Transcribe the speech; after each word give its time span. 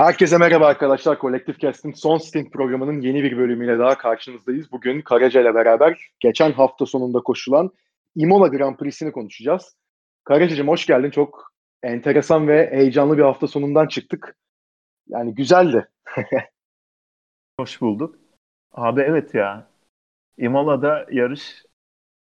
Herkese 0.00 0.38
merhaba 0.38 0.66
arkadaşlar. 0.66 1.18
Kolektif 1.18 1.60
Cast'in 1.60 1.92
son 1.92 2.18
stint 2.18 2.52
programının 2.52 3.00
yeni 3.00 3.22
bir 3.22 3.38
bölümüyle 3.38 3.78
daha 3.78 3.98
karşınızdayız. 3.98 4.72
Bugün 4.72 5.00
Karaca 5.00 5.40
ile 5.40 5.54
beraber 5.54 6.10
geçen 6.20 6.52
hafta 6.52 6.86
sonunda 6.86 7.20
koşulan 7.20 7.70
Imola 8.16 8.48
Grand 8.48 8.76
Prix'sini 8.76 9.12
konuşacağız. 9.12 9.76
Karaca'cığım 10.24 10.68
hoş 10.68 10.86
geldin. 10.86 11.10
Çok 11.10 11.52
enteresan 11.82 12.48
ve 12.48 12.70
heyecanlı 12.72 13.18
bir 13.18 13.22
hafta 13.22 13.46
sonundan 13.46 13.86
çıktık. 13.86 14.36
Yani 15.08 15.34
güzeldi. 15.34 15.88
hoş 17.60 17.80
bulduk. 17.80 18.18
Abi 18.72 19.00
evet 19.00 19.34
ya. 19.34 19.66
Imola'da 20.38 21.06
yarış 21.10 21.64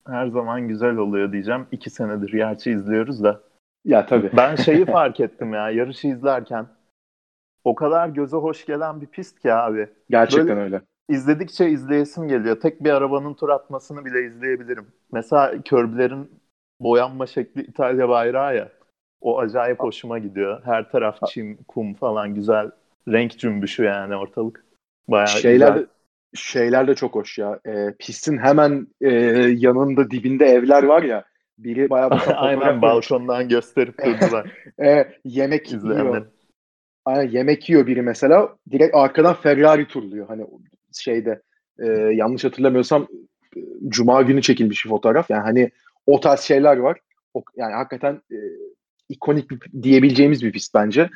her 0.07 0.27
zaman 0.27 0.69
güzel 0.69 0.97
oluyor 0.97 1.33
diyeceğim. 1.33 1.67
İki 1.73 1.91
senedir 1.91 2.33
gerçi 2.33 2.71
izliyoruz 2.71 3.25
da. 3.25 3.41
Ya 3.85 4.07
tabii. 4.07 4.31
Ben 4.37 4.57
şeyi 4.57 4.85
fark 4.97 5.21
ettim 5.21 5.55
ya 5.55 5.71
yarışı 5.71 6.09
izlerken 6.09 6.76
o 7.67 7.75
kadar 7.75 8.09
göze 8.09 8.37
hoş 8.37 8.67
gelen 8.67 9.01
bir 9.01 9.07
pist 9.07 9.41
ki 9.41 9.53
abi. 9.53 9.89
Gerçekten 10.11 10.49
Böyle 10.49 10.61
öyle. 10.61 10.81
İzledikçe 11.09 11.71
izleyesim 11.71 12.29
geliyor. 12.29 12.61
Tek 12.61 12.85
bir 12.85 12.91
arabanın 12.91 13.35
tur 13.35 13.49
atmasını 13.49 14.05
bile 14.05 14.27
izleyebilirim. 14.27 14.87
Mesela 15.13 15.63
körblerin 15.63 16.31
boyanma 16.81 17.27
şekli 17.27 17.63
İtalya 17.63 18.09
bayrağı 18.09 18.57
ya. 18.57 18.69
O 19.21 19.39
acayip 19.39 19.81
hoşuma 19.81 20.19
gidiyor. 20.19 20.63
Her 20.65 20.91
taraf 20.91 21.19
çim, 21.29 21.59
kum 21.69 21.95
falan 21.95 22.35
güzel. 22.35 22.71
Renk 23.09 23.39
cümbüşü 23.39 23.83
yani 23.83 24.17
ortalık. 24.17 24.65
Bayağı 25.09 25.29
şeyler 25.29 25.73
güzel. 25.73 25.87
şeyler 26.35 26.89
de 26.89 26.95
çok 26.95 27.15
hoş 27.15 27.39
ya. 27.39 27.61
E, 27.67 27.95
pistin 27.99 28.39
hemen 28.39 28.87
e, 29.01 29.11
yanında 29.57 30.11
dibinde 30.11 30.47
evler 30.47 30.83
var 30.83 31.03
ya. 31.03 31.25
Biri 31.59 31.91
bayağı 31.91 32.11
Aynen 32.37 32.83
balkondan 32.83 33.49
gösterip 33.49 33.99
durdular. 34.05 34.51
e, 34.85 35.09
yemek 35.25 35.73
izleyenler. 35.73 36.23
Aynen 37.07 37.31
yemek 37.31 37.69
yiyor 37.69 37.87
biri 37.87 38.03
mesela. 38.03 38.57
Direkt 38.71 38.95
arkadan 38.95 39.35
Ferrari 39.35 39.89
turluyor. 39.89 40.29
Hani 40.29 40.47
şeyde 40.93 41.43
e, 41.79 41.87
yanlış 42.15 42.45
hatırlamıyorsam 42.45 43.07
e, 43.57 43.61
Cuma 43.89 44.23
günü 44.23 44.43
çekilmiş 44.43 44.85
bir 44.85 44.91
fotoğraf. 44.91 45.31
Yani 45.31 45.43
hani 45.43 45.71
o 46.07 46.21
tarz 46.21 46.41
şeyler 46.41 46.77
var. 46.77 46.99
O, 47.35 47.43
yani 47.57 47.75
hakikaten 47.75 48.23
e, 48.33 48.39
ikonik 49.09 49.51
bir, 49.51 49.83
diyebileceğimiz 49.83 50.43
bir 50.43 50.53
pist 50.53 50.75
bence. 50.75 51.11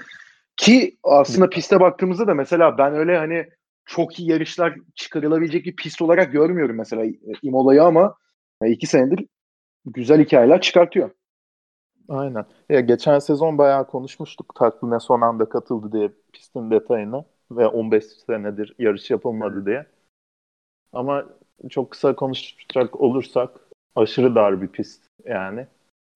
Ki 0.56 0.96
aslında 1.02 1.48
piste 1.48 1.80
baktığımızda 1.80 2.26
da 2.26 2.34
mesela 2.34 2.78
ben 2.78 2.94
öyle 2.94 3.18
hani 3.18 3.46
çok 3.86 4.20
iyi 4.20 4.30
yarışlar 4.30 4.74
çıkarılabilecek 4.94 5.64
bir 5.64 5.76
pist 5.76 6.02
olarak 6.02 6.32
görmüyorum 6.32 6.76
mesela 6.76 7.04
Imola'yı 7.42 7.82
ama 7.82 8.14
iki 8.66 8.86
senedir 8.86 9.26
güzel 9.86 10.24
hikayeler 10.24 10.60
çıkartıyor. 10.60 11.10
Aynen. 12.10 12.44
Ya 12.68 12.80
geçen 12.80 13.18
sezon 13.18 13.58
bayağı 13.58 13.86
konuşmuştuk 13.86 14.54
takvime 14.54 15.00
son 15.00 15.20
anda 15.20 15.48
katıldı 15.48 15.92
diye 15.92 16.12
pistin 16.32 16.70
detayını 16.70 17.24
ve 17.50 17.66
15 17.66 18.04
senedir 18.04 18.74
yarış 18.78 19.10
yapılmadı 19.10 19.66
diye. 19.66 19.86
Ama 20.92 21.26
çok 21.70 21.90
kısa 21.90 22.16
konuşacak 22.16 23.00
olursak 23.00 23.50
aşırı 23.96 24.34
dar 24.34 24.62
bir 24.62 24.68
pist 24.68 25.06
yani. 25.24 25.66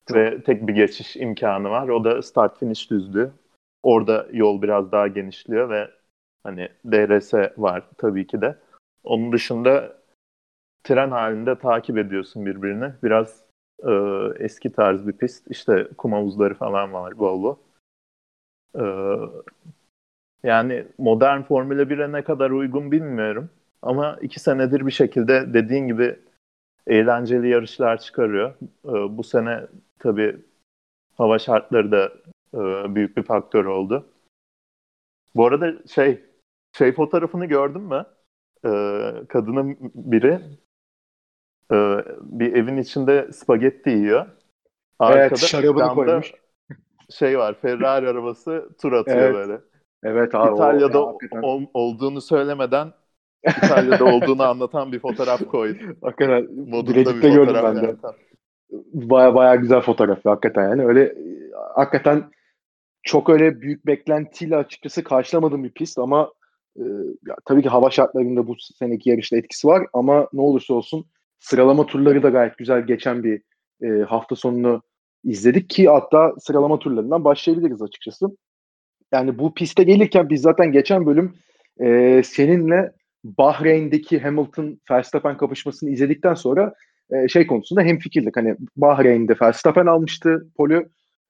Çok. 0.08 0.16
Ve 0.16 0.42
tek 0.42 0.68
bir 0.68 0.74
geçiş 0.74 1.16
imkanı 1.16 1.70
var. 1.70 1.88
O 1.88 2.04
da 2.04 2.22
start 2.22 2.58
finish 2.58 2.90
düzlüğü. 2.90 3.32
Orada 3.82 4.26
yol 4.32 4.62
biraz 4.62 4.92
daha 4.92 5.08
genişliyor 5.08 5.70
ve 5.70 5.90
hani 6.44 6.68
DRS 6.92 7.34
var 7.58 7.84
tabii 7.98 8.26
ki 8.26 8.40
de. 8.40 8.58
Onun 9.04 9.32
dışında 9.32 9.98
tren 10.84 11.12
halinde 11.12 11.58
takip 11.58 11.98
ediyorsun 11.98 12.46
birbirini. 12.46 12.92
Biraz 13.04 13.43
e, 13.84 13.92
eski 14.44 14.72
tarz 14.72 15.06
bir 15.06 15.12
pist. 15.12 15.50
İşte 15.50 15.88
kum 15.98 16.12
havuzları 16.12 16.54
falan 16.54 16.92
var 16.92 17.18
bol 17.18 17.42
bol. 17.42 17.56
E, 18.78 18.84
yani 20.42 20.86
modern 20.98 21.42
Formula 21.42 21.82
1'e 21.82 22.12
ne 22.12 22.24
kadar 22.24 22.50
uygun 22.50 22.92
bilmiyorum. 22.92 23.50
Ama 23.82 24.18
iki 24.22 24.40
senedir 24.40 24.86
bir 24.86 24.92
şekilde 24.92 25.54
dediğin 25.54 25.86
gibi 25.86 26.18
eğlenceli 26.86 27.48
yarışlar 27.48 28.00
çıkarıyor. 28.00 28.54
E, 28.84 29.18
bu 29.18 29.24
sene 29.24 29.66
tabii 29.98 30.36
hava 31.16 31.38
şartları 31.38 31.92
da 31.92 32.12
e, 32.54 32.94
büyük 32.94 33.16
bir 33.16 33.22
faktör 33.22 33.64
oldu. 33.64 34.06
Bu 35.36 35.46
arada 35.46 35.72
şey 35.88 36.24
şey 36.72 36.92
fotoğrafını 36.92 37.46
gördün 37.46 37.82
mü? 37.82 38.06
E, 38.64 38.70
kadının 39.28 39.76
biri 39.94 40.40
e, 41.72 41.76
bir 42.20 42.52
evin 42.52 42.76
içinde 42.76 43.32
spagetti 43.32 43.90
yiyor. 43.90 44.26
Arkada 44.98 45.20
evet 45.20 45.38
şarabını 45.38 45.88
koymuş. 45.88 46.32
Şey 47.10 47.38
var 47.38 47.54
Ferrari 47.62 48.08
arabası 48.08 48.68
tur 48.82 48.92
atıyor 48.92 49.18
evet. 49.18 49.34
böyle. 49.34 49.60
Evet 50.02 50.34
abi. 50.34 50.54
İtalya'da 50.54 51.04
o, 51.04 51.18
ol, 51.42 51.62
olduğunu 51.74 52.20
söylemeden 52.20 52.92
İtalya'da 53.46 54.04
olduğunu 54.04 54.42
anlatan 54.48 54.92
bir 54.92 54.98
fotoğraf 54.98 55.44
koydu. 55.44 55.84
Hakikaten. 56.02 56.48
Bilecik'te 56.86 57.28
gördüm 57.28 57.56
ben 57.62 57.76
de. 57.76 57.96
Baya 58.92 59.34
baya 59.34 59.54
güzel 59.54 59.80
fotoğraf 59.80 60.24
hakikaten 60.24 60.68
yani. 60.68 60.86
Öyle 60.86 61.14
hakikaten 61.74 62.30
çok 63.02 63.30
öyle 63.30 63.60
büyük 63.60 63.86
beklentiyle 63.86 64.56
açıkçası 64.56 65.04
karşılamadığım 65.04 65.64
bir 65.64 65.70
pist 65.70 65.98
ama 65.98 66.32
e, 66.76 66.82
ya, 67.28 67.36
tabii 67.44 67.62
ki 67.62 67.68
hava 67.68 67.90
şartlarında 67.90 68.46
bu 68.46 68.54
seneki 68.78 69.10
yarışta 69.10 69.36
etkisi 69.36 69.68
var 69.68 69.86
ama 69.92 70.28
ne 70.32 70.40
olursa 70.40 70.74
olsun 70.74 71.06
sıralama 71.38 71.86
turları 71.86 72.22
da 72.22 72.28
gayet 72.28 72.58
güzel 72.58 72.86
geçen 72.86 73.24
bir 73.24 73.42
e, 73.82 74.02
hafta 74.02 74.36
sonunu 74.36 74.82
izledik 75.24 75.70
ki 75.70 75.88
hatta 75.88 76.32
sıralama 76.38 76.78
turlarından 76.78 77.24
başlayabiliriz 77.24 77.82
açıkçası. 77.82 78.26
Yani 79.12 79.38
bu 79.38 79.54
piste 79.54 79.82
gelirken 79.82 80.30
biz 80.30 80.40
zaten 80.40 80.72
geçen 80.72 81.06
bölüm 81.06 81.34
e, 81.80 82.22
seninle 82.24 82.92
Bahreyn'deki 83.24 84.18
Hamilton 84.18 84.80
Verstappen 84.90 85.36
kapışmasını 85.36 85.90
izledikten 85.90 86.34
sonra 86.34 86.74
e, 87.10 87.28
şey 87.28 87.46
konusunda 87.46 87.82
hem 87.82 87.98
fikirdik. 87.98 88.36
Hani 88.36 88.56
Bahreyn'de 88.76 89.36
Verstappen 89.42 89.86
almıştı 89.86 90.48
poli 90.56 90.86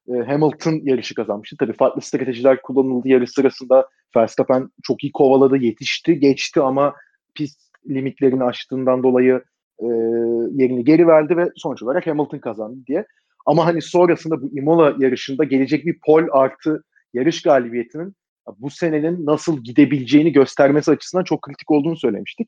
e, 0.07 0.13
Hamilton 0.13 0.81
yarışı 0.83 1.15
kazanmıştı. 1.15 1.55
Tabii 1.59 1.73
farklı 1.73 2.01
stratejiler 2.01 2.61
kullanıldı 2.61 3.09
yarış 3.09 3.31
sırasında. 3.31 3.89
Verstappen 4.15 4.69
çok 4.83 5.03
iyi 5.03 5.11
kovaladı, 5.11 5.57
yetişti, 5.57 6.19
geçti 6.19 6.61
ama 6.61 6.95
pist 7.35 7.61
limitlerini 7.89 8.43
aştığından 8.43 9.03
dolayı 9.03 9.43
e, 9.79 9.85
yerini 10.51 10.83
geri 10.83 11.07
verdi 11.07 11.37
ve 11.37 11.49
sonuç 11.55 11.83
olarak 11.83 12.07
Hamilton 12.07 12.39
kazandı 12.39 12.79
diye. 12.87 13.05
Ama 13.45 13.65
hani 13.65 13.81
sonrasında 13.81 14.41
bu 14.41 14.57
Imola 14.57 14.95
yarışında 14.99 15.43
gelecek 15.43 15.85
bir 15.85 15.99
pol 16.05 16.23
artı 16.31 16.83
yarış 17.13 17.41
galibiyetinin 17.41 18.15
bu 18.57 18.69
senenin 18.69 19.25
nasıl 19.25 19.63
gidebileceğini 19.63 20.31
göstermesi 20.31 20.91
açısından 20.91 21.23
çok 21.23 21.41
kritik 21.41 21.71
olduğunu 21.71 21.97
söylemiştik. 21.97 22.47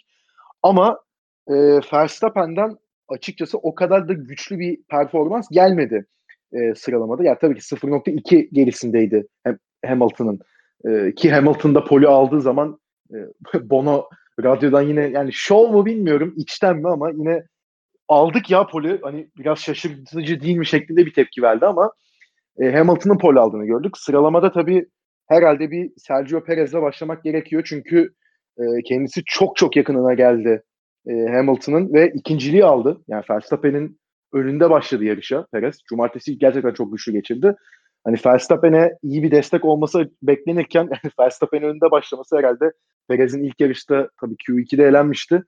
Ama 0.64 1.00
e, 1.48 1.54
Verstappen'den 1.94 2.78
açıkçası 3.08 3.58
o 3.58 3.76
kadar 3.76 4.08
da 4.08 4.14
güçlü 4.14 4.60
bir 4.60 4.84
performans 4.84 5.50
gelmedi 5.52 6.06
e, 6.54 6.76
sıralamada. 6.76 7.24
Ya 7.24 7.28
yani 7.28 7.38
tabii 7.42 7.56
ki 7.56 7.76
0.2 7.76 8.50
gerisindeydi 8.54 9.28
Hamilton'ın. 9.86 10.40
E, 10.86 11.16
ki 11.16 11.32
Hamilton'da 11.32 11.84
poli 11.84 12.08
aldığı 12.08 12.42
zaman 12.42 12.80
e, 13.14 13.18
Bono 13.70 14.10
radyodan 14.44 14.82
yine 14.82 15.02
yani 15.02 15.34
show 15.34 15.72
mu 15.72 15.86
bilmiyorum 15.86 16.34
içten 16.38 16.78
mi 16.78 16.90
ama 16.90 17.10
yine 17.10 17.44
aldık 18.08 18.50
ya 18.52 18.68
poli 18.68 19.00
hani 19.04 19.30
biraz 19.38 19.60
şaşırtıcı 19.60 20.42
değil 20.42 20.58
mi 20.58 20.66
şeklinde 20.66 21.06
bir 21.06 21.14
tepki 21.14 21.42
verdi 21.42 21.66
ama 21.66 21.92
e, 22.60 22.72
Hamilton'ın 22.72 23.18
poli 23.18 23.40
aldığını 23.40 23.66
gördük. 23.66 23.98
Sıralamada 23.98 24.52
tabii 24.52 24.86
herhalde 25.28 25.72
bir 25.72 25.92
Sergio 25.98 26.44
Perez'le 26.44 26.74
başlamak 26.74 27.24
gerekiyor 27.24 27.64
çünkü 27.66 28.14
e, 28.58 28.64
kendisi 28.86 29.22
çok 29.26 29.56
çok 29.56 29.76
yakınına 29.76 30.14
geldi 30.14 30.64
e, 31.08 31.28
Hamilton'ın 31.28 31.94
ve 31.94 32.12
ikinciliği 32.16 32.66
aldı. 32.66 33.02
Yani 33.08 33.24
Verstappen'in 33.30 34.00
önünde 34.34 34.70
başladı 34.70 35.04
yarışa 35.04 35.46
Perez. 35.52 35.80
Cumartesi 35.90 36.38
gerçekten 36.38 36.74
çok 36.74 36.92
güçlü 36.92 37.12
geçirdi. 37.12 37.56
Hani 38.04 38.18
Verstappen'e 38.26 38.94
iyi 39.04 39.24
bir 39.24 39.32
destek 39.32 39.66
olması 39.66 40.12
beklenirken 40.22 40.90
Verstappen'in 41.20 41.66
önünde 41.66 41.92
başlaması 41.92 42.38
herhalde 42.38 42.72
Perez'in 43.08 43.44
ilk 43.44 43.60
yarışta 43.60 44.10
tabii 44.22 44.36
Q2'de 44.36 44.84
elenmişti. 44.84 45.44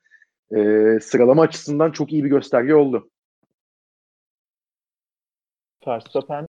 Ee, 0.56 1.00
sıralama 1.02 1.42
açısından 1.42 1.92
çok 1.92 2.14
iyi 2.14 2.24
bir 2.24 2.30
gösterge 2.30 2.76
oldu. 2.76 3.10
Verstappen 5.88 6.48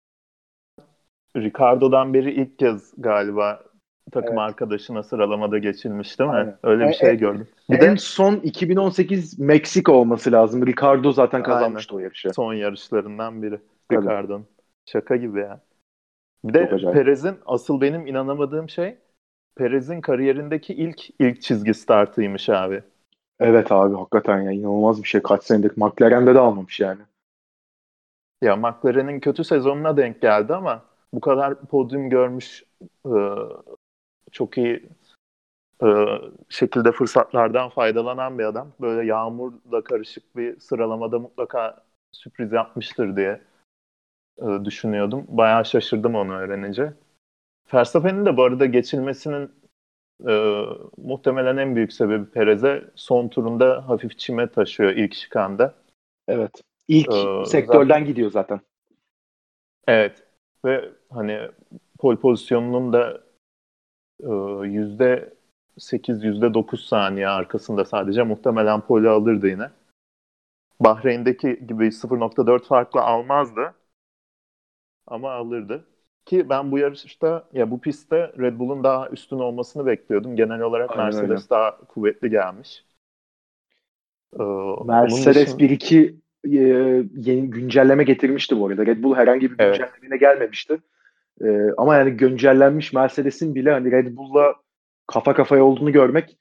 Ricardo'dan 1.38 2.14
beri 2.14 2.32
ilk 2.32 2.60
kez 2.60 2.94
galiba 2.98 3.64
takım 4.12 4.40
evet. 4.40 4.50
arkadaşına 4.50 5.04
sıralamada 5.04 5.58
geçilmiş 5.58 6.20
değil 6.20 6.30
mi? 6.30 6.36
Aynen. 6.36 6.58
Öyle 6.64 6.84
bir 6.84 6.90
e, 6.90 6.94
şey 6.94 7.10
e, 7.10 7.16
gördüm. 7.16 7.48
Bir 7.70 7.80
en 7.80 7.96
de 7.96 7.98
son 7.98 8.36
2018 8.36 9.40
Meksika 9.40 9.92
olması 9.92 10.32
lazım. 10.32 10.68
Ricardo 10.68 11.12
zaten 11.12 11.44
kazanmıştı 11.44 11.96
Aynen. 11.96 12.02
o 12.02 12.04
yarışı. 12.04 12.30
Son 12.34 12.54
yarışlarından 12.54 13.44
biri 13.44 13.60
Ricardo'nun. 13.92 14.46
Şaka 14.86 15.16
gibi 15.16 15.40
ya. 15.40 15.62
Bir 16.44 16.54
de 16.54 16.70
Perez'in 16.94 17.36
asıl 17.46 17.82
benim 17.82 18.08
inanamadığım 18.08 18.70
şey 18.70 18.98
Perez'in 19.58 20.02
kariyerindeki 20.02 20.74
ilk 20.74 21.10
ilk 21.20 21.42
çizgi 21.42 21.74
startıymış 21.74 22.50
abi. 22.50 22.84
Evet 23.40 23.72
abi 23.72 23.96
hakikaten 23.96 24.42
ya 24.42 24.52
inanılmaz 24.52 25.04
bir 25.04 25.08
şey. 25.08 25.22
Kaç 25.22 25.44
senedir 25.44 25.72
McLaren'de 25.76 26.36
de 26.36 26.40
almamış 26.40 26.80
yani. 26.80 27.02
Ya 28.42 28.56
McLaren'in 28.56 29.20
kötü 29.20 29.44
sezonuna 29.44 29.98
denk 29.98 30.22
geldi 30.22 30.54
ama 30.54 30.84
bu 31.14 31.22
kadar 31.22 31.62
podyum 31.62 32.10
görmüş 32.10 32.64
e, 33.06 33.16
çok 34.32 34.58
iyi 34.58 34.90
e, 35.84 35.88
şekilde 36.50 36.92
fırsatlardan 36.92 37.70
faydalanan 37.70 38.40
bir 38.40 38.44
adam. 38.44 38.68
Böyle 38.82 39.08
yağmurla 39.08 39.84
karışık 39.84 40.38
bir 40.38 40.60
sıralamada 40.60 41.20
mutlaka 41.20 41.84
sürpriz 42.12 42.52
yapmıştır 42.52 43.16
diye 43.16 43.42
e, 44.38 44.66
düşünüyordum. 44.66 45.26
Bayağı 45.28 45.66
şaşırdım 45.66 46.16
onu 46.16 46.34
öğrenince. 46.34 46.94
Verstappen'in 47.74 48.26
de 48.26 48.38
bu 48.38 48.44
arada 48.44 48.66
geçilmesinin 48.66 49.52
e, 50.28 50.64
muhtemelen 50.98 51.58
en 51.58 51.76
büyük 51.76 51.94
sebebi 51.94 52.26
Perez'e 52.26 52.92
son 52.96 53.28
turunda 53.28 53.90
hafif 53.90 54.18
çime 54.18 54.48
taşıyor 54.52 54.92
ilk 54.92 55.14
şikanda. 55.14 55.76
Evet. 56.28 56.62
İlk 56.88 57.14
ee, 57.14 57.46
sektörden 57.46 57.88
zaten, 57.88 58.06
gidiyor 58.06 58.32
zaten. 58.32 58.62
Evet. 59.88 60.24
Ve 60.66 60.90
hani 61.10 61.40
pol 62.00 62.16
pozisyonunun 62.16 62.94
da 62.94 63.24
e, 64.24 64.32
yüzde 64.68 65.34
8 65.78 66.24
yüzde 66.24 66.54
9 66.54 66.88
saniye 66.88 67.28
arkasında 67.28 67.86
sadece 67.86 68.24
muhtemelen 68.24 68.82
poli 68.82 69.10
alırdı 69.10 69.48
yine. 69.48 69.70
Bahreyn'deki 70.80 71.68
gibi 71.68 71.92
0.4 71.92 72.68
farkla 72.68 73.02
almazdı. 73.02 73.76
Ama 75.08 75.32
alırdı. 75.32 75.86
Ki 76.28 76.50
ben 76.50 76.72
bu 76.72 76.78
yarışta 76.78 77.48
ya 77.54 77.72
bu 77.72 77.82
pistte 77.82 78.34
Red 78.40 78.60
Bull'un 78.60 78.84
daha 78.84 79.10
üstün 79.10 79.40
olmasını 79.40 79.86
bekliyordum. 79.86 80.36
Genel 80.36 80.62
olarak 80.62 80.92
Aynen 80.92 81.06
Mercedes 81.06 81.30
öyle. 81.30 81.50
daha 81.50 81.78
kuvvetli 81.78 82.30
gelmiş. 82.30 82.86
Ee, 84.40 84.44
Mercedes 84.86 85.60
dışında... 85.60 85.74
1-2 85.74 86.16
e, 86.46 86.60
yeni 87.16 87.50
güncelleme 87.50 88.04
getirmişti 88.04 88.60
bu 88.60 88.68
arada. 88.68 88.86
Red 88.86 89.04
Bull 89.04 89.16
herhangi 89.16 89.52
bir 89.52 89.58
güncellemeye 89.58 90.08
evet. 90.10 90.20
gelmemişti. 90.20 90.78
E, 91.42 91.48
ama 91.78 91.96
yani 91.96 92.12
güncellenmiş 92.12 92.94
Mercedes'in 92.94 93.56
bile 93.56 93.72
hani 93.72 93.92
Red 93.92 94.18
Bull'la 94.18 94.56
kafa 95.08 95.34
kafaya 95.34 95.64
olduğunu 95.64 95.92
görmek 95.92 96.38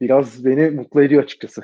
biraz 0.00 0.44
beni 0.44 0.70
mutlu 0.70 1.02
ediyor 1.02 1.22
açıkçası. 1.22 1.62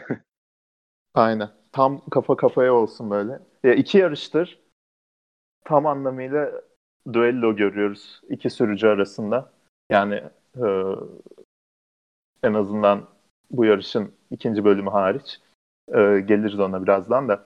Aynen. 1.15 1.49
Tam 1.73 2.09
kafa 2.11 2.37
kafaya 2.37 2.75
olsun 2.75 3.11
böyle. 3.11 3.39
Ya 3.65 3.75
iki 3.75 3.99
yarıştır 3.99 4.63
tam 5.65 5.87
anlamıyla 5.87 6.53
düello 7.13 7.57
görüyoruz 7.57 8.21
iki 8.29 8.51
sürücü 8.51 8.87
arasında. 8.87 9.53
Yani 9.91 10.23
e, 10.57 10.65
en 12.43 12.55
azından 12.55 13.09
bu 13.51 13.65
yarışın 13.65 14.13
ikinci 14.31 14.65
bölümü 14.65 14.91
hariç. 14.91 15.41
E, 15.89 16.21
geliriz 16.21 16.61
ona 16.61 16.83
birazdan 16.83 17.29
da. 17.29 17.45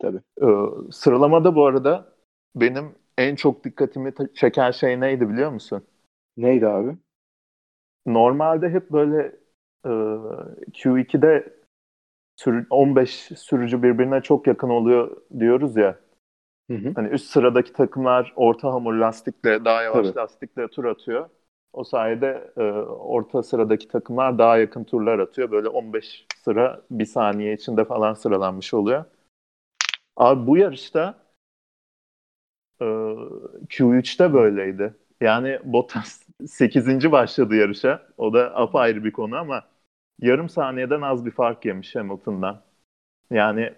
Tabii. 0.00 0.20
E, 0.42 0.46
sıralamada 0.92 1.54
bu 1.54 1.66
arada 1.66 2.12
benim 2.56 2.94
en 3.18 3.36
çok 3.36 3.64
dikkatimi 3.64 4.12
çeken 4.34 4.70
şey 4.70 5.00
neydi 5.00 5.28
biliyor 5.28 5.50
musun? 5.50 5.84
Neydi 6.36 6.66
abi? 6.66 6.96
Normalde 8.06 8.70
hep 8.70 8.90
böyle 8.90 9.36
e, 9.84 9.90
Q2'de 10.72 11.54
sürü, 12.36 12.66
15 12.70 13.10
sürücü 13.36 13.82
birbirine 13.82 14.20
çok 14.20 14.46
yakın 14.46 14.68
oluyor 14.68 15.16
diyoruz 15.38 15.76
ya. 15.76 15.98
Hı 16.70 16.74
hı. 16.76 16.96
Hani 16.96 17.08
üst 17.08 17.30
sıradaki 17.30 17.72
takımlar 17.72 18.32
orta 18.36 18.72
hamur 18.72 18.94
lastikle, 18.94 19.64
daha 19.64 19.82
yavaş 19.82 20.06
Tabii. 20.06 20.16
lastikle 20.16 20.68
tur 20.68 20.84
atıyor. 20.84 21.30
O 21.72 21.84
sayede 21.84 22.52
e, 22.56 22.62
orta 22.88 23.42
sıradaki 23.42 23.88
takımlar 23.88 24.38
daha 24.38 24.58
yakın 24.58 24.84
turlar 24.84 25.18
atıyor. 25.18 25.50
Böyle 25.50 25.68
15 25.68 26.26
sıra 26.44 26.82
bir 26.90 27.06
saniye 27.06 27.54
içinde 27.54 27.84
falan 27.84 28.14
sıralanmış 28.14 28.74
oluyor. 28.74 29.04
Abi 30.16 30.46
bu 30.46 30.56
yarışta 30.56 31.14
e, 32.80 32.84
Q3'te 33.68 34.32
böyleydi. 34.34 34.94
Yani 35.20 35.58
Bottas 35.64 36.22
8. 36.46 37.12
başladı 37.12 37.54
yarışa. 37.56 38.06
O 38.16 38.32
da 38.34 38.56
apayrı 38.56 39.04
bir 39.04 39.12
konu 39.12 39.36
ama 39.36 39.64
yarım 40.20 40.48
saniyeden 40.48 41.00
az 41.02 41.26
bir 41.26 41.30
fark 41.30 41.64
yemiş 41.64 41.96
Hamilton'dan. 41.96 42.62
Yani 43.30 43.74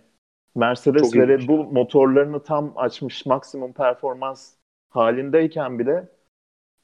Mercedes 0.57 1.03
Çok 1.03 1.17
ve 1.17 1.29
Red 1.29 1.49
Bull 1.49 1.73
motorlarını 1.73 2.43
tam 2.43 2.73
açmış 2.77 3.27
maksimum 3.27 3.73
performans 3.73 4.53
halindeyken 4.89 5.79
bile 5.79 6.09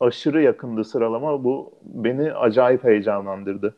aşırı 0.01 0.43
yakındı 0.43 0.85
sıralama. 0.85 1.45
Bu 1.45 1.73
beni 1.83 2.33
acayip 2.33 2.85
heyecanlandırdı. 2.85 3.77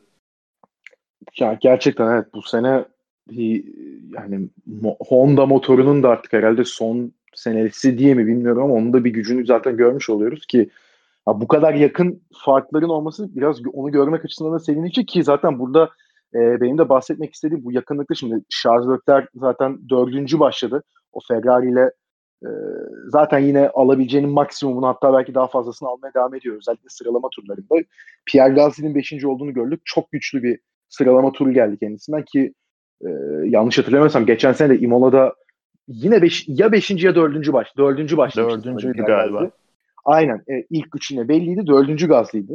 Ya 1.39 1.57
gerçekten 1.61 2.07
evet 2.07 2.25
bu 2.33 2.41
sene 2.41 2.85
yani 4.13 4.49
Honda 5.07 5.45
motorunun 5.45 6.03
da 6.03 6.09
artık 6.09 6.33
herhalde 6.33 6.63
son 6.63 7.11
senesi 7.35 7.97
diye 7.97 8.13
mi 8.13 8.27
bilmiyorum 8.27 8.63
ama 8.63 8.73
onun 8.73 8.93
da 8.93 9.03
bir 9.03 9.09
gücünü 9.09 9.45
zaten 9.45 9.77
görmüş 9.77 10.09
oluyoruz 10.09 10.45
ki 10.45 10.69
bu 11.27 11.47
kadar 11.47 11.73
yakın 11.73 12.21
farkların 12.45 12.89
olması 12.89 13.35
biraz 13.35 13.67
onu 13.73 13.91
görmek 13.91 14.25
açısından 14.25 14.53
da 14.53 14.59
sevinici 14.59 15.05
ki 15.05 15.23
zaten 15.23 15.59
burada 15.59 15.89
e, 16.33 16.61
benim 16.61 16.77
de 16.77 16.89
bahsetmek 16.89 17.33
istediğim 17.33 17.65
bu 17.65 17.71
yakınlıkta 17.71 18.15
şimdi 18.15 18.43
Charles 18.49 18.87
Leclerc 18.87 19.27
zaten 19.35 19.89
dördüncü 19.89 20.39
başladı. 20.39 20.83
O 21.11 21.19
Ferrari 21.27 21.69
ile 21.71 21.91
e, 22.43 22.49
zaten 23.07 23.39
yine 23.39 23.69
alabileceğinin 23.69 24.29
maksimumunu 24.29 24.87
hatta 24.87 25.13
belki 25.13 25.33
daha 25.33 25.47
fazlasını 25.47 25.89
almaya 25.89 26.13
devam 26.13 26.35
ediyor. 26.35 26.57
Özellikle 26.57 26.89
sıralama 26.89 27.29
turlarında. 27.35 27.75
Pierre 28.25 28.53
Gasly'nin 28.53 28.95
beşinci 28.95 29.27
olduğunu 29.27 29.53
gördük. 29.53 29.81
Çok 29.85 30.11
güçlü 30.11 30.43
bir 30.43 30.59
sıralama 30.89 31.31
turu 31.31 31.51
geldi 31.51 31.77
kendisinden 31.79 32.23
ki 32.23 32.53
e, 33.01 33.09
yanlış 33.43 33.77
hatırlamıyorsam 33.77 34.25
geçen 34.25 34.53
sene 34.53 34.69
de 34.69 34.79
Imola'da 34.79 35.33
yine 35.87 36.21
beş, 36.21 36.45
ya 36.47 36.71
beşinci 36.71 37.05
ya 37.05 37.15
dördüncü 37.15 37.53
baş. 37.53 37.77
Dördüncü 37.77 38.17
başlamıştı. 38.17 38.63
Dördüncüydü 38.63 39.03
galiba. 39.03 39.39
Gasly. 39.39 39.51
Aynen. 40.05 40.37
E, 40.37 40.65
ilk 40.69 40.95
üç 40.95 41.11
yine 41.11 41.27
belliydi. 41.27 41.67
Dördüncü 41.67 42.07
Gasly'ydi. 42.07 42.53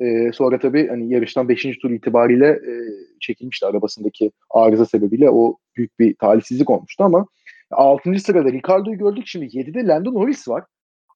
E, 0.00 0.32
sonra 0.32 0.58
tabii 0.58 0.88
hani 0.88 1.12
yarıştan 1.12 1.48
5. 1.48 1.62
tur 1.62 1.90
itibariyle 1.90 2.48
e, 2.48 2.72
çekilmişti 3.20 3.66
arabasındaki 3.66 4.30
arıza 4.50 4.86
sebebiyle 4.86 5.30
o 5.30 5.56
büyük 5.76 5.98
bir 5.98 6.16
talihsizlik 6.16 6.70
olmuştu 6.70 7.04
ama 7.04 7.26
6. 7.70 8.18
sırada 8.18 8.52
Ricardo'yu 8.52 8.98
gördük 8.98 9.26
şimdi 9.26 9.46
7'de 9.46 9.86
Lando 9.86 10.14
Norris 10.14 10.48
var 10.48 10.64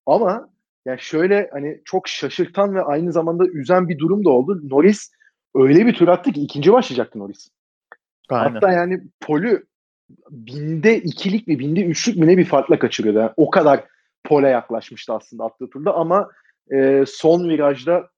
ama 0.07 0.49
yani 0.87 1.01
şöyle 1.01 1.51
hani 1.53 1.81
çok 1.85 2.09
şaşırtan 2.09 2.75
ve 2.75 2.83
aynı 2.83 3.13
zamanda 3.13 3.47
üzen 3.47 3.89
bir 3.89 3.99
durum 3.99 4.25
da 4.25 4.31
oldu. 4.31 4.61
Norris 4.63 5.11
öyle 5.55 5.87
bir 5.87 5.95
tur 5.95 6.09
attı 6.09 6.33
ki 6.33 6.41
ikinci 6.41 6.73
başlayacaktı 6.73 7.19
Norris. 7.19 7.49
Aynen. 8.29 8.53
Hatta 8.55 8.73
yani 8.73 9.01
polü 9.21 9.67
binde 10.31 10.99
ikilik 10.99 11.49
mi 11.49 11.59
binde 11.59 11.85
üçlük 11.85 12.17
mü 12.17 12.27
ne 12.27 12.39
bir 12.39 12.45
farkla 12.45 12.79
kaçırıyordu. 12.79 13.19
Yani 13.19 13.31
o 13.37 13.51
kadar 13.51 13.85
pole 14.25 14.49
yaklaşmıştı 14.49 15.13
aslında 15.13 15.45
attığı 15.45 15.71
turda 15.71 15.95
ama 15.95 16.29
e, 16.73 17.05
son 17.07 17.49
virajda 17.49 18.09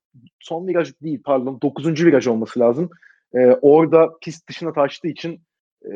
son 0.41 0.67
viraj 0.67 0.93
değil 1.03 1.23
pardon 1.25 1.61
9. 1.63 2.05
viraj 2.05 2.27
olması 2.27 2.61
lazım. 2.61 2.91
E, 3.35 3.47
orada 3.47 4.11
pist 4.23 4.49
dışına 4.49 4.73
taştığı 4.73 5.09
için 5.09 5.41
e, 5.93 5.95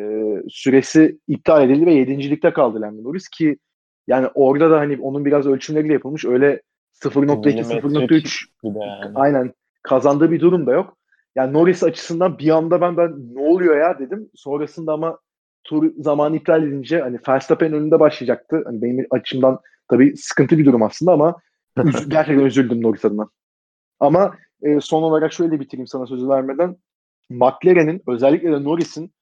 süresi 0.48 1.18
iptal 1.28 1.70
edildi 1.70 1.86
ve 1.86 1.94
yedincilikte 1.94 2.52
kaldı 2.52 2.80
Lando 2.80 3.04
Norris 3.04 3.28
ki 3.28 3.58
yani 4.06 4.28
orada 4.34 4.70
da 4.70 4.78
hani 4.78 4.98
onun 5.00 5.24
biraz 5.24 5.46
ölçümleriyle 5.46 5.92
yapılmış 5.92 6.24
öyle 6.24 6.62
0.2 7.04 7.62
0.3 7.62 8.46
yani. 8.64 9.12
aynen 9.14 9.52
kazandığı 9.82 10.30
bir 10.30 10.40
durum 10.40 10.66
da 10.66 10.72
yok. 10.72 10.96
Yani 11.36 11.52
Norris 11.52 11.82
açısından 11.82 12.38
bir 12.38 12.50
anda 12.50 12.80
ben 12.80 12.96
ben 12.96 13.12
ne 13.34 13.40
oluyor 13.40 13.78
ya 13.78 13.98
dedim. 13.98 14.30
Sonrasında 14.34 14.92
ama 14.92 15.18
tur 15.64 15.92
zamanı 15.98 16.36
iptal 16.36 16.62
edince 16.62 17.00
hani 17.00 17.18
Verstappen 17.28 17.72
önünde 17.72 18.00
başlayacaktı. 18.00 18.62
Hani 18.64 18.82
benim 18.82 19.06
açımdan 19.10 19.58
tabii 19.88 20.16
sıkıntı 20.16 20.58
bir 20.58 20.64
durum 20.64 20.82
aslında 20.82 21.12
ama 21.12 21.36
gerçekten 22.08 22.44
üzüldüm 22.44 22.82
Norris 22.82 23.04
adına. 23.04 23.28
Ama 24.00 24.34
e, 24.62 24.80
son 24.80 25.02
olarak 25.02 25.32
şöyle 25.32 25.60
bitireyim 25.60 25.86
sana 25.86 26.06
sözü 26.06 26.28
vermeden. 26.28 26.76
McLaren'in 27.30 28.02
özellikle 28.08 28.52
de 28.52 28.64
Norris'in 28.64 29.12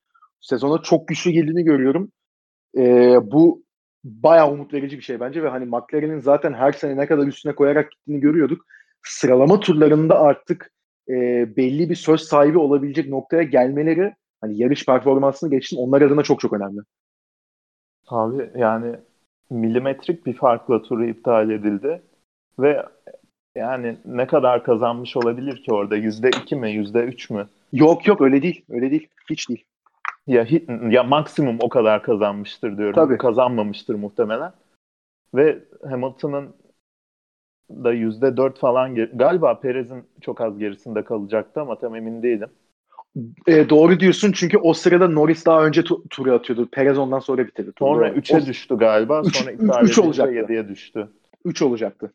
sezona 0.41 0.83
çok 0.83 1.09
güçlü 1.09 1.31
geldiğini 1.31 1.65
görüyorum. 1.65 2.13
E, 2.77 2.83
bu 3.23 3.63
bayağı 4.05 4.51
umut 4.51 4.75
verici 4.75 4.97
bir 4.97 5.03
şey 5.03 5.21
bence 5.21 5.43
ve 5.43 5.49
hani 5.49 5.65
McLaren'in 5.65 6.21
zaten 6.21 6.53
her 6.53 6.73
sene 6.73 6.97
ne 6.97 7.07
kadar 7.07 7.27
üstüne 7.27 7.55
koyarak 7.55 7.93
gittiğini 7.93 8.21
görüyorduk. 8.21 8.65
Sıralama 9.03 9.61
turlarında 9.61 10.21
artık 10.21 10.71
e, 11.09 11.15
belli 11.57 11.91
bir 11.91 11.95
söz 11.95 12.21
sahibi 12.21 12.59
olabilecek 12.59 13.09
noktaya 13.09 13.43
gelmeleri 13.43 14.15
hani 14.41 14.59
yarış 14.59 14.87
performansını 14.87 15.51
geçsin 15.51 15.77
onlar 15.77 16.03
adına 16.03 16.23
çok 16.23 16.41
çok 16.41 16.53
önemli. 16.53 16.81
Abi 18.09 18.51
yani 18.57 18.97
milimetrik 19.51 20.27
bir 20.27 20.33
farkla 20.33 20.83
turu 20.83 21.07
iptal 21.07 21.51
edildi 21.51 22.03
ve 22.59 22.87
yani 23.59 23.97
ne 24.05 24.27
kadar 24.27 24.65
kazanmış 24.65 25.17
olabilir 25.17 25.63
ki 25.63 25.73
orada? 25.73 25.97
Yüzde 25.97 26.29
iki 26.29 26.57
mi? 26.57 26.73
Yüzde 26.73 26.99
üç 27.01 27.31
mü? 27.31 27.47
Yok 27.73 28.07
yok 28.07 28.21
öyle 28.21 28.43
değil. 28.43 28.65
Öyle 28.71 28.91
değil. 28.91 29.09
Hiç 29.31 29.49
değil. 29.49 29.65
Ya, 30.27 30.47
ya 30.91 31.03
maksimum 31.03 31.57
o 31.61 31.69
kadar 31.69 32.03
kazanmıştır 32.03 32.79
diyorum. 32.79 32.95
Tabii. 32.95 33.19
Kazanmamıştır 33.19 33.95
muhtemelen. 33.95 34.53
Ve 35.35 35.59
Hamilton'ın 35.89 36.55
da 37.71 37.93
yüzde 37.93 38.37
dört 38.37 38.59
falan 38.59 38.95
galiba 38.95 39.61
Perez'in 39.61 40.05
çok 40.21 40.41
az 40.41 40.59
gerisinde 40.59 41.05
kalacaktı 41.05 41.61
ama 41.61 41.79
tam 41.79 41.97
emin 41.97 42.23
değilim. 42.23 42.49
E, 43.47 43.69
doğru 43.69 44.01
diyorsun 44.01 44.33
çünkü 44.33 44.59
o 44.59 44.73
sırada 44.73 45.09
Norris 45.09 45.47
daha 45.47 45.67
önce 45.67 45.81
tu- 45.81 46.09
turu 46.09 46.35
atıyordu. 46.35 46.69
Perez 46.73 46.99
ondan 46.99 47.19
sonra 47.19 47.47
bitirdi. 47.47 47.71
Sonra 47.79 48.11
3'e 48.11 48.47
düştü 48.47 48.77
galiba. 48.77 49.23
Üç, 49.25 49.37
sonra 49.37 49.51
iptal 49.51 49.85
3 49.85 49.99
olacaktı. 49.99 50.35
7'ye 50.35 50.69
düştü. 50.69 51.09
3 51.45 51.63
olacaktı. 51.63 52.13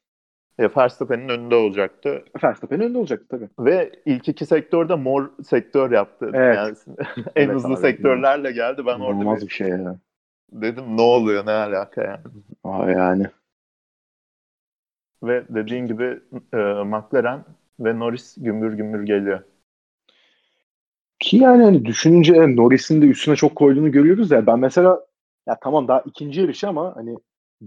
Ya 0.57 0.69
Verstappen'in 0.77 1.29
önünde 1.29 1.55
olacaktı. 1.55 2.23
Verstappen'in 2.43 2.81
önünde 2.83 2.97
olacaktı 2.97 3.27
tabii. 3.29 3.49
Ve 3.59 3.91
ilk 4.05 4.29
iki 4.29 4.45
sektörde 4.45 4.95
mor 4.95 5.29
sektör 5.43 5.91
yaptı. 5.91 6.31
Evet. 6.33 6.55
Yani 6.55 6.75
en 7.35 7.49
Evet 7.49 7.55
hızlı 7.55 7.73
abi, 7.73 7.77
sektörlerle 7.77 8.51
geldi. 8.51 8.85
Ben 8.85 8.99
orada 8.99 9.41
bir 9.41 9.41
bir 9.41 9.49
şey 9.49 9.67
ya. 9.67 9.99
dedim 10.51 10.97
ne 10.97 11.01
oluyor 11.01 11.45
ne 11.45 11.51
alaka 11.51 12.03
yani. 12.03 12.21
Aa, 12.63 12.89
yani. 12.91 13.27
Ve 15.23 15.43
dediğin 15.49 15.87
gibi 15.87 16.19
e, 16.53 16.57
McLaren 16.83 17.45
ve 17.79 17.99
Norris 17.99 18.35
gümbür 18.37 18.73
gümbür 18.73 19.03
geliyor. 19.03 19.43
Ki 21.19 21.37
yani 21.37 21.63
hani 21.63 21.85
düşününce 21.85 22.33
Norris'in 22.55 23.01
de 23.01 23.05
üstüne 23.05 23.35
çok 23.35 23.55
koyduğunu 23.55 23.91
görüyoruz 23.91 24.31
ya. 24.31 24.47
Ben 24.47 24.59
mesela 24.59 25.05
ya 25.47 25.57
tamam 25.61 25.87
daha 25.87 26.01
ikinci 26.01 26.41
yarışı 26.41 26.67
ama 26.69 26.95
hani 26.95 27.17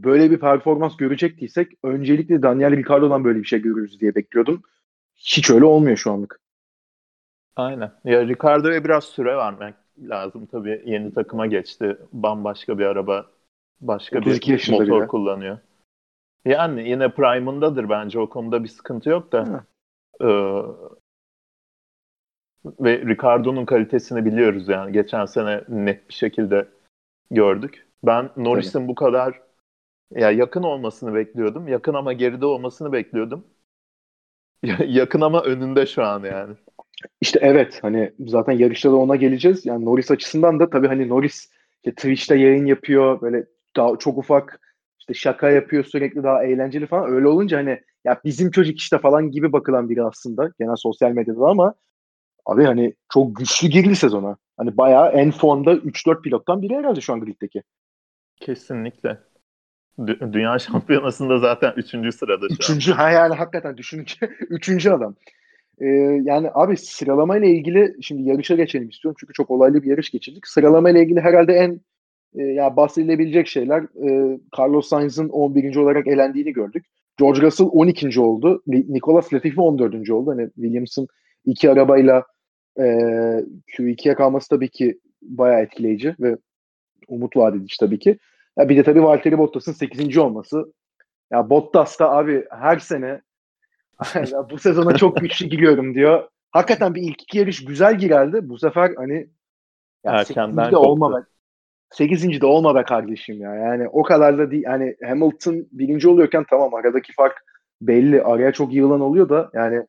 böyle 0.04 0.30
bir 0.30 0.40
performans 0.40 0.96
görecektiysek 0.96 1.72
öncelikle 1.82 2.42
Daniel 2.42 2.76
Ricciardo'dan 2.76 3.24
böyle 3.24 3.38
bir 3.38 3.44
şey 3.44 3.62
görürüz 3.62 4.00
diye 4.00 4.14
bekliyordum. 4.14 4.62
Hiç 5.14 5.50
öyle 5.50 5.64
olmuyor 5.64 5.96
şu 5.96 6.12
anlık. 6.12 6.40
Aynen. 7.56 7.92
Ya 8.04 8.26
Ricardo'ya 8.26 8.84
biraz 8.84 9.04
süre 9.04 9.36
vermek 9.36 9.74
lazım 9.98 10.46
tabii. 10.46 10.82
Yeni 10.86 11.14
takıma 11.14 11.46
geçti. 11.46 11.96
Bambaşka 12.12 12.78
bir 12.78 12.84
araba, 12.84 13.26
başka 13.80 14.18
32 14.18 14.52
bir 14.52 14.70
motor 14.70 15.00
bile. 15.00 15.06
kullanıyor. 15.06 15.58
Yani 16.44 16.88
yine 16.88 17.10
prime'ındadır 17.10 17.88
bence. 17.88 18.18
O 18.18 18.28
konuda 18.28 18.64
bir 18.64 18.68
sıkıntı 18.68 19.10
yok 19.10 19.32
da. 19.32 19.64
Ee, 20.20 20.26
ve 22.80 22.98
Ricardo'nun 22.98 23.64
kalitesini 23.64 24.24
biliyoruz 24.24 24.68
yani. 24.68 24.92
Geçen 24.92 25.26
sene 25.26 25.64
net 25.68 26.08
bir 26.08 26.14
şekilde 26.14 26.68
gördük. 27.30 27.86
Ben 28.02 28.30
Norris'in 28.36 28.88
bu 28.88 28.94
kadar 28.94 29.45
ya 30.14 30.30
yakın 30.30 30.62
olmasını 30.62 31.14
bekliyordum. 31.14 31.68
Yakın 31.68 31.94
ama 31.94 32.12
geride 32.12 32.46
olmasını 32.46 32.92
bekliyordum. 32.92 33.44
yakın 34.86 35.20
ama 35.20 35.42
önünde 35.42 35.86
şu 35.86 36.04
an 36.04 36.24
yani. 36.24 36.56
İşte 37.20 37.38
evet 37.42 37.78
hani 37.82 38.12
zaten 38.20 38.52
yarışta 38.52 38.90
da 38.90 38.96
ona 38.96 39.16
geleceğiz. 39.16 39.66
Yani 39.66 39.84
Norris 39.84 40.10
açısından 40.10 40.60
da 40.60 40.70
tabii 40.70 40.86
hani 40.88 41.08
Norris 41.08 41.50
işte 41.76 41.94
Twitch'te 41.94 42.36
yayın 42.36 42.66
yapıyor 42.66 43.20
böyle 43.20 43.46
daha 43.76 43.96
çok 43.98 44.18
ufak 44.18 44.60
işte 45.00 45.14
şaka 45.14 45.50
yapıyor 45.50 45.84
sürekli 45.84 46.22
daha 46.22 46.44
eğlenceli 46.44 46.86
falan. 46.86 47.10
Öyle 47.10 47.28
olunca 47.28 47.58
hani 47.58 47.80
ya 48.04 48.20
bizim 48.24 48.50
çocuk 48.50 48.78
işte 48.78 48.98
falan 48.98 49.30
gibi 49.30 49.52
bakılan 49.52 49.88
biri 49.90 50.04
aslında 50.04 50.50
genel 50.58 50.76
sosyal 50.76 51.10
medyada 51.10 51.46
ama 51.46 51.74
abi 52.46 52.64
hani 52.64 52.94
çok 53.12 53.36
güçlü 53.36 53.68
girdi 53.68 53.96
sezona. 53.96 54.36
Hani 54.56 54.76
bayağı 54.76 55.12
en 55.12 55.30
formda 55.30 55.74
3-4 55.74 56.22
pilottan 56.22 56.62
biri 56.62 56.74
herhalde 56.74 57.00
şu 57.00 57.12
an 57.12 57.20
griddeki. 57.20 57.62
Kesinlikle. 58.36 59.25
Dü- 59.98 60.32
Dünya 60.32 60.58
Şampiyonası'nda 60.58 61.38
zaten 61.38 61.72
3. 61.76 62.14
sırada 62.14 62.46
şu 62.48 62.52
an. 62.54 62.54
Üçüncü 62.54 62.92
ha 62.92 63.10
yani 63.10 63.34
hakikaten 63.34 63.76
düşününce 63.76 64.14
üçüncü 64.50 64.90
adam. 64.90 65.14
Ee, 65.80 65.86
yani 66.22 66.50
abi 66.54 66.76
sıralama 66.76 67.36
ile 67.38 67.50
ilgili 67.50 67.96
şimdi 68.02 68.28
yarışa 68.28 68.54
geçelim 68.54 68.88
istiyorum 68.88 69.16
çünkü 69.20 69.32
çok 69.32 69.50
olaylı 69.50 69.82
bir 69.82 69.90
yarış 69.90 70.10
geçirdik. 70.10 70.46
Sıralama 70.46 70.90
ile 70.90 71.02
ilgili 71.02 71.20
herhalde 71.20 71.52
en 71.52 71.80
e, 72.34 72.42
ya 72.42 72.76
bahsedilebilecek 72.76 73.46
şeyler 73.46 73.82
e, 73.82 74.38
Carlos 74.58 74.88
Sainz'ın 74.88 75.28
11. 75.28 75.76
olarak 75.76 76.06
elendiğini 76.06 76.52
gördük. 76.52 76.86
George 77.18 77.40
Russell 77.42 77.66
12. 77.72 78.20
oldu. 78.20 78.62
Ni- 78.66 78.94
Nicolas 78.94 79.32
Latifi 79.34 79.60
14. 79.60 80.10
oldu. 80.10 80.30
Hani 80.30 80.50
Williams'ın 80.54 81.08
iki 81.44 81.70
arabayla 81.70 82.24
e, 82.78 82.82
Q2'ye 83.78 84.14
kalması 84.14 84.48
tabii 84.48 84.68
ki 84.68 84.98
bayağı 85.22 85.60
etkileyici 85.62 86.14
ve 86.20 86.36
umut 87.08 87.36
vaat 87.36 87.54
edici 87.56 87.76
tabii 87.80 87.98
ki. 87.98 88.18
Ya 88.58 88.68
bir 88.68 88.76
de 88.76 88.82
tabii 88.82 89.02
Valtteri 89.02 89.38
Bottas'ın 89.38 89.72
8. 89.72 90.18
olması. 90.18 90.72
Ya 91.30 91.50
Bottas 91.50 91.98
da 91.98 92.10
abi 92.10 92.44
her 92.50 92.78
sene 92.78 93.20
ya 94.14 94.50
bu 94.50 94.58
sezona 94.58 94.96
çok 94.96 95.16
güçlü 95.16 95.46
giriyorum 95.50 95.94
diyor. 95.94 96.28
Hakikaten 96.50 96.94
bir 96.94 97.02
ilk 97.02 97.22
iki 97.22 97.38
yarış 97.38 97.64
güzel 97.64 97.98
girerdi. 97.98 98.40
Bu 98.42 98.58
sefer 98.58 98.92
hani 98.96 99.28
ya 100.04 100.12
Erkenden 100.12 100.64
8. 100.64 100.72
de 100.72 100.76
olma 100.76 101.16
be. 101.16 101.24
8. 101.90 102.40
de 102.40 102.46
olma 102.46 102.74
be 102.74 102.82
kardeşim 102.82 103.40
ya. 103.40 103.54
Yani 103.54 103.88
o 103.88 104.02
kadar 104.02 104.38
da 104.38 104.50
değil. 104.50 104.62
Yani 104.62 104.96
Hamilton 105.04 105.66
birinci 105.72 106.08
oluyorken 106.08 106.44
tamam 106.50 106.74
aradaki 106.74 107.12
fark 107.12 107.44
belli. 107.80 108.22
Araya 108.22 108.52
çok 108.52 108.72
yığılan 108.72 109.00
oluyor 109.00 109.28
da 109.28 109.50
yani 109.54 109.86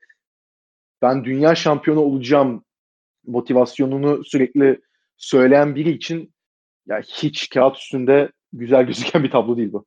ben 1.01 1.23
dünya 1.23 1.55
şampiyonu 1.55 1.99
olacağım 1.99 2.65
motivasyonunu 3.27 4.23
sürekli 4.23 4.81
söyleyen 5.17 5.75
biri 5.75 5.89
için 5.89 6.33
ya 6.87 6.99
hiç 6.99 7.49
kağıt 7.49 7.77
üstünde 7.77 8.31
güzel 8.53 8.85
gözüken 8.85 9.23
bir 9.23 9.31
tablo 9.31 9.57
değil 9.57 9.73
bu. 9.73 9.85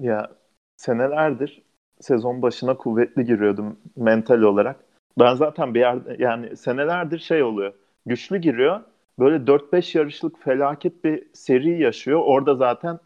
Ya 0.00 0.30
senelerdir 0.76 1.62
sezon 2.00 2.42
başına 2.42 2.76
kuvvetli 2.76 3.24
giriyordum 3.24 3.76
mental 3.96 4.42
olarak. 4.42 4.84
Ben 5.18 5.34
zaten 5.34 5.74
bir 5.74 5.80
yerde 5.80 6.16
yani 6.18 6.56
senelerdir 6.56 7.18
şey 7.18 7.42
oluyor. 7.42 7.72
Güçlü 8.06 8.38
giriyor. 8.38 8.80
Böyle 9.18 9.36
4-5 9.36 9.98
yarışlık 9.98 10.42
felaket 10.42 11.04
bir 11.04 11.26
seri 11.32 11.82
yaşıyor. 11.82 12.20
Orada 12.24 12.54
zaten 12.54 12.98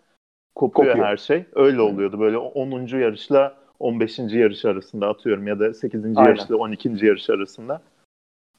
kopuyor, 0.54 0.88
Kopuyor. 0.88 1.06
her 1.06 1.16
şey. 1.16 1.44
Öyle 1.54 1.80
oluyordu. 1.80 2.20
Böyle 2.20 2.38
10. 2.38 2.86
yarışla 2.98 3.56
15. 3.78 4.18
yarış 4.18 4.64
arasında 4.64 5.08
atıyorum 5.08 5.46
ya 5.46 5.60
da 5.60 5.74
8. 5.74 6.04
Aynen. 6.04 6.24
yarışla 6.24 6.56
12. 6.56 7.06
yarış 7.06 7.30
arasında. 7.30 7.82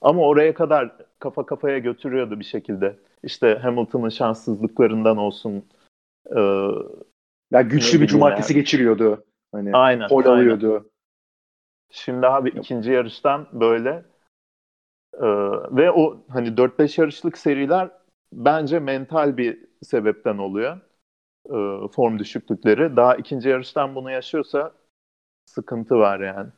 Ama 0.02 0.22
oraya 0.22 0.54
kadar 0.54 0.92
kafa 1.20 1.46
kafaya 1.46 1.78
götürüyordu 1.78 2.40
bir 2.40 2.46
şekilde. 2.46 2.96
İşte 3.26 3.56
Hamilton'ın 3.56 4.10
şanssızlıklarından 4.10 5.18
olsun. 5.18 5.66
Ee, 6.36 6.70
Ya 7.52 7.62
güçlü 7.62 8.02
bir 8.02 8.08
cumartesi 8.08 8.54
yani. 8.54 8.62
geçiriyordu. 8.62 9.26
Hani 9.52 9.70
aynen. 9.74 10.08
pol 10.08 10.26
alıyordu. 10.26 10.90
Şimdi 11.92 12.28
abi 12.28 12.50
ikinci 12.50 12.92
yarıştan 12.92 13.48
böyle 13.54 14.06
e, 15.14 15.28
ve 15.72 15.92
o 15.92 16.26
hani 16.30 16.48
4-5 16.58 17.02
yarışlık 17.02 17.38
seriler 17.38 17.90
bence 18.34 18.80
mental 18.80 19.38
bir 19.38 19.66
sebepten 19.84 20.38
oluyor. 20.38 20.78
E, 21.46 21.88
form 21.92 22.20
düşüklükleri. 22.20 22.96
Daha 22.96 23.16
ikinci 23.16 23.50
yarıştan 23.50 23.96
bunu 23.96 24.12
yaşıyorsa 24.12 24.72
sıkıntı 25.46 25.96
var 25.96 26.20
yani. 26.20 26.50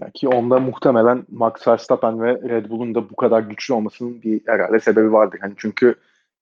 Ya 0.00 0.10
ki 0.14 0.28
onda 0.28 0.58
muhtemelen 0.60 1.24
Max 1.30 1.68
Verstappen 1.68 2.22
ve 2.22 2.34
Red 2.48 2.70
Bull'un 2.70 2.94
da 2.94 3.10
bu 3.10 3.16
kadar 3.16 3.40
güçlü 3.42 3.74
olmasının 3.74 4.22
bir 4.22 4.40
herhalde 4.46 4.80
sebebi 4.80 5.12
vardır. 5.12 5.38
Hani 5.40 5.54
çünkü 5.56 5.94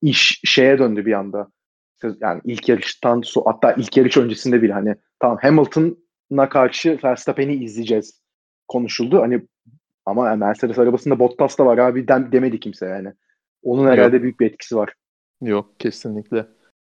iş 0.03 0.41
şeye 0.45 0.79
döndü 0.79 1.07
bir 1.07 1.13
anda. 1.13 1.49
Yani 2.21 2.41
ilk 2.45 2.69
yarıştan 2.69 3.21
so 3.21 3.43
hatta 3.47 3.73
ilk 3.73 3.97
yarış 3.97 4.17
öncesinde 4.17 4.63
bile 4.63 4.73
hani 4.73 4.95
tamam 5.21 5.39
Hamilton'a 5.43 6.49
karşı 6.49 6.99
Verstappen'i 7.05 7.55
izleyeceğiz 7.55 8.23
konuşuldu. 8.69 9.21
Hani 9.23 9.43
ama 10.07 10.37
Mercedes 10.37 10.79
arabasında 10.79 11.19
Bottas 11.19 11.59
da 11.59 11.67
var 11.67 11.79
abi 11.79 12.09
dem- 12.09 12.33
demedi 12.33 12.61
kimse 12.61 12.87
yani. 12.87 13.13
Onun 13.63 13.91
herhalde 13.91 14.17
Yok. 14.17 14.23
büyük 14.23 14.41
bir 14.41 14.47
etkisi 14.47 14.77
var. 14.77 14.93
Yok 15.43 15.81
kesinlikle. 15.81 16.47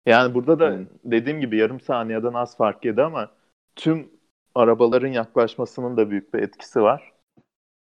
Yani 0.07 0.35
burada 0.35 0.59
da 0.61 0.71
Hmm. 0.71 0.87
dediğim 1.05 1.41
gibi 1.41 1.57
yarım 1.57 1.81
saniyeden 1.81 2.33
az 2.35 2.57
fark 2.57 2.85
yedi 2.85 3.03
ama 3.03 3.31
tüm 3.77 4.09
arabaların 4.61 5.09
yaklaşmasının 5.09 5.97
da 5.97 6.11
büyük 6.11 6.35
bir 6.35 6.39
etkisi 6.43 6.83
var. 6.83 7.13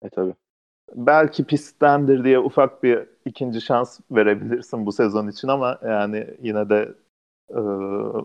E 0.02 0.08
tabi. 0.08 0.35
belki 0.94 1.44
pisttendir 1.44 2.25
diye 2.25 2.38
ufak 2.38 2.82
bir 2.82 2.99
ikinci 3.25 3.61
şans 3.61 4.00
verebilirsin 4.11 4.87
bu 4.87 4.92
sezon 4.92 5.28
için 5.28 5.49
ama 5.49 5.78
yani 5.85 6.26
yine 6.42 6.68
de 6.70 6.94
e, 7.50 7.61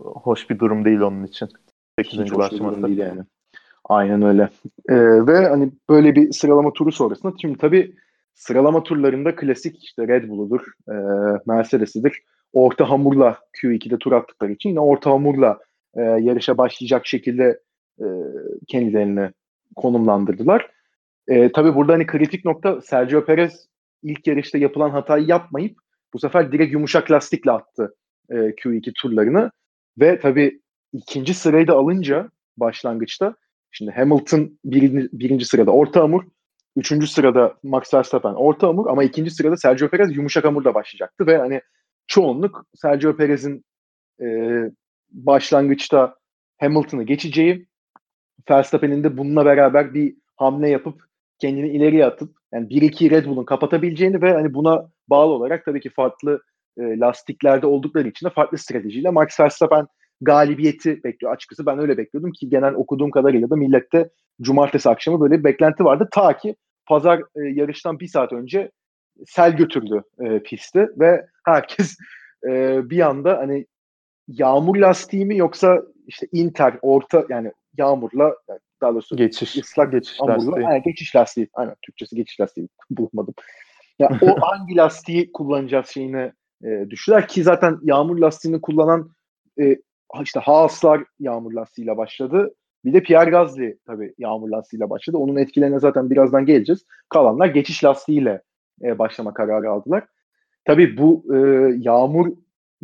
hoş 0.04 0.50
bir 0.50 0.58
durum 0.58 0.84
değil 0.84 1.00
onun 1.00 1.24
için. 1.24 1.48
Hiç 2.00 2.10
8. 2.10 2.32
hoş 2.32 2.52
bir 2.52 2.58
durum 2.58 2.86
değil 2.86 2.98
yani. 2.98 3.22
Aynen 3.88 4.22
öyle. 4.22 4.48
Ee, 4.88 5.26
ve 5.26 5.48
hani 5.48 5.72
böyle 5.88 6.14
bir 6.14 6.32
sıralama 6.32 6.72
turu 6.72 6.92
sonrasında 6.92 7.32
şimdi 7.40 7.58
tabii 7.58 7.94
sıralama 8.34 8.82
turlarında 8.82 9.36
klasik 9.36 9.84
işte 9.84 10.08
Red 10.08 10.28
Bull'udur, 10.28 10.60
e, 10.88 10.94
Mercedes'idir. 11.46 12.22
Orta 12.52 12.90
hamurla 12.90 13.38
Q2'de 13.62 13.98
tur 13.98 14.12
attıkları 14.12 14.52
için 14.52 14.68
yine 14.68 14.80
orta 14.80 15.10
hamurla 15.10 15.58
e, 15.96 16.02
yarışa 16.02 16.58
başlayacak 16.58 17.06
şekilde 17.06 17.60
e, 18.00 18.06
kendilerini 18.66 19.30
konumlandırdılar. 19.76 20.70
E, 21.28 21.52
tabii 21.52 21.74
burada 21.74 21.92
hani 21.92 22.06
kritik 22.06 22.44
nokta 22.44 22.80
Sergio 22.80 23.24
Perez 23.24 23.68
ilk 24.02 24.26
yarışta 24.26 24.58
yapılan 24.58 24.90
hatayı 24.90 25.26
yapmayıp 25.26 25.78
bu 26.14 26.18
sefer 26.18 26.52
direkt 26.52 26.72
yumuşak 26.72 27.10
lastikle 27.10 27.50
attı 27.50 27.94
e, 28.30 28.34
Q2 28.34 28.92
turlarını. 28.92 29.50
Ve 29.98 30.20
tabii 30.20 30.60
ikinci 30.92 31.34
sırayı 31.34 31.66
da 31.66 31.74
alınca 31.74 32.28
başlangıçta 32.56 33.34
şimdi 33.70 33.90
Hamilton 33.90 34.58
birinci, 34.64 35.08
birinci 35.12 35.44
sırada 35.44 35.70
orta 35.70 36.00
hamur, 36.00 36.24
üçüncü 36.76 37.06
sırada 37.06 37.54
Max 37.62 37.94
Verstappen 37.94 38.34
orta 38.34 38.68
hamur 38.68 38.86
ama 38.86 39.04
ikinci 39.04 39.30
sırada 39.30 39.56
Sergio 39.56 39.88
Perez 39.88 40.16
yumuşak 40.16 40.44
hamurla 40.44 40.74
başlayacaktı 40.74 41.26
ve 41.26 41.38
hani 41.38 41.60
çoğunluk 42.06 42.66
Sergio 42.74 43.16
Perez'in 43.16 43.64
e, 44.22 44.26
başlangıçta 45.10 46.16
Hamilton'ı 46.60 47.02
geçeceği, 47.02 47.66
Verstappen'in 48.50 49.04
de 49.04 49.16
bununla 49.16 49.44
beraber 49.44 49.94
bir 49.94 50.16
hamle 50.36 50.68
yapıp 50.68 51.02
kendini 51.38 51.68
ileriye 51.68 52.06
atıp 52.06 52.36
yani 52.52 52.68
1-2 52.68 53.10
Red 53.10 53.26
Bull'un 53.26 53.44
kapatabileceğini 53.44 54.22
ve 54.22 54.32
hani 54.32 54.54
buna 54.54 54.90
bağlı 55.08 55.32
olarak 55.32 55.64
tabii 55.64 55.80
ki 55.80 55.90
farklı 55.90 56.42
e, 56.78 56.98
lastiklerde 56.98 57.66
oldukları 57.66 58.08
için 58.08 58.26
de 58.26 58.30
farklı 58.30 58.58
stratejiyle 58.58 59.10
Max 59.10 59.40
Verstappen 59.40 59.86
galibiyeti 60.20 61.04
bekliyor 61.04 61.32
açıkçası. 61.32 61.66
Ben 61.66 61.78
öyle 61.78 61.98
bekliyordum 61.98 62.32
ki 62.32 62.48
genel 62.48 62.74
okuduğum 62.74 63.10
kadarıyla 63.10 63.50
da 63.50 63.56
millette 63.56 64.10
cumartesi 64.40 64.88
akşamı 64.88 65.20
böyle 65.20 65.38
bir 65.38 65.44
beklenti 65.44 65.84
vardı. 65.84 66.08
Ta 66.12 66.36
ki 66.36 66.56
pazar 66.86 67.18
e, 67.18 67.40
yarıştan 67.40 68.00
bir 68.00 68.08
saat 68.08 68.32
önce 68.32 68.70
sel 69.26 69.56
götürdü 69.56 70.02
e, 70.20 70.42
pisti 70.42 70.88
ve 70.98 71.26
herkes 71.44 71.96
e, 72.48 72.80
bir 72.90 73.00
anda 73.00 73.38
hani 73.38 73.66
yağmur 74.28 74.76
lastiği 74.76 75.26
mi 75.26 75.36
yoksa 75.36 75.82
işte 76.06 76.26
Inter 76.32 76.78
orta 76.82 77.24
yani 77.28 77.52
yağmurla 77.78 78.36
daha 78.80 78.92
doğrusu 78.92 79.16
geçiş 79.16 79.56
ıslak 79.56 79.92
geçiş 79.92 80.20
hamurla 80.20 80.36
lastiği. 80.36 80.64
yani 80.64 80.82
geçiş 80.82 81.16
lastiği. 81.16 81.48
Aynen 81.54 81.74
Türkçesi 81.82 82.16
geçiş 82.16 82.40
lastiği 82.40 82.68
bulmadım. 82.90 83.34
Ya 83.98 84.08
yani 84.10 84.32
o 84.32 84.40
hangi 84.40 84.76
lastiği 84.76 85.32
kullanacağız 85.32 85.86
şeyini 85.86 86.32
e, 86.64 86.90
düştüler 86.90 87.28
ki 87.28 87.42
zaten 87.42 87.78
yağmur 87.82 88.18
lastiğini 88.18 88.60
kullanan 88.60 89.10
e, 89.60 89.76
işte 90.22 90.40
Haaslar 90.40 91.04
yağmur 91.20 91.52
lastiğiyle 91.52 91.96
başladı. 91.96 92.54
Bir 92.84 92.92
de 92.92 93.02
Pierre 93.02 93.30
Gasly 93.30 93.78
tabii 93.86 94.14
yağmur 94.18 94.48
lastiğiyle 94.48 94.90
başladı. 94.90 95.16
Onun 95.16 95.36
etkilerine 95.36 95.78
zaten 95.78 96.10
birazdan 96.10 96.46
geleceğiz. 96.46 96.84
Kalanlar 97.08 97.46
geçiş 97.46 97.84
lastiğiyle 97.84 98.42
e, 98.82 98.98
başlama 98.98 99.34
kararı 99.34 99.70
aldılar. 99.70 100.04
Tabii 100.64 100.96
bu 100.98 101.24
e, 101.34 101.38
yağmur 101.78 102.32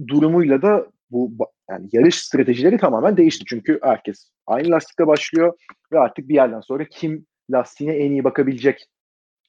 durumuyla 0.09 0.63
da 0.63 0.87
bu 1.11 1.33
yani 1.71 1.89
yarış 1.93 2.19
stratejileri 2.19 2.79
tamamen 2.79 3.17
değişti. 3.17 3.45
Çünkü 3.49 3.79
herkes 3.83 4.31
aynı 4.47 4.71
lastikle 4.71 5.07
başlıyor 5.07 5.53
ve 5.93 5.99
artık 5.99 6.29
bir 6.29 6.35
yerden 6.35 6.61
sonra 6.61 6.85
kim 6.85 7.27
lastiğine 7.51 7.97
en 7.97 8.11
iyi 8.11 8.25
bakabilecek 8.25 8.87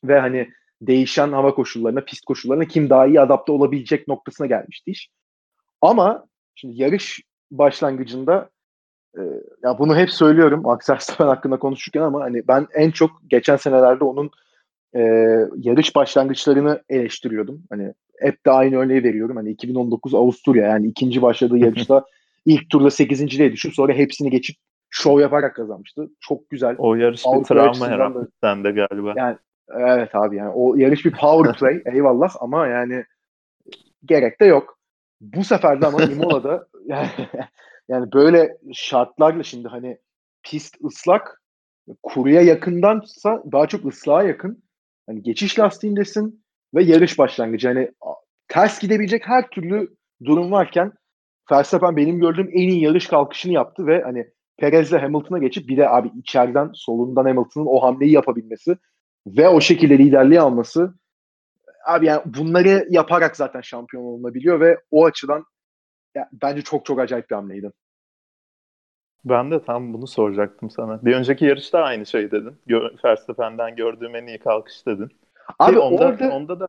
ve 0.04 0.20
hani 0.20 0.50
değişen 0.82 1.32
hava 1.32 1.56
koşullarına, 1.56 2.02
pist 2.02 2.26
koşullarına 2.26 2.66
kim 2.66 2.90
daha 2.90 3.08
iyi 3.08 3.22
adapte 3.22 3.52
olabilecek 3.52 4.08
noktasına 4.08 4.48
gelmişti 4.48 4.92
iş. 4.92 5.10
Ama 5.82 6.26
şimdi 6.56 6.82
yarış 6.82 7.22
başlangıcında 7.52 8.50
e, 9.18 9.22
ya 9.64 9.80
bunu 9.80 9.98
hep 9.98 10.12
söylüyorum 10.12 10.68
Aksel 10.68 10.94
Verstappen 10.94 11.28
hakkında 11.28 11.60
konuşurken 11.60 12.02
ama 12.02 12.22
hani 12.22 12.48
ben 12.48 12.68
en 12.74 12.92
çok 12.92 13.12
geçen 13.28 13.58
senelerde 13.58 14.04
onun 14.04 14.32
e, 14.96 15.00
yarış 15.58 15.96
başlangıçlarını 15.96 16.84
eleştiriyordum. 16.90 17.64
Hani 17.70 17.94
hep 18.22 18.46
de 18.46 18.52
aynı 18.52 18.78
örneği 18.78 19.04
veriyorum. 19.04 19.36
Hani 19.36 19.50
2019 19.50 20.14
Avusturya 20.14 20.68
yani 20.68 20.88
ikinci 20.88 21.22
başladığı 21.22 21.58
yarışta 21.66 22.06
ilk 22.46 22.70
turda 22.70 22.88
8.liğe 22.88 23.52
düşüp 23.52 23.74
sonra 23.74 23.94
hepsini 23.94 24.30
geçip 24.30 24.56
şov 24.90 25.20
yaparak 25.20 25.56
kazanmıştı. 25.56 26.10
Çok 26.20 26.50
güzel. 26.50 26.76
O 26.78 26.96
yarış 26.96 27.26
bir 27.26 27.44
travma 27.44 27.90
herhalde 27.90 28.20
sende 28.42 28.72
galiba. 28.72 29.14
Yani 29.18 29.38
evet 29.70 30.16
abi 30.16 30.36
yani 30.36 30.50
o 30.50 30.76
yarış 30.76 31.06
bir 31.06 31.12
power 31.12 31.54
play 31.60 31.94
eyvallah 31.94 32.36
ama 32.40 32.68
yani 32.68 33.06
gerek 34.06 34.42
de 34.42 34.46
yok. 34.46 34.78
Bu 35.22 35.44
sefer 35.44 35.82
de 35.82 35.88
ama 35.88 36.04
Imola'da 36.12 36.68
yani, 36.86 37.10
yani 37.90 38.12
böyle 38.14 38.58
şartlarla 38.74 39.44
şimdi 39.44 39.68
hani 39.68 39.98
pist 40.44 40.78
ıslak 40.86 41.42
kuruya 42.04 42.42
yakındansa 42.42 43.44
daha 43.52 43.68
çok 43.68 43.86
ıslığa 43.86 44.24
yakın. 44.24 44.64
Hani 45.08 45.24
geçiş 45.24 45.60
lastiğindesin 45.60 46.44
ve 46.76 46.84
yarış 46.84 47.20
başlangıcı. 47.20 47.68
Hani 47.68 47.92
ters 48.48 48.80
gidebilecek 48.80 49.28
her 49.28 49.50
türlü 49.50 49.96
durum 50.26 50.52
varken 50.52 50.94
Verstappen 51.52 51.98
benim 51.98 52.20
gördüğüm 52.20 52.50
en 52.54 52.68
iyi 52.68 52.84
yarış 52.84 53.08
kalkışını 53.08 53.54
yaptı 53.54 53.88
ve 53.88 54.02
hani 54.02 54.28
Perez'le 54.58 54.94
Hamilton'a 54.94 55.38
geçip 55.38 55.70
bir 55.70 55.78
de 55.78 55.90
abi 55.90 56.12
içeriden 56.16 56.70
solundan 56.74 57.26
Hamilton'ın 57.26 57.66
o 57.66 57.84
hamleyi 57.84 58.12
yapabilmesi 58.12 58.78
ve 59.28 59.50
o 59.50 59.62
şekilde 59.62 59.98
liderliği 59.98 60.42
alması 60.42 60.94
abi 61.86 62.06
yani 62.06 62.22
bunları 62.26 62.88
yaparak 62.90 63.38
zaten 63.38 63.62
şampiyon 63.62 64.04
olunabiliyor 64.04 64.60
ve 64.60 64.78
o 64.92 65.06
açıdan 65.06 65.46
ya, 66.16 66.30
bence 66.42 66.62
çok 66.62 66.86
çok 66.86 67.00
acayip 67.00 67.30
bir 67.30 67.36
hamleydi. 67.36 67.72
Ben 69.26 69.52
de 69.52 69.64
tam 69.64 69.94
bunu 69.94 70.08
soracaktım 70.08 70.70
sana. 70.70 71.06
Bir 71.06 71.16
önceki 71.16 71.46
yarışta 71.46 71.84
aynı 71.84 72.06
şey 72.06 72.32
dedin. 72.32 72.58
Verstappen'den 73.06 73.76
gördüğüm 73.76 74.16
en 74.16 74.28
iyi 74.28 74.40
kalkış 74.40 74.86
dedin. 74.86 75.12
Abi 75.60 75.80
onda, 75.80 76.06
orada... 76.06 76.30
onda 76.30 76.60
da 76.60 76.68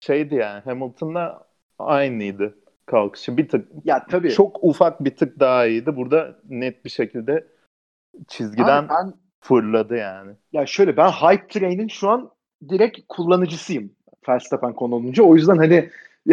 şeydi 0.00 0.34
yani 0.34 0.60
Hamilton'la 0.60 1.44
aynıydı 1.78 2.54
kalkışı. 2.86 3.36
Bir 3.36 3.48
tık 3.48 3.68
ya 3.84 4.06
tabii. 4.06 4.30
çok 4.30 4.58
ufak 4.64 5.04
bir 5.04 5.16
tık 5.16 5.40
daha 5.40 5.66
iyiydi. 5.66 5.96
Burada 5.96 6.36
net 6.48 6.84
bir 6.84 6.90
şekilde 6.90 7.46
çizgiden 8.28 8.88
ben, 8.88 9.14
fırladı 9.40 9.96
yani. 9.96 10.32
Ya 10.52 10.66
şöyle 10.66 10.96
ben 10.96 11.08
Hype 11.08 11.48
Train'in 11.48 11.88
şu 11.88 12.08
an 12.08 12.30
direkt 12.68 12.98
kullanıcısıyım. 13.08 13.90
Verstappen 14.28 14.72
konu 14.72 14.94
olunca. 14.94 15.22
O 15.22 15.34
yüzden 15.34 15.56
hani 15.56 15.90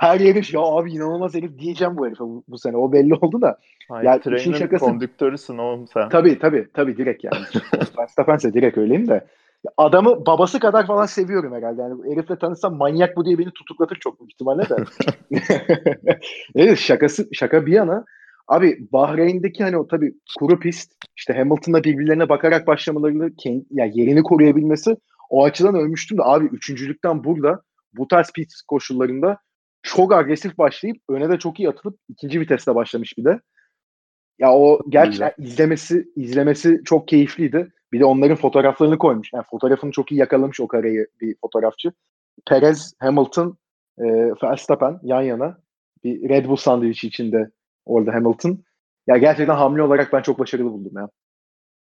her 0.00 0.20
yarış 0.20 0.54
ya 0.54 0.60
abi 0.60 0.92
inanılmaz 0.92 1.34
herif 1.34 1.58
diyeceğim 1.58 1.96
bu 1.96 2.06
herife 2.06 2.24
bu, 2.24 2.44
bu 2.48 2.58
sene. 2.58 2.76
O 2.76 2.92
belli 2.92 3.14
oldu 3.14 3.42
da. 3.42 3.58
Hype 3.90 4.06
yani 4.06 4.20
Train'in 4.20 4.52
şakası... 4.52 4.84
kondüktörüsün 4.84 5.58
oğlum 5.58 5.88
sen. 5.88 6.08
Tabii 6.08 6.38
tabii 6.38 6.68
tabii 6.74 6.96
direkt 6.96 7.24
yani. 7.24 7.44
Verstappen'se 7.98 8.54
direkt 8.54 8.78
öyleyim 8.78 9.08
de 9.08 9.26
adamı 9.76 10.26
babası 10.26 10.60
kadar 10.60 10.86
falan 10.86 11.06
seviyorum 11.06 11.54
herhalde. 11.54 11.82
Yani 11.82 12.12
herifle 12.12 12.38
tanışsam 12.38 12.76
manyak 12.76 13.16
bu 13.16 13.24
diye 13.24 13.38
beni 13.38 13.50
tutuklatır 13.50 13.96
çok 13.96 14.20
büyük 14.20 14.32
ihtimalle 14.32 14.68
de. 14.68 14.76
evet 16.54 16.78
şakası 16.78 17.28
şaka 17.32 17.66
bir 17.66 17.72
yana. 17.72 18.04
Abi 18.48 18.78
Bahreyn'deki 18.92 19.64
hani 19.64 19.78
o 19.78 19.88
tabii 19.88 20.14
kuru 20.38 20.60
pist 20.60 20.92
işte 21.16 21.32
Hamilton'la 21.34 21.84
birbirlerine 21.84 22.28
bakarak 22.28 22.66
başlamalarını 22.66 23.36
kendi, 23.36 23.64
yani 23.70 24.00
yerini 24.00 24.22
koruyabilmesi 24.22 24.96
o 25.30 25.44
açıdan 25.44 25.74
ölmüştüm 25.74 26.18
de 26.18 26.22
abi 26.24 26.44
üçüncülükten 26.44 27.24
burada 27.24 27.62
bu 27.92 28.08
tarz 28.08 28.32
pist 28.32 28.62
koşullarında 28.68 29.38
çok 29.82 30.12
agresif 30.12 30.58
başlayıp 30.58 30.96
öne 31.08 31.28
de 31.28 31.38
çok 31.38 31.60
iyi 31.60 31.68
atılıp 31.68 31.98
ikinci 32.08 32.40
viteste 32.40 32.74
başlamış 32.74 33.18
bir 33.18 33.24
de. 33.24 33.40
Ya 34.38 34.52
o 34.52 34.80
gerçekten 34.88 35.32
izlemesi 35.38 36.08
izlemesi 36.16 36.80
çok 36.84 37.08
keyifliydi. 37.08 37.72
Bir 37.94 38.00
de 38.00 38.04
onların 38.04 38.36
fotoğraflarını 38.36 38.98
koymuş. 38.98 39.32
Yani 39.34 39.44
fotoğrafını 39.50 39.90
çok 39.90 40.12
iyi 40.12 40.20
yakalamış 40.20 40.60
o 40.60 40.68
kareyi 40.68 41.06
bir 41.20 41.36
fotoğrafçı. 41.40 41.92
Perez, 42.48 42.94
Hamilton, 42.98 43.58
e, 43.98 44.04
Verstappen 44.42 45.00
yan 45.02 45.22
yana. 45.22 45.58
Bir 46.04 46.28
Red 46.28 46.46
Bull 46.46 46.56
sandviçi 46.56 47.06
içinde 47.06 47.50
orada 47.86 48.14
Hamilton. 48.14 48.58
Ya 49.06 49.16
gerçekten 49.16 49.54
hamle 49.54 49.82
olarak 49.82 50.12
ben 50.12 50.22
çok 50.22 50.38
başarılı 50.38 50.72
buldum 50.72 50.92
ya. 50.96 51.08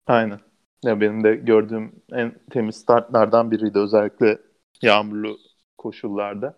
Aynen. 0.07 0.39
Ya 0.85 1.01
benim 1.01 1.23
de 1.23 1.35
gördüğüm 1.35 2.03
en 2.11 2.33
temiz 2.51 2.75
startlardan 2.75 3.51
biriydi 3.51 3.79
özellikle 3.79 4.37
yağmurlu 4.81 5.37
koşullarda. 5.77 6.57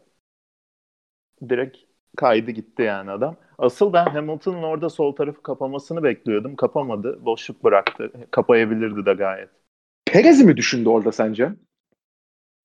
Direkt 1.50 1.78
kaydı 2.18 2.52
gitti 2.52 2.82
yani 2.82 3.12
adam. 3.12 3.36
Asıl 3.64 3.94
ben 3.94 4.06
Hamilton'ın 4.06 4.64
orada 4.64 4.90
sol 4.90 5.16
tarafı 5.16 5.42
kapamasını 5.42 6.04
bekliyordum. 6.04 6.56
Kapamadı. 6.56 7.26
Boşluk 7.26 7.64
bıraktı. 7.64 8.12
Kapayabilirdi 8.32 9.06
de 9.06 9.14
gayet. 9.14 9.50
Perez'i 10.06 10.46
mi 10.46 10.58
düşündü 10.58 10.90
orada 10.90 11.12
sence? 11.12 11.50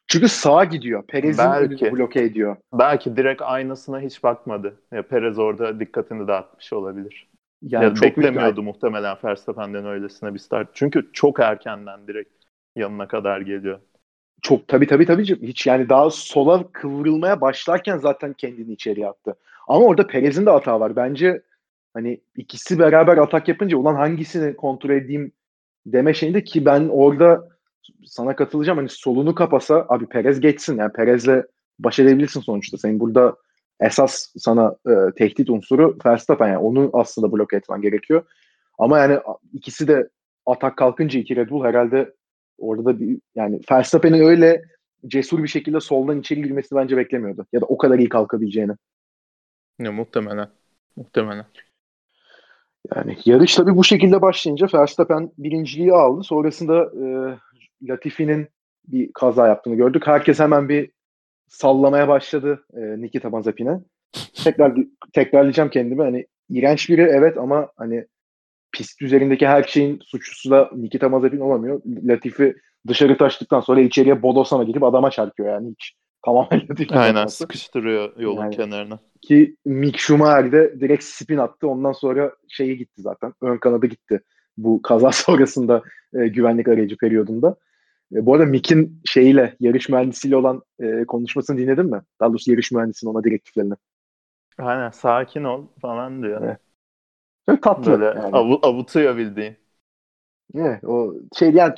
Çünkü 0.09 0.29
sağa 0.29 0.65
gidiyor. 0.65 1.03
Perez'in 1.07 1.43
önünü 1.43 1.93
bloke 1.93 2.21
ediyor. 2.21 2.57
Belki 2.73 3.17
direkt 3.17 3.43
aynasına 3.43 4.01
hiç 4.01 4.23
bakmadı. 4.23 4.75
Ya 4.93 5.03
Perez 5.03 5.39
orada 5.39 5.81
dikkatini 5.81 6.29
dağıtmış 6.29 6.73
olabilir. 6.73 7.29
Yani 7.63 7.85
ya 7.85 7.95
çok 7.95 8.03
beklemiyordu 8.03 8.57
büyük... 8.57 8.75
muhtemelen 8.75 9.17
Verstappen'den 9.25 9.87
öylesine 9.87 10.35
bir 10.35 10.39
start. 10.39 10.69
Çünkü 10.73 11.11
çok 11.13 11.41
erkenden 11.41 12.07
direkt 12.07 12.31
yanına 12.77 13.09
kadar 13.09 13.41
geliyor. 13.41 13.79
Çok 14.43 14.69
tabii 14.69 14.87
tabii 14.87 15.07
tabii 15.07 15.25
hiç 15.25 15.67
yani 15.67 15.89
daha 15.89 16.11
sola 16.11 16.73
kıvrılmaya 16.73 17.41
başlarken 17.41 17.97
zaten 17.97 18.33
kendini 18.33 18.73
içeriye 18.73 19.09
attı. 19.09 19.37
Ama 19.69 19.85
orada 19.85 20.07
Perez'in 20.07 20.47
de 20.47 20.51
hata 20.51 20.81
var. 20.81 20.97
Bence 20.97 21.43
hani 21.95 22.21
ikisi 22.37 22.79
beraber 22.79 23.17
atak 23.17 23.49
yapınca 23.49 23.77
ulan 23.77 23.95
hangisini 23.95 24.57
kontrol 24.57 24.91
edeyim 24.91 25.33
deme 25.87 26.15
şeyinde 26.15 26.45
ki 26.45 26.65
ben 26.65 26.89
orada 26.89 27.49
sana 28.05 28.37
katılacağım. 28.37 28.79
Hani 28.79 28.89
solunu 28.89 29.35
kapasa 29.35 29.87
abi 29.89 30.07
Perez 30.07 30.41
geçsin. 30.41 30.79
Yani 30.79 30.93
Perez'le 30.93 31.43
baş 31.79 31.99
edebilirsin 31.99 32.41
sonuçta. 32.41 32.79
Senin 32.79 33.01
burada 33.01 33.37
esas 33.81 34.33
sana 34.39 34.77
e, 34.87 34.93
tehdit 35.17 35.51
unsuru 35.51 35.99
Verstappen. 36.07 36.49
Yani 36.49 36.59
onu 36.59 36.91
aslında 36.93 37.33
blok 37.33 37.53
etmen 37.53 37.81
gerekiyor. 37.81 38.23
Ama 38.79 38.99
yani 38.99 39.19
ikisi 39.53 39.89
de 39.89 40.09
atak 40.47 40.77
kalkınca 40.77 41.21
iki 41.21 41.37
Red 41.37 41.51
Bull 41.51 41.65
herhalde 41.65 42.15
orada 42.59 42.85
da 42.85 43.01
bir 43.01 43.19
yani 43.35 43.61
Verstappen'in 43.71 44.21
öyle 44.21 44.63
cesur 45.07 45.43
bir 45.43 45.49
şekilde 45.49 45.81
soldan 45.81 46.21
içeri 46.21 46.43
girmesini 46.43 46.79
bence 46.79 46.97
beklemiyordu. 46.97 47.47
Ya 47.53 47.61
da 47.61 47.67
o 47.67 47.79
kadar 47.79 47.99
iyi 47.99 48.09
kalkabileceğini. 48.09 48.73
Ya, 49.79 49.93
muhtemelen. 49.93 50.49
Muhtemelen. 50.97 51.47
Yani 52.97 53.19
yarış 53.25 53.55
tabii 53.55 53.77
bu 53.77 53.85
şekilde 53.85 54.23
başlayınca 54.23 54.69
Verstappen 54.75 55.31
birinciliği 55.39 55.93
aldı. 55.93 56.25
Sonrasında 56.25 56.85
e, 56.85 57.07
Latifi'nin 57.89 58.49
bir 58.89 59.13
kaza 59.13 59.49
yaptığını 59.49 59.75
gördük. 59.75 60.07
Herkes 60.07 60.41
hemen 60.41 60.69
bir 60.69 60.91
sallamaya 61.49 62.09
başladı 62.09 62.65
e, 62.75 62.81
Nikita 62.81 63.31
Mazepin'e. 63.31 63.81
Tekrar 64.45 64.75
tekrarlayacağım 65.13 65.71
kendimi. 65.71 66.03
Hani 66.03 66.27
iğrenç 66.51 66.91
biri 66.91 67.03
evet 67.03 67.39
ama 67.39 67.69
hani 67.77 68.07
pist 68.73 69.03
üzerindeki 69.03 69.47
her 69.47 69.63
şeyin 69.63 70.01
suçlusu 70.05 70.51
da 70.51 70.71
Nikita 70.77 71.09
Mazepin 71.09 71.41
olamıyor. 71.41 71.83
Latifi 71.87 72.55
dışarı 72.89 73.19
taştıktan 73.19 73.61
sonra 73.61 73.81
içeriye 73.81 74.23
bodosana 74.23 74.65
gidip 74.65 74.83
adama 74.83 75.11
çarpıyor 75.11 75.53
yani 75.53 75.71
hiç 75.71 75.95
Tamamen 76.25 76.69
değil. 76.77 76.91
Aynen 76.93 77.27
sıkıştırıyor 77.27 78.21
yolun 78.21 78.43
yani, 78.43 78.57
kenarına. 78.57 78.99
Ki 79.23 79.57
Mick 79.65 79.99
Schumacher 79.99 80.53
de 80.53 80.81
direkt 80.81 81.05
spin 81.05 81.39
attı. 81.39 81.69
Ondan 81.69 81.93
sonra 81.93 82.33
şeyi 82.49 82.79
gitti 82.79 83.03
zaten. 83.03 83.33
Ön 83.41 83.57
kanadı 83.57 83.87
gitti. 83.87 84.21
Bu 84.57 84.83
kaza 84.83 85.13
sonrasında 85.13 85.83
e, 86.15 86.29
güvenlik 86.29 86.69
aracı 86.69 86.97
periyodunda. 86.97 87.57
E, 88.15 88.27
bu 88.27 88.35
arada 88.35 88.47
Mick'in 88.47 89.01
şeyiyle, 89.05 89.57
yarış 89.61 89.89
mühendisiyle 89.89 90.37
olan 90.37 90.63
e, 90.81 91.05
konuşmasını 91.05 91.59
dinledin 91.59 91.87
mi? 91.87 92.03
Daha 92.21 92.29
doğrusu 92.29 92.51
yarış 92.51 92.73
mühendisinin 92.73 93.11
ona 93.11 93.25
direktiflerini. 93.25 93.75
Aynen 94.59 94.91
sakin 94.91 95.45
ol 95.45 95.67
falan 95.81 96.23
diyor. 96.23 96.43
Evet. 96.45 96.59
Çok 97.49 97.63
tatlı. 97.63 97.93
Böyle 97.93 98.05
yani. 98.05 98.37
av, 98.37 98.59
avutuyor 98.63 99.17
bildiğin. 99.17 99.57
Evet, 100.55 100.85
o 100.85 101.15
şey 101.39 101.51
yani 101.51 101.75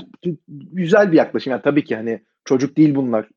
güzel 0.49 1.13
bir 1.13 1.17
yaklaşım. 1.17 1.51
Yani 1.51 1.63
tabii 1.63 1.85
ki 1.85 1.97
hani 1.97 2.21
çocuk 2.45 2.77
değil 2.77 2.95
bunlar. 2.95 3.29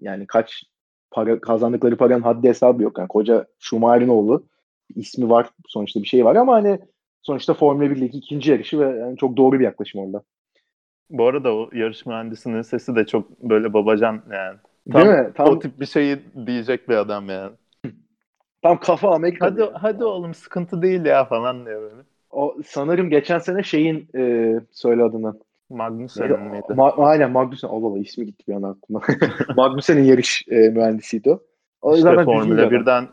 Yani 0.00 0.26
kaç 0.26 0.64
para 1.10 1.40
kazandıkları 1.40 1.96
paranın 1.96 2.22
haddi 2.22 2.48
hesabı 2.48 2.82
yok. 2.82 2.98
Yani 2.98 3.08
koca 3.08 3.46
Schumacher'in 3.58 4.08
oğlu 4.08 4.46
ismi 4.94 5.30
var 5.30 5.50
sonuçta 5.68 6.02
bir 6.02 6.08
şey 6.08 6.24
var 6.24 6.36
ama 6.36 6.54
hani 6.54 6.78
sonuçta 7.22 7.54
Formula 7.54 7.84
1'deki 7.84 8.18
ikinci 8.18 8.50
yarışı 8.50 8.80
ve 8.80 8.98
yani 8.98 9.16
çok 9.16 9.36
doğru 9.36 9.58
bir 9.58 9.64
yaklaşım 9.64 10.00
orada. 10.00 10.22
Bu 11.10 11.26
arada 11.26 11.54
o 11.54 11.70
yarış 11.72 12.06
mühendisinin 12.06 12.62
sesi 12.62 12.96
de 12.96 13.06
çok 13.06 13.42
böyle 13.42 13.72
babacan 13.72 14.22
yani. 14.32 14.58
Tam 14.92 15.02
Değil 15.02 15.18
mi? 15.18 15.32
Tam... 15.34 15.48
O 15.48 15.58
tip 15.58 15.80
bir 15.80 15.86
şeyi 15.86 16.18
diyecek 16.46 16.88
bir 16.88 16.96
adam 16.96 17.28
yani. 17.28 17.52
Tam 18.62 18.80
kafa 18.80 19.14
Amerika. 19.14 19.46
Hadi, 19.46 19.60
yani. 19.60 19.72
hadi 19.74 20.04
oğlum 20.04 20.34
sıkıntı 20.34 20.82
değil 20.82 21.04
ya 21.04 21.24
falan 21.24 21.66
diyor 21.66 21.82
böyle. 21.82 22.02
O 22.30 22.56
sanırım 22.66 23.10
geçen 23.10 23.38
sene 23.38 23.62
şeyin 23.62 24.08
e, 24.16 24.54
söyle 24.70 25.02
adını. 25.02 25.34
Magnussen'in 25.70 26.40
miydi? 26.40 26.64
Ma- 26.68 27.06
aynen 27.06 27.30
Magnussen. 27.30 27.68
Allah 27.68 27.86
Allah 27.86 27.98
ismi 27.98 28.26
gitti 28.26 28.44
bir 28.48 28.54
an 28.54 28.62
aklıma. 28.62 29.00
Magnussen'in 29.56 30.04
yarış 30.04 30.44
e, 30.48 30.56
mühendisiydi 30.56 31.30
o. 31.30 31.42
o 31.82 31.96
işte 31.96 32.24
Formula 32.24 32.62
1'den 32.62 33.08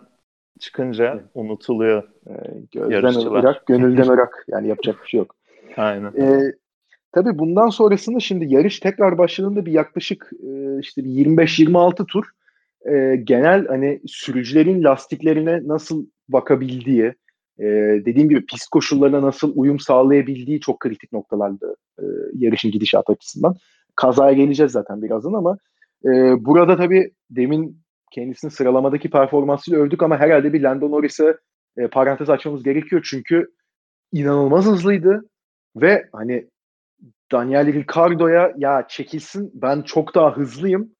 çıkınca 0.59 1.13
evet. 1.13 1.25
unutuluyor. 1.33 2.03
E, 2.27 2.33
gözden 2.71 3.39
Irak, 3.39 3.65
gönülden 3.65 4.03
Irak. 4.13 4.45
Yani 4.47 4.67
yapacak 4.67 5.03
bir 5.03 5.07
şey 5.07 5.17
yok. 5.17 5.35
Aynen. 5.77 6.13
E, 6.17 6.53
tabii 7.11 7.39
bundan 7.39 7.69
sonrasında 7.69 8.19
şimdi 8.19 8.53
yarış 8.53 8.79
tekrar 8.79 9.17
başladığında 9.17 9.65
bir 9.65 9.71
yaklaşık 9.71 10.31
e, 10.43 10.79
işte 10.79 11.03
bir 11.03 11.09
25-26 11.09 12.05
tur 12.05 12.25
e, 12.91 13.15
genel 13.15 13.67
hani 13.67 14.01
sürücülerin 14.07 14.83
lastiklerine 14.83 15.67
nasıl 15.67 16.05
bakabildiği, 16.29 17.13
e, 17.59 17.65
dediğim 18.05 18.29
gibi 18.29 18.45
pist 18.45 18.69
koşullarına 18.69 19.21
nasıl 19.21 19.53
uyum 19.55 19.79
sağlayabildiği 19.79 20.59
çok 20.59 20.79
kritik 20.79 21.13
noktalardı 21.13 21.75
e, 21.99 22.03
yarışın 22.33 22.71
gidişat 22.71 23.09
açısından. 23.09 23.55
Kazaya 23.95 24.33
geleceğiz 24.33 24.71
zaten 24.71 25.01
birazdan 25.01 25.33
ama 25.33 25.57
e, 26.05 26.09
burada 26.45 26.77
tabii 26.77 27.11
demin 27.29 27.81
kendisini 28.11 28.51
sıralamadaki 28.51 29.09
performansıyla 29.09 29.79
övdük 29.79 30.03
ama 30.03 30.19
herhalde 30.19 30.53
bir 30.53 30.61
Lando 30.61 30.91
Norris'e 30.91 31.37
e, 31.77 31.87
parantez 31.87 32.29
açmamız 32.29 32.63
gerekiyor 32.63 33.07
çünkü 33.09 33.47
inanılmaz 34.11 34.65
hızlıydı 34.65 35.29
ve 35.75 36.09
hani 36.13 36.47
Daniel 37.31 37.73
Ricciardo'ya 37.73 38.53
ya 38.57 38.85
çekilsin 38.89 39.51
ben 39.53 39.81
çok 39.81 40.15
daha 40.15 40.37
hızlıyım 40.37 40.95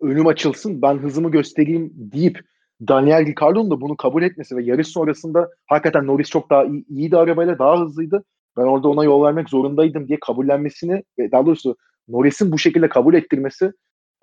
önüm 0.00 0.26
açılsın 0.26 0.82
ben 0.82 0.98
hızımı 0.98 1.30
göstereyim 1.30 1.90
deyip 1.94 2.40
Daniel 2.88 3.26
Ricciardo'nun 3.26 3.70
da 3.70 3.80
bunu 3.80 3.96
kabul 3.96 4.22
etmesi 4.22 4.56
ve 4.56 4.62
yarış 4.62 4.88
sonrasında 4.88 5.50
hakikaten 5.66 6.06
Norris 6.06 6.30
çok 6.30 6.50
daha 6.50 6.64
iyi, 6.64 6.84
iyiydi 6.88 7.16
arabayla 7.16 7.58
daha 7.58 7.80
hızlıydı. 7.80 8.24
Ben 8.56 8.62
orada 8.62 8.88
ona 8.88 9.04
yol 9.04 9.24
vermek 9.24 9.48
zorundaydım 9.48 10.08
diye 10.08 10.18
kabullenmesini 10.20 11.02
ve 11.18 11.32
daha 11.32 11.46
doğrusu 11.46 11.76
Norris'in 12.08 12.52
bu 12.52 12.58
şekilde 12.58 12.88
kabul 12.88 13.14
ettirmesi 13.14 13.72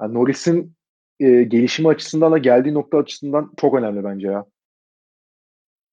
yani 0.01 0.13
Norris'in 0.13 0.73
e, 1.19 1.43
gelişimi 1.43 1.89
açısından 1.89 2.31
da 2.31 2.37
geldiği 2.37 2.73
nokta 2.73 2.97
açısından 2.97 3.51
çok 3.57 3.73
önemli 3.73 4.03
bence 4.03 4.27
ya. 4.27 4.45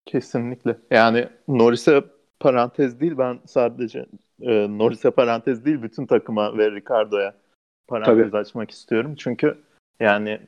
Kesinlikle. 0.06 0.76
Yani 0.90 1.28
Norris'e 1.48 2.04
parantez 2.40 3.00
değil 3.00 3.18
ben 3.18 3.38
sadece 3.46 4.06
e, 4.40 4.78
Norris'e 4.78 5.10
parantez 5.10 5.64
değil 5.64 5.82
bütün 5.82 6.06
takıma 6.06 6.58
ve 6.58 6.70
Ricardo'ya 6.70 7.34
parantez 7.88 8.30
Tabii. 8.30 8.36
açmak 8.36 8.70
istiyorum. 8.70 9.14
Çünkü 9.18 9.58
yani 10.00 10.40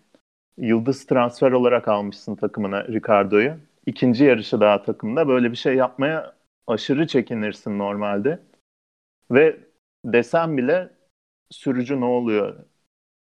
yıldız 0.58 1.06
transfer 1.06 1.52
olarak 1.52 1.88
almışsın 1.88 2.34
takımına 2.34 2.84
Ricardo'yu. 2.84 3.52
İkinci 3.86 4.24
yarışı 4.24 4.60
daha 4.60 4.82
takımda 4.82 5.28
böyle 5.28 5.50
bir 5.50 5.56
şey 5.56 5.74
yapmaya 5.74 6.34
aşırı 6.66 7.06
çekinirsin 7.06 7.78
normalde. 7.78 8.38
Ve 9.30 9.56
desem 10.04 10.56
bile 10.56 10.90
sürücü 11.50 12.00
ne 12.00 12.04
oluyor? 12.04 12.56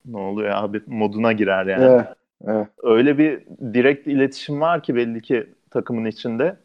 Ne 0.04 0.18
oluyor 0.18 0.50
abi 0.50 0.82
moduna 0.86 1.32
girer 1.32 1.66
yani. 1.66 1.84
Evet, 1.84 2.06
evet. 2.46 2.68
Öyle 2.82 3.18
bir 3.18 3.46
direkt 3.74 4.06
iletişim 4.06 4.60
var 4.60 4.82
ki 4.82 4.94
belli 4.94 5.22
ki 5.22 5.46
takımın 5.70 6.04
içinde. 6.04 6.56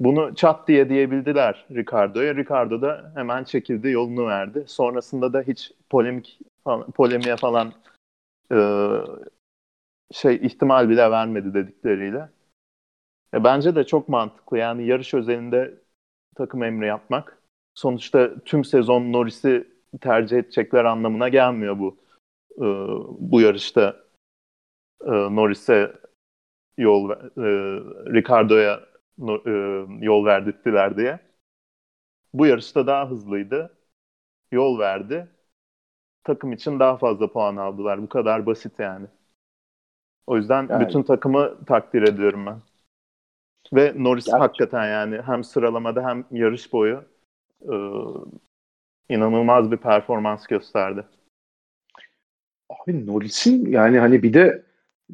Bunu 0.00 0.34
çat 0.34 0.68
diye 0.68 0.88
diyebildiler 0.88 1.66
Ricardo'ya. 1.70 2.34
Ricardo 2.34 2.82
da 2.82 3.12
hemen 3.14 3.44
çekildi, 3.44 3.88
yolunu 3.88 4.26
verdi. 4.26 4.64
Sonrasında 4.66 5.32
da 5.32 5.42
hiç 5.42 5.72
polemik 5.90 6.38
falan, 6.64 6.90
polemiğe 6.90 7.36
falan 7.36 7.72
e, 8.52 8.56
şey 10.12 10.36
ihtimal 10.36 10.88
bile 10.88 11.10
vermedi 11.10 11.54
dedikleriyle. 11.54 12.28
E, 13.34 13.44
bence 13.44 13.74
de 13.74 13.84
çok 13.84 14.08
mantıklı. 14.08 14.58
Yani 14.58 14.86
yarış 14.86 15.14
özelinde 15.14 15.74
takım 16.36 16.62
emri 16.62 16.86
yapmak. 16.86 17.42
Sonuçta 17.74 18.44
tüm 18.44 18.64
sezon 18.64 19.12
Norris'i 19.12 19.68
tercih 20.00 20.38
edecekler 20.38 20.84
anlamına 20.84 21.28
gelmiyor 21.28 21.78
bu. 21.78 21.98
E, 22.58 22.66
bu 23.30 23.40
yarışta 23.40 23.96
e, 25.06 25.10
Norris'e 25.10 25.92
yol 26.78 27.10
e, 27.10 27.16
Ricardo'ya 28.14 28.80
e, 29.46 29.52
yol 30.06 30.24
verdirttiler 30.26 30.96
diye. 30.96 31.20
Bu 32.32 32.46
yarışta 32.46 32.86
daha 32.86 33.10
hızlıydı. 33.10 33.78
Yol 34.52 34.78
verdi. 34.78 35.28
Takım 36.24 36.52
için 36.52 36.80
daha 36.80 36.96
fazla 36.98 37.32
puan 37.32 37.56
aldılar. 37.56 38.02
Bu 38.02 38.08
kadar 38.08 38.46
basit 38.46 38.78
yani. 38.80 39.06
O 40.28 40.36
yüzden 40.36 40.66
yani. 40.70 40.86
bütün 40.86 41.02
takımı 41.02 41.64
takdir 41.66 42.02
ediyorum 42.02 42.46
ben. 42.46 42.56
Ve 43.72 43.92
Norris 43.96 44.24
Gerçekten. 44.24 44.40
hakikaten 44.40 44.86
yani 44.86 45.22
hem 45.22 45.44
sıralamada 45.44 46.08
hem 46.08 46.24
yarış 46.30 46.72
boyu 46.72 47.04
e, 47.62 47.74
inanılmaz 49.08 49.70
bir 49.70 49.76
performans 49.76 50.46
gösterdi. 50.46 51.04
Abi 52.70 53.06
Norris'in 53.06 53.66
yani 53.70 53.98
hani 53.98 54.22
bir 54.22 54.34
de 54.34 54.62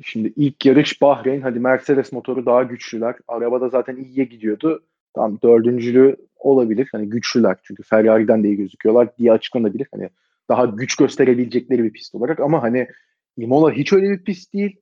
şimdi 0.02 0.32
ilk 0.36 0.66
yarış 0.66 1.02
Bahreyn 1.02 1.40
hadi 1.40 1.58
Mercedes 1.60 2.12
motoru 2.12 2.46
daha 2.46 2.62
güçlüler. 2.62 3.14
Arabada 3.28 3.68
zaten 3.68 3.96
iyiye 3.96 4.24
gidiyordu. 4.24 4.82
Tam 5.14 5.40
dördüncülü 5.42 6.16
olabilir. 6.36 6.88
Hani 6.92 7.08
güçlüler 7.08 7.56
çünkü 7.62 7.82
Ferrari'den 7.82 8.44
de 8.44 8.48
iyi 8.48 8.56
gözüküyorlar 8.56 9.16
diye 9.18 9.32
açıklanabilir. 9.32 9.86
Hani 9.94 10.10
daha 10.48 10.64
güç 10.64 10.96
gösterebilecekleri 10.96 11.84
bir 11.84 11.92
pist 11.92 12.14
olarak 12.14 12.40
ama 12.40 12.62
hani 12.62 12.88
Imola 13.36 13.72
hiç 13.72 13.92
öyle 13.92 14.10
bir 14.10 14.24
pist 14.24 14.54
değil 14.54 14.76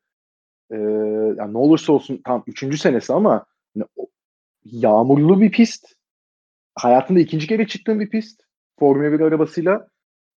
e, 0.73 0.77
yani 1.39 1.53
ne 1.53 1.59
olursa 1.59 1.93
olsun 1.93 2.21
tam 2.25 2.45
üçüncü 2.47 2.79
senesi 2.79 3.13
ama 3.13 3.45
hani, 3.75 3.85
yağmurlu 4.65 5.41
bir 5.41 5.51
pist. 5.51 5.87
Hayatında 6.75 7.21
ikinci 7.21 7.47
kere 7.47 7.67
çıktığım 7.67 8.01
bir 8.01 8.11
pist. 8.11 8.41
Formula 8.79 9.13
1 9.13 9.21
arabasıyla 9.21 9.89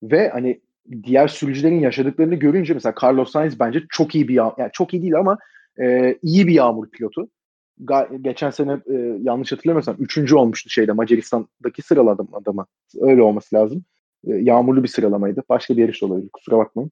ve 0.02 0.28
hani 0.28 0.60
diğer 1.02 1.28
sürücülerin 1.28 1.80
yaşadıklarını 1.80 2.34
görünce 2.34 2.74
mesela 2.74 2.94
Carlos 3.02 3.32
Sainz 3.32 3.60
bence 3.60 3.82
çok 3.90 4.14
iyi 4.14 4.28
bir 4.28 4.34
yağmur, 4.34 4.54
yani 4.58 4.70
çok 4.72 4.94
iyi 4.94 5.02
değil 5.02 5.18
ama 5.18 5.38
e, 5.82 6.18
iyi 6.22 6.46
bir 6.46 6.52
yağmur 6.52 6.90
pilotu. 6.90 7.28
Ga- 7.80 8.22
geçen 8.22 8.50
sene 8.50 8.72
e, 8.72 8.94
yanlış 9.22 9.52
hatırlamıyorsam 9.52 9.96
üçüncü 9.98 10.36
olmuştu 10.36 10.70
şeyde 10.70 10.92
Macaristan'daki 10.92 11.82
sıraladım 11.82 12.28
adama. 12.32 12.66
Öyle 13.00 13.22
olması 13.22 13.56
lazım. 13.56 13.84
E, 14.26 14.34
yağmurlu 14.34 14.82
bir 14.82 14.88
sıralamaydı. 14.88 15.42
Başka 15.48 15.76
bir 15.76 15.82
yarış 15.82 16.02
olabilir. 16.02 16.28
Kusura 16.32 16.58
bakmayın. 16.58 16.90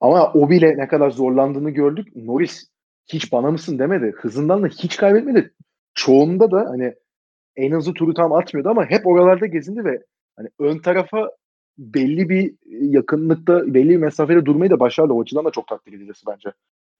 Ama 0.00 0.32
o 0.32 0.50
bile 0.50 0.78
ne 0.78 0.88
kadar 0.88 1.10
zorlandığını 1.10 1.70
gördük. 1.70 2.16
Norris 2.16 2.68
hiç 3.06 3.32
bana 3.32 3.50
mısın 3.50 3.78
demedi. 3.78 4.12
Hızından 4.16 4.62
da 4.62 4.66
hiç 4.66 4.96
kaybetmedi. 4.96 5.54
Çoğunda 5.94 6.50
da 6.50 6.66
hani 6.70 6.94
en 7.56 7.72
hızlı 7.72 7.94
turu 7.94 8.14
tam 8.14 8.32
atmıyordu 8.32 8.68
ama 8.68 8.90
hep 8.90 9.06
oralarda 9.06 9.46
gezindi 9.46 9.84
ve 9.84 10.02
hani 10.36 10.48
ön 10.58 10.78
tarafa 10.78 11.30
belli 11.78 12.28
bir 12.28 12.54
yakınlıkta, 12.70 13.74
belli 13.74 13.90
bir 13.90 13.96
mesafede 13.96 14.44
durmayı 14.46 14.70
da 14.70 14.80
başardı. 14.80 15.12
O 15.12 15.22
açıdan 15.22 15.44
da 15.44 15.50
çok 15.50 15.68
takdir 15.68 15.92
edilesi 15.92 16.26
bence. 16.26 16.52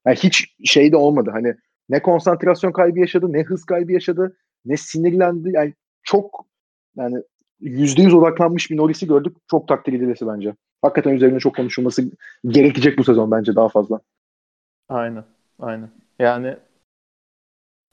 Yani 0.05 0.17
hiç 0.17 0.55
şey 0.65 0.91
de 0.91 0.97
olmadı. 0.97 1.29
Hani 1.33 1.55
ne 1.89 2.01
konsantrasyon 2.01 2.71
kaybı 2.71 2.99
yaşadı, 2.99 3.33
ne 3.33 3.43
hız 3.43 3.65
kaybı 3.65 3.91
yaşadı, 3.91 4.37
ne 4.65 4.77
sinirlendi. 4.77 5.49
Yani 5.53 5.73
çok 6.03 6.45
yani 6.97 7.17
yüzde 7.61 8.01
yüz 8.01 8.13
odaklanmış 8.13 8.71
bir 8.71 8.77
Norris'i 8.77 9.07
gördük. 9.07 9.37
Çok 9.51 9.67
takdir 9.67 9.93
edilesi 9.93 10.27
bence. 10.27 10.55
Hakikaten 10.81 11.13
üzerine 11.13 11.39
çok 11.39 11.55
konuşulması 11.55 12.11
gerekecek 12.45 12.97
bu 12.97 13.03
sezon 13.03 13.31
bence 13.31 13.55
daha 13.55 13.69
fazla. 13.69 13.99
Aynen. 14.89 15.23
Aynen. 15.59 15.89
Yani 16.19 16.57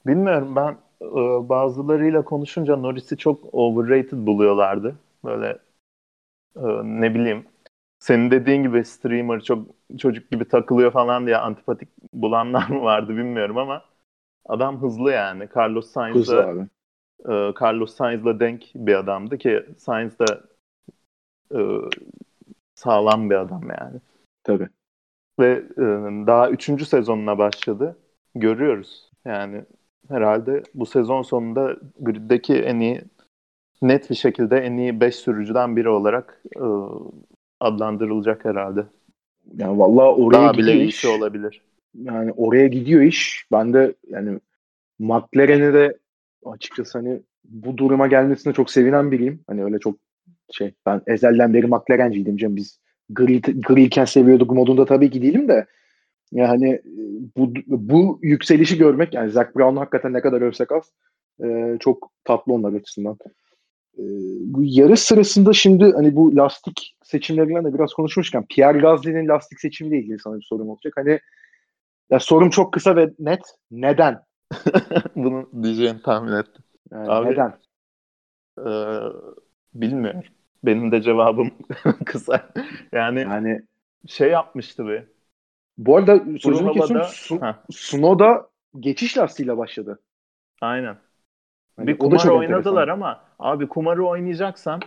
bilmiyorum 0.05 0.55
ben 0.55 0.77
e, 1.01 1.49
bazılarıyla 1.49 2.25
konuşunca 2.25 2.77
Norris'i 2.77 3.17
çok 3.17 3.53
overrated 3.53 4.17
buluyorlardı. 4.27 4.95
Böyle 5.25 5.57
e, 6.55 6.65
ne 6.83 7.15
bileyim 7.15 7.45
senin 7.99 8.31
dediğin 8.31 8.63
gibi 8.63 8.85
streamer 8.85 9.41
çok 9.41 9.67
çocuk 9.97 10.31
gibi 10.31 10.47
takılıyor 10.47 10.91
falan 10.91 11.25
diye 11.25 11.37
antipatik 11.37 11.89
bulanlar 12.13 12.69
mı 12.69 12.81
vardı 12.81 13.09
bilmiyorum 13.17 13.57
ama 13.57 13.83
adam 14.45 14.81
hızlı 14.81 15.11
yani. 15.11 15.47
Carlos 15.55 15.91
Sainz'la 15.91 16.67
e, 17.25 17.53
Carlos 17.61 17.95
Sainz'la 17.95 18.39
denk 18.39 18.63
bir 18.75 18.95
adamdı 18.95 19.37
ki 19.37 19.65
Sainz 19.77 20.11
de 20.19 20.25
e, 21.55 21.59
sağlam 22.75 23.29
bir 23.29 23.35
adam 23.35 23.61
yani. 23.79 23.99
Tabii. 24.43 24.69
Ve 25.39 25.63
e, 25.77 25.83
daha 26.27 26.49
üçüncü 26.49 26.85
sezonuna 26.85 27.37
başladı. 27.37 27.97
Görüyoruz. 28.35 29.11
Yani 29.25 29.61
herhalde 30.09 30.63
bu 30.73 30.85
sezon 30.85 31.21
sonunda 31.21 31.75
griddeki 31.99 32.55
en 32.55 32.79
iyi 32.79 33.01
net 33.81 34.09
bir 34.09 34.15
şekilde 34.15 34.57
en 34.57 34.77
iyi 34.77 34.99
5 34.99 35.15
sürücüden 35.15 35.75
biri 35.75 35.89
olarak 35.89 36.41
e, 36.55 36.65
adlandırılacak 37.59 38.45
herhalde. 38.45 38.85
Yani 39.57 39.79
vallahi 39.79 40.07
oraya 40.07 40.41
Daha 40.41 40.53
bile 40.53 40.73
iyisi 40.73 41.07
olabilir. 41.07 41.61
Yani 41.95 42.33
oraya 42.37 42.67
gidiyor 42.67 43.01
iş. 43.01 43.47
Ben 43.51 43.73
de 43.73 43.93
yani 44.09 44.39
McLaren'e 44.99 45.73
de 45.73 45.97
açıkçası 46.51 46.97
hani 46.97 47.21
bu 47.43 47.77
duruma 47.77 48.07
gelmesine 48.07 48.53
çok 48.53 48.71
sevinen 48.71 49.11
biriyim. 49.11 49.43
Hani 49.47 49.63
öyle 49.63 49.79
çok 49.79 49.97
şey 50.51 50.73
ben 50.85 51.01
ezelden 51.07 51.53
beri 51.53 51.67
McLaren'ciydim 51.67 52.37
canım 52.37 52.55
biz 52.55 52.79
gri, 53.09 53.41
griyken 53.41 54.05
seviyorduk 54.05 54.51
modunda 54.51 54.85
tabii 54.85 55.11
ki 55.11 55.21
değilim 55.21 55.47
de 55.47 55.65
yani 56.31 56.81
bu, 57.37 57.53
bu 57.67 58.19
yükselişi 58.21 58.77
görmek 58.77 59.13
yani 59.13 59.31
Zach 59.31 59.55
Brown 59.55 59.77
hakikaten 59.77 60.13
ne 60.13 60.21
kadar 60.21 60.41
övsek 60.41 60.71
az 60.71 60.91
e, 61.43 61.77
çok 61.79 62.11
tatlı 62.23 62.53
onlar 62.53 62.73
açısından. 62.73 63.17
E, 63.97 64.03
bu 64.41 64.61
yarış 64.63 64.99
sırasında 64.99 65.53
şimdi 65.53 65.91
hani 65.91 66.15
bu 66.15 66.35
lastik 66.35 66.95
seçimlerinden 67.03 67.65
de 67.65 67.73
biraz 67.73 67.93
konuşmuşken 67.93 68.45
Pierre 68.49 68.79
Gasly'nin 68.79 69.27
lastik 69.27 69.59
seçimiyle 69.59 69.99
ilgili 69.99 70.19
sana 70.19 70.35
bir 70.35 70.45
sorum 70.49 70.69
olacak. 70.69 70.93
Hani 70.95 71.19
ya 72.09 72.19
sorum 72.19 72.49
çok 72.49 72.73
kısa 72.73 72.95
ve 72.95 73.09
net. 73.19 73.41
Neden? 73.71 74.26
Bunu 75.15 75.49
diyeceğini 75.63 76.01
tahmin 76.01 76.31
ettim. 76.31 76.63
Yani 76.91 77.11
Abi, 77.11 77.29
neden? 77.29 77.53
E, 78.59 78.69
bilmiyorum. 79.73 80.23
Benim 80.63 80.91
de 80.91 81.01
cevabım 81.01 81.51
kısa. 82.05 82.49
Yani, 82.91 83.19
yani 83.19 83.61
şey 84.07 84.29
yapmıştı 84.29 84.87
bir. 84.87 85.03
Bu 85.77 85.97
arada 85.97 86.39
sözünü 86.39 86.71
kesiyorum. 86.71 87.07
Su, 87.09 87.39
Sunoda 87.71 88.49
geçiş 88.79 89.17
lastiğiyle 89.17 89.57
başladı. 89.57 89.99
Aynen. 90.61 90.97
Yani 91.77 91.87
bir 91.87 91.97
kumar 91.97 92.27
oynadılar 92.27 92.81
enteresan. 92.81 92.87
ama 92.87 93.21
abi 93.39 93.67
kumarı 93.67 94.05
oynayacaksan 94.05 94.81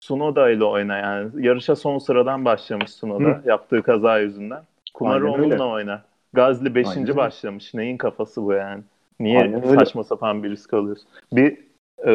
Sunoda 0.00 0.50
ile 0.50 0.64
oyna 0.64 0.96
yani. 0.96 1.46
Yarışa 1.46 1.76
son 1.76 1.98
sıradan 1.98 2.44
başlamış 2.44 2.90
Sunoda 2.90 3.28
Hı. 3.28 3.42
yaptığı 3.44 3.82
kaza 3.82 4.18
yüzünden. 4.18 4.62
Kumarı 4.94 5.24
Aynen 5.24 5.38
onunla 5.38 5.54
öyle. 5.54 5.62
oyna. 5.62 6.04
Gazli 6.36 6.74
5. 6.74 7.16
başlamış. 7.16 7.74
Neyin 7.74 7.96
kafası 7.96 8.42
bu 8.42 8.52
yani? 8.52 8.82
Niye 9.20 9.40
Aynen 9.42 9.60
saçma 9.60 10.00
öyle. 10.00 10.08
sapan 10.08 10.42
bir 10.42 10.50
risk 10.50 10.74
alıyorsun? 10.74 11.08
Bir 11.32 11.58
e, 12.06 12.12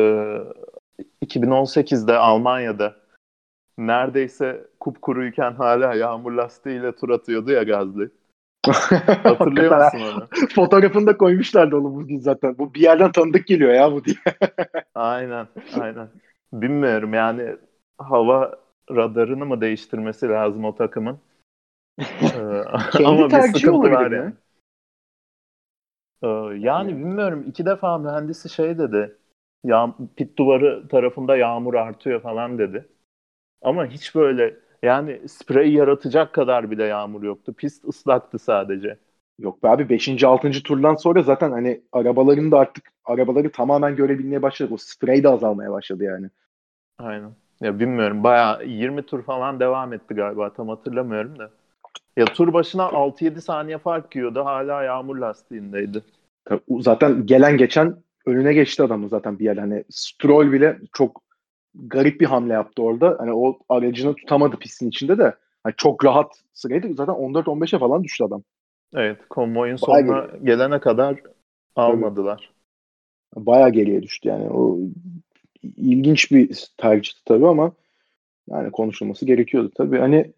2018'de 1.26 2.18
Almanya'da 2.18 2.96
neredeyse 3.78 4.68
kupkuruyken 4.80 5.52
hala 5.52 5.94
yağmur 5.94 6.32
lastiğiyle 6.32 6.96
tur 6.96 7.10
atıyordu 7.10 7.52
ya 7.52 7.64
Gazli. 7.64 8.10
Hatırlıyor 9.24 9.78
musun 9.78 10.00
onu? 10.14 10.28
Fotoğrafını 10.56 11.08
da 11.08 11.18
koymuşlardı 11.18 11.76
onu 11.76 11.96
bugün 11.96 12.20
zaten. 12.20 12.58
Bu 12.58 12.74
bir 12.74 12.82
yerden 12.82 13.12
tanıdık 13.12 13.48
geliyor 13.48 13.74
ya 13.74 13.92
bu 13.92 14.06
diye. 14.06 14.16
aynen, 14.96 15.48
aynen. 15.82 16.08
Bilmiyorum 16.54 17.14
yani 17.14 17.56
hava 17.98 18.60
radarını 18.92 19.46
mı 19.46 19.62
değiştirmesi 19.62 20.30
lazım 20.30 20.66
o 20.66 20.76
takımın? 20.76 21.18
Kendi 22.92 23.08
Ama 23.08 23.30
bir 23.30 23.42
sıkıntı 23.42 23.92
var 23.92 24.12
yani. 24.12 24.34
Ee, 26.24 26.28
yani 26.60 26.98
bilmiyorum. 26.98 27.46
iki 27.48 27.66
defa 27.66 27.98
mühendisi 27.98 28.50
şey 28.50 28.78
dedi. 28.78 29.18
Yağ, 29.64 29.96
pit 30.16 30.38
duvarı 30.38 30.88
tarafında 30.88 31.38
yağmur 31.38 31.74
artıyor 31.74 32.22
falan 32.22 32.58
dedi. 32.58 32.88
Ama 33.62 33.86
hiç 33.86 34.16
böyle 34.16 34.56
yani 34.84 35.30
sprey 35.30 35.74
yaratacak 35.74 36.34
kadar 36.34 36.72
bile 36.72 36.84
yağmur 36.84 37.24
yoktu. 37.24 37.54
Pist 37.54 37.86
ıslaktı 37.86 38.40
sadece. 38.40 38.98
Yok 39.40 39.64
be 39.64 39.70
abi 39.70 39.90
5. 39.90 40.24
6. 40.24 40.64
turdan 40.64 40.96
sonra 40.96 41.22
zaten 41.24 41.52
hani 41.52 41.82
arabaların 41.92 42.52
da 42.52 42.60
artık 42.60 42.92
arabaları 43.06 43.52
tamamen 43.52 43.96
görebilmeye 43.96 44.42
başladı. 44.42 44.74
O 44.74 44.78
sprey 44.78 45.24
de 45.24 45.30
azalmaya 45.30 45.72
başladı 45.72 46.04
yani. 46.04 46.30
Aynen. 47.00 47.32
Ya 47.62 47.80
bilmiyorum. 47.80 48.24
Bayağı 48.24 48.66
20 48.66 49.06
tur 49.06 49.24
falan 49.24 49.60
devam 49.60 49.94
etti 49.94 50.14
galiba. 50.14 50.54
Tam 50.54 50.70
hatırlamıyorum 50.70 51.40
da. 51.40 51.52
Ya 52.18 52.26
tur 52.26 52.54
başına 52.54 52.84
6-7 52.84 53.42
saniye 53.42 53.78
fark 53.78 54.16
yiyordu. 54.16 54.46
Hala 54.46 54.84
yağmur 54.84 55.18
lastiğindeydi. 55.18 56.04
Zaten 56.80 57.26
gelen 57.26 57.58
geçen 57.58 57.96
önüne 58.26 58.54
geçti 58.54 58.84
adamı 58.84 59.10
zaten 59.10 59.40
bir 59.40 59.46
yer. 59.46 59.58
Hani 59.58 59.84
Stroll 59.90 60.52
bile 60.52 60.80
çok 60.94 61.22
garip 61.76 62.22
bir 62.22 62.26
hamle 62.26 62.54
yaptı 62.54 62.84
orada. 62.84 63.16
Hani 63.20 63.34
o 63.34 63.60
aracını 63.70 64.16
tutamadı 64.16 64.58
pistin 64.58 64.90
içinde 64.90 65.18
de. 65.18 65.36
Hani 65.64 65.74
çok 65.78 66.06
rahat 66.06 66.32
sıraydı. 66.54 66.94
Zaten 66.94 67.16
14-15'e 67.16 67.80
falan 67.80 68.04
düştü 68.04 68.24
adam. 68.24 68.44
Evet. 68.96 69.18
Konvoyun 69.30 69.76
sonuna 69.76 70.28
gelene 70.44 70.80
kadar 70.80 71.20
almadılar. 71.76 72.52
Baya 73.36 73.70
geriye 73.70 74.04
düştü 74.04 74.30
yani. 74.30 74.50
O 74.50 74.80
ilginç 75.64 76.32
bir 76.32 76.68
tercihti 76.78 77.26
tabii 77.26 77.48
ama 77.48 77.72
yani 78.50 78.72
konuşulması 78.72 79.26
gerekiyordu 79.26 79.72
tabii. 79.76 79.98
Hani 79.98 80.32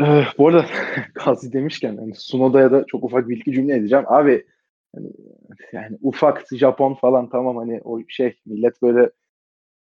e, 0.00 0.24
bu 0.38 0.48
arada 0.48 0.66
Gazi 1.14 1.52
demişken 1.52 1.96
hani 1.96 2.14
Sunoda'ya 2.14 2.72
da 2.72 2.84
çok 2.86 3.04
ufak 3.04 3.28
bir 3.28 3.36
iki 3.36 3.52
cümle 3.52 3.76
edeceğim. 3.76 4.04
Abi 4.08 4.46
hani, 4.94 5.08
yani 5.72 5.98
ufak 6.02 6.44
Japon 6.52 6.94
falan 6.94 7.28
tamam 7.28 7.56
hani 7.56 7.80
o 7.84 8.00
şey 8.08 8.40
millet 8.46 8.82
böyle 8.82 9.10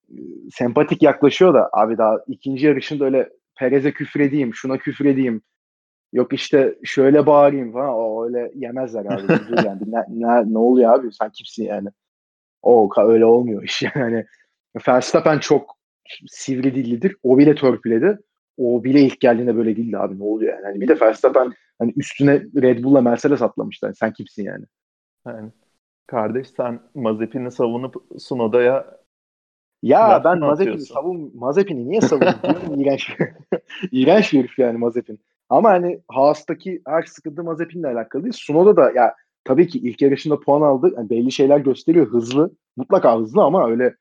e, 0.09 0.17
sempatik 0.51 1.03
yaklaşıyor 1.03 1.53
da 1.53 1.69
abi 1.73 1.97
daha 1.97 2.17
ikinci 2.27 2.65
yarışında 2.65 3.05
öyle 3.05 3.29
Perez'e 3.55 3.91
küfür 3.91 4.19
edeyim, 4.19 4.53
şuna 4.53 4.77
küfür 4.77 5.05
edeyim. 5.05 5.41
Yok 6.13 6.33
işte 6.33 6.75
şöyle 6.83 7.25
bağırayım 7.25 7.73
falan. 7.73 7.93
O 7.93 8.25
öyle 8.25 8.51
yemezler 8.55 9.05
abi. 9.05 9.21
yani. 9.65 9.81
ne, 9.87 10.03
ne, 10.09 10.53
ne 10.53 10.57
oluyor 10.57 10.93
abi? 10.93 11.13
Sen 11.13 11.29
kimsin 11.29 11.63
yani? 11.63 11.89
O 12.61 12.89
öyle 12.97 13.25
olmuyor 13.25 13.63
iş 13.63 13.81
yani. 13.95 14.25
Verstappen 14.87 15.39
çok 15.39 15.77
sivri 16.27 16.75
dillidir. 16.75 17.15
O 17.23 17.37
bile 17.37 17.55
törpüledi. 17.55 18.19
O 18.57 18.83
bile 18.83 19.01
ilk 19.01 19.19
geldiğinde 19.19 19.57
böyle 19.57 19.75
değildi 19.75 19.97
abi. 19.97 20.19
Ne 20.19 20.23
oluyor 20.23 20.53
yani? 20.53 20.65
yani 20.65 20.81
bir 20.81 20.87
de 20.87 20.99
Verstappen 20.99 21.53
hani 21.79 21.93
üstüne 21.95 22.43
Red 22.61 22.83
Bull'la 22.83 23.01
Mercedes 23.01 23.41
atlamışlar. 23.41 23.93
Sen 23.93 24.13
kimsin 24.13 24.43
yani? 24.43 24.65
Yani 25.27 25.51
kardeş 26.07 26.47
sen 26.47 26.79
Mazepin'i 26.95 27.51
savunup 27.51 27.95
Sunoda'ya 28.19 28.97
ya 29.81 30.21
ben 30.23 30.39
Mazepin'i 30.39 30.81
savun 30.81 31.31
Mazepin'i 31.35 31.89
niye 31.89 32.01
savunuyorum? 32.01 32.79
İğrenç. 32.81 33.17
İğrenç 33.91 34.33
bir 34.33 34.39
herif 34.39 34.59
yani 34.59 34.77
Mazepin. 34.77 35.19
Ama 35.49 35.69
hani 35.69 36.01
Haas'taki 36.07 36.81
her 36.87 37.03
sıkıntı 37.03 37.43
Mazepin'le 37.43 37.83
alakalı 37.83 38.23
değil. 38.23 38.33
Sunoda 38.37 38.75
da 38.75 38.91
ya 38.91 39.15
tabii 39.43 39.67
ki 39.67 39.79
ilk 39.79 40.01
yarışında 40.01 40.39
puan 40.39 40.61
aldı. 40.61 40.93
Yani 40.97 41.09
belli 41.09 41.31
şeyler 41.31 41.59
gösteriyor. 41.59 42.07
Hızlı. 42.07 42.51
Mutlaka 42.75 43.19
hızlı 43.19 43.43
ama 43.43 43.69
öyle 43.69 43.95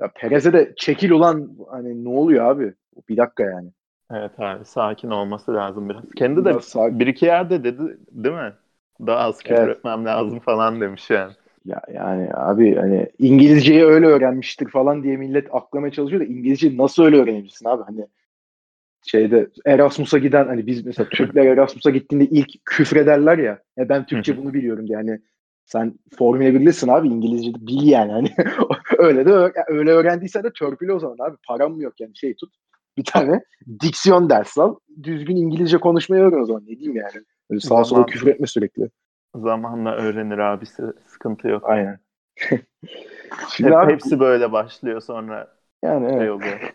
ya 0.00 0.12
Perez'e 0.14 0.52
de 0.52 0.74
çekil 0.76 1.10
olan 1.10 1.56
hani 1.70 2.04
ne 2.04 2.08
oluyor 2.08 2.44
abi? 2.44 2.74
Bir 3.08 3.16
dakika 3.16 3.42
yani. 3.44 3.70
Evet 4.10 4.40
abi 4.40 4.64
sakin 4.64 5.10
olması 5.10 5.54
lazım 5.54 5.88
biraz. 5.88 6.04
Kendi 6.16 6.44
de 6.44 6.60
sakin. 6.60 7.00
bir 7.00 7.06
iki 7.06 7.26
yerde 7.26 7.64
dedi 7.64 7.98
değil 8.10 8.34
mi? 8.34 8.52
Daha 9.06 9.18
az 9.18 9.38
küfür 9.38 9.54
evet. 9.54 9.76
etmem 9.76 10.04
lazım 10.04 10.40
falan 10.40 10.80
demiş 10.80 11.10
yani. 11.10 11.32
Ya 11.64 11.82
yani 11.94 12.30
abi 12.34 12.74
hani 12.74 13.08
İngilizceyi 13.18 13.84
öyle 13.84 14.06
öğrenmiştir 14.06 14.68
falan 14.68 15.02
diye 15.02 15.16
millet 15.16 15.54
aklamaya 15.54 15.92
çalışıyor 15.92 16.20
da 16.20 16.24
İngilizceyi 16.24 16.78
nasıl 16.78 17.04
öyle 17.04 17.16
öğrenebilirsin 17.16 17.68
abi? 17.68 17.82
Hani 17.82 18.06
şeyde 19.02 19.50
Erasmus'a 19.66 20.18
giden 20.18 20.46
hani 20.46 20.66
biz 20.66 20.86
mesela 20.86 21.08
Türkler 21.10 21.46
Erasmus'a 21.46 21.90
gittiğinde 21.90 22.24
ilk 22.24 22.48
küfrederler 22.64 23.38
ya. 23.38 23.58
ya 23.76 23.88
ben 23.88 24.06
Türkçe 24.06 24.36
bunu 24.36 24.54
biliyorum 24.54 24.88
diye 24.88 24.96
hani 24.96 25.20
sen 25.64 25.98
Formula 26.18 26.54
1'lisin 26.54 26.88
abi 26.88 27.08
İngilizce 27.08 27.54
de 27.54 27.66
bil 27.66 27.86
yani 27.88 28.12
hani 28.12 28.28
öyle 28.98 29.26
de 29.26 29.52
öyle 29.68 29.90
öğrendiysen 29.90 30.44
de 30.44 30.52
törpülü 30.52 30.92
o 30.92 30.98
zaman 30.98 31.28
abi 31.28 31.36
param 31.48 31.72
mı 31.72 31.82
yok 31.82 32.00
yani 32.00 32.16
şey 32.16 32.34
tut 32.36 32.54
bir 32.96 33.04
tane 33.04 33.40
diksiyon 33.80 34.30
ders 34.30 34.58
al 34.58 34.76
düzgün 35.02 35.36
İngilizce 35.36 35.78
konuşmayı 35.78 36.22
öğren 36.22 36.40
o 36.42 36.46
zaman 36.46 36.62
ne 36.62 36.78
diyeyim 36.78 36.96
yani 36.96 37.24
Öyle 37.50 37.60
sağa 37.60 37.84
sola 37.84 38.06
küfür 38.06 38.26
etme 38.26 38.46
sürekli 38.46 38.90
zamanla 39.34 39.94
öğrenir 39.94 40.38
abisi 40.38 40.82
sıkıntı 41.06 41.48
yok 41.48 41.62
aynen 41.66 41.98
Şimdi 43.50 43.70
Hep, 43.70 43.76
abi, 43.76 43.92
hepsi 43.92 44.20
böyle 44.20 44.52
başlıyor 44.52 45.00
sonra 45.00 45.56
yani 45.82 46.08
şey 46.08 46.18
evet. 46.18 46.30
oluyor 46.30 46.74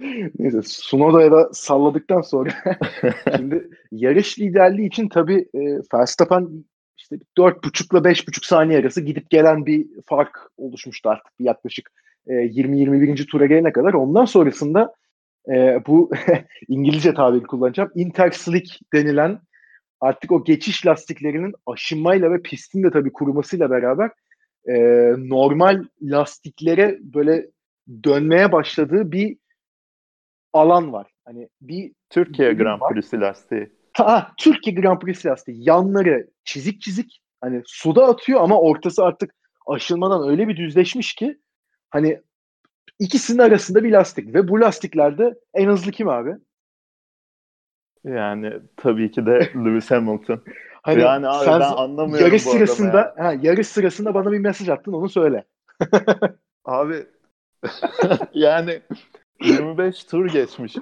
Neyse 0.38 0.62
Sunoda'ya 0.62 1.32
da 1.32 1.50
salladıktan 1.52 2.20
sonra 2.20 2.50
şimdi 3.36 3.70
yarış 3.92 4.38
liderliği 4.38 4.86
için 4.86 5.08
tabii 5.08 5.48
e, 5.54 5.60
Verstappen 5.94 6.64
işte 6.96 7.16
4,5 7.38 8.00
ile 8.00 8.10
5,5 8.10 8.46
saniye 8.46 8.78
arası 8.78 9.00
gidip 9.00 9.30
gelen 9.30 9.66
bir 9.66 9.86
fark 10.06 10.50
oluşmuştu 10.56 11.08
artık 11.08 11.32
yaklaşık 11.38 11.90
e, 12.26 12.32
20-21. 12.32 13.26
tura 13.26 13.46
gelene 13.46 13.72
kadar. 13.72 13.94
Ondan 13.94 14.24
sonrasında 14.24 14.94
e, 15.48 15.86
bu 15.86 16.10
İngilizce 16.68 17.14
tabiri 17.14 17.42
kullanacağım. 17.42 17.90
Interslick 17.94 18.80
denilen 18.92 19.40
artık 20.00 20.32
o 20.32 20.44
geçiş 20.44 20.86
lastiklerinin 20.86 21.54
aşınmayla 21.66 22.32
ve 22.32 22.42
pistin 22.42 22.82
de 22.82 22.90
tabii 22.90 23.12
kurumasıyla 23.12 23.70
beraber 23.70 24.10
e, 24.68 24.74
normal 25.18 25.84
lastiklere 26.02 26.98
böyle 27.00 27.46
dönmeye 28.04 28.52
başladığı 28.52 29.12
bir 29.12 29.36
alan 30.52 30.92
var. 30.92 31.10
Hani 31.24 31.48
bir 31.60 31.92
Türkiye 32.10 32.52
Grand 32.52 32.80
Prix'si 32.90 33.20
lastiği. 33.20 33.72
Ha, 33.92 34.32
Türkiye 34.38 34.76
Grand 34.76 35.00
Prix'si 35.00 35.28
lastiği. 35.28 35.68
Yanları 35.68 36.28
çizik 36.44 36.80
çizik 36.80 37.20
hani 37.40 37.62
suda 37.66 38.06
atıyor 38.06 38.40
ama 38.40 38.60
ortası 38.60 39.04
artık 39.04 39.34
aşılmadan 39.66 40.28
öyle 40.28 40.48
bir 40.48 40.56
düzleşmiş 40.56 41.14
ki 41.14 41.38
hani 41.90 42.20
ikisinin 42.98 43.38
arasında 43.38 43.84
bir 43.84 43.92
lastik 43.92 44.34
ve 44.34 44.48
bu 44.48 44.60
lastiklerde 44.60 45.34
en 45.54 45.68
hızlı 45.68 45.92
kim 45.92 46.08
abi? 46.08 46.36
Yani 48.04 48.52
tabii 48.76 49.10
ki 49.10 49.26
de 49.26 49.50
Lewis 49.54 49.90
Hamilton. 49.90 50.42
hani 50.82 51.00
yani 51.00 51.28
abi 51.28 51.44
sen 51.44 51.60
ben 51.60 51.72
anlamıyorum 51.72 52.26
yarış 52.26 52.42
sırasında 52.42 53.14
ha, 53.18 53.34
yarış 53.42 53.68
sırasında 53.68 54.14
bana 54.14 54.32
bir 54.32 54.38
mesaj 54.38 54.68
attın 54.68 54.92
onu 54.92 55.08
söyle. 55.08 55.44
abi 56.64 57.06
yani 58.34 58.82
25 59.44 60.04
tur 60.04 60.26
geçmiş. 60.26 60.76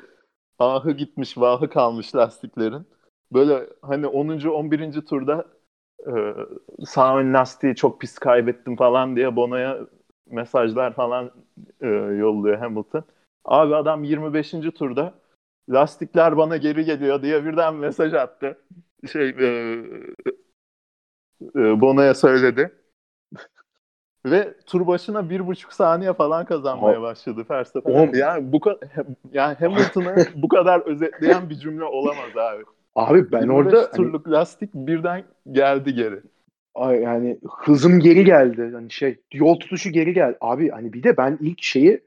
Ahı 0.58 0.92
gitmiş, 0.92 1.38
vahı 1.38 1.70
kalmış 1.70 2.14
lastiklerin. 2.14 2.86
Böyle 3.32 3.66
hani 3.82 4.06
10. 4.06 4.28
11. 4.28 4.92
turda 4.92 5.46
e, 6.06 6.12
sağ 6.86 7.18
ön 7.18 7.34
lastiği 7.34 7.74
çok 7.74 8.00
pis 8.00 8.18
kaybettim 8.18 8.76
falan 8.76 9.16
diye 9.16 9.36
Bono'ya 9.36 9.78
mesajlar 10.32 10.92
falan 10.92 11.30
e, 11.80 11.86
yolluyor 11.88 12.58
Hamilton. 12.58 13.04
Abi 13.44 13.76
adam 13.76 14.04
25. 14.04 14.50
turda 14.50 15.14
lastikler 15.70 16.36
bana 16.36 16.56
geri 16.56 16.84
geliyor 16.84 17.22
diye 17.22 17.44
birden 17.44 17.74
mesaj 17.74 18.14
attı. 18.14 18.58
Şey 19.12 19.28
e, 19.28 19.46
e, 21.56 21.80
Bono'ya 21.80 22.14
söyledi. 22.14 22.72
Ve 24.26 24.54
tur 24.66 24.86
başına 24.86 25.30
bir 25.30 25.46
buçuk 25.46 25.72
saniye 25.72 26.12
falan 26.12 26.44
kazanmaya 26.44 27.02
başladı 27.02 27.46
Verstappen. 27.50 28.12
Yani 28.14 28.52
bu 28.52 28.60
yani 29.32 29.54
Hamilton'ı 29.54 30.16
bu 30.34 30.48
kadar 30.48 30.80
özetleyen 30.80 31.50
bir 31.50 31.54
cümle 31.54 31.84
olamaz 31.84 32.36
abi. 32.36 32.64
Abi 32.94 33.32
ben 33.32 33.48
orada 33.48 33.78
hani 33.78 33.90
turluk 33.90 34.26
hani, 34.26 34.34
lastik 34.34 34.74
birden 34.74 35.24
geldi 35.52 35.94
geri. 35.94 36.20
Ay 36.74 37.00
yani 37.00 37.38
hızım 37.58 38.00
geri 38.00 38.24
geldi. 38.24 38.70
Hani 38.72 38.90
şey 38.90 39.20
yol 39.32 39.58
tutuşu 39.58 39.90
geri 39.90 40.14
geldi. 40.14 40.36
Abi 40.40 40.68
hani 40.68 40.92
bir 40.92 41.02
de 41.02 41.16
ben 41.16 41.38
ilk 41.40 41.62
şeyi 41.62 42.00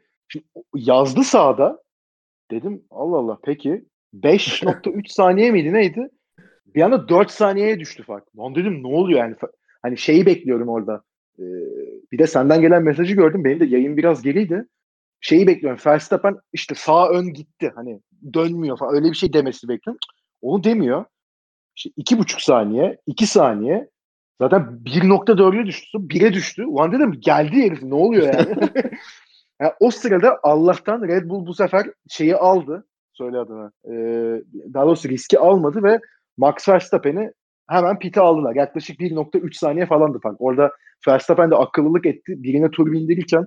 yazdı 0.75 1.23
sağda. 1.23 1.83
Dedim 2.51 2.83
Allah 2.91 3.17
Allah 3.17 3.37
peki 3.43 3.85
5.3 4.13 5.07
saniye 5.13 5.51
miydi 5.51 5.73
neydi? 5.73 6.09
Bir 6.75 6.81
anda 6.81 7.09
4 7.09 7.31
saniyeye 7.31 7.79
düştü 7.79 8.03
fark. 8.03 8.37
Lan 8.37 8.55
dedim 8.55 8.83
ne 8.83 8.87
oluyor 8.87 9.19
yani? 9.19 9.35
Hani 9.81 9.97
şeyi 9.97 10.25
bekliyorum 10.25 10.69
orada. 10.69 11.03
Ee, 11.39 11.43
bir 12.11 12.17
de 12.19 12.27
senden 12.27 12.61
gelen 12.61 12.83
mesajı 12.83 13.15
gördüm. 13.15 13.43
Benim 13.43 13.59
de 13.59 13.65
yayın 13.65 13.97
biraz 13.97 14.21
geriydi. 14.21 14.65
Şeyi 15.21 15.47
bekliyorum. 15.47 15.79
Verstappen 15.85 16.35
işte 16.53 16.75
sağ 16.75 17.09
ön 17.09 17.33
gitti. 17.33 17.71
Hani 17.75 18.01
dönmüyor 18.33 18.77
falan. 18.77 18.95
Öyle 18.95 19.09
bir 19.09 19.15
şey 19.15 19.33
demesi 19.33 19.67
bekliyorum. 19.67 19.99
Onu 20.41 20.63
demiyor. 20.63 21.05
İşte 21.75 21.89
iki 21.95 22.17
buçuk 22.19 22.41
saniye, 22.41 22.97
iki 23.07 23.27
saniye. 23.27 23.89
Zaten 24.41 24.61
1.4'e 24.85 25.65
düştü. 25.65 25.97
1'e 25.97 26.33
düştü. 26.33 26.65
Ulan 26.65 26.91
dedim 26.91 27.13
geldi 27.19 27.55
herif. 27.55 27.83
Ne 27.83 27.95
oluyor 27.95 28.33
yani? 28.33 28.55
yani 29.61 29.71
o 29.79 29.91
sırada 29.91 30.39
Allah'tan 30.43 31.07
Red 31.07 31.29
Bull 31.29 31.45
bu 31.45 31.53
sefer 31.53 31.87
şeyi 32.09 32.35
aldı. 32.35 32.87
Söyle 33.13 33.37
adını. 33.37 33.71
Ee, 33.85 34.43
daha 34.73 34.85
doğrusu 34.85 35.09
riski 35.09 35.39
almadı 35.39 35.83
ve 35.83 35.99
Max 36.37 36.69
Verstappen'i 36.69 37.31
hemen 37.69 37.99
pite 37.99 38.21
aldılar. 38.21 38.55
Yaklaşık 38.55 38.99
1.3 38.99 39.53
saniye 39.53 39.85
falandı 39.85 40.19
fark. 40.19 40.35
Orada 40.39 40.71
Verstappen 41.07 41.51
de 41.51 41.55
akıllılık 41.55 42.05
etti. 42.05 42.43
Birine 42.43 42.71
tur 42.71 42.91
bindirirken 42.91 43.45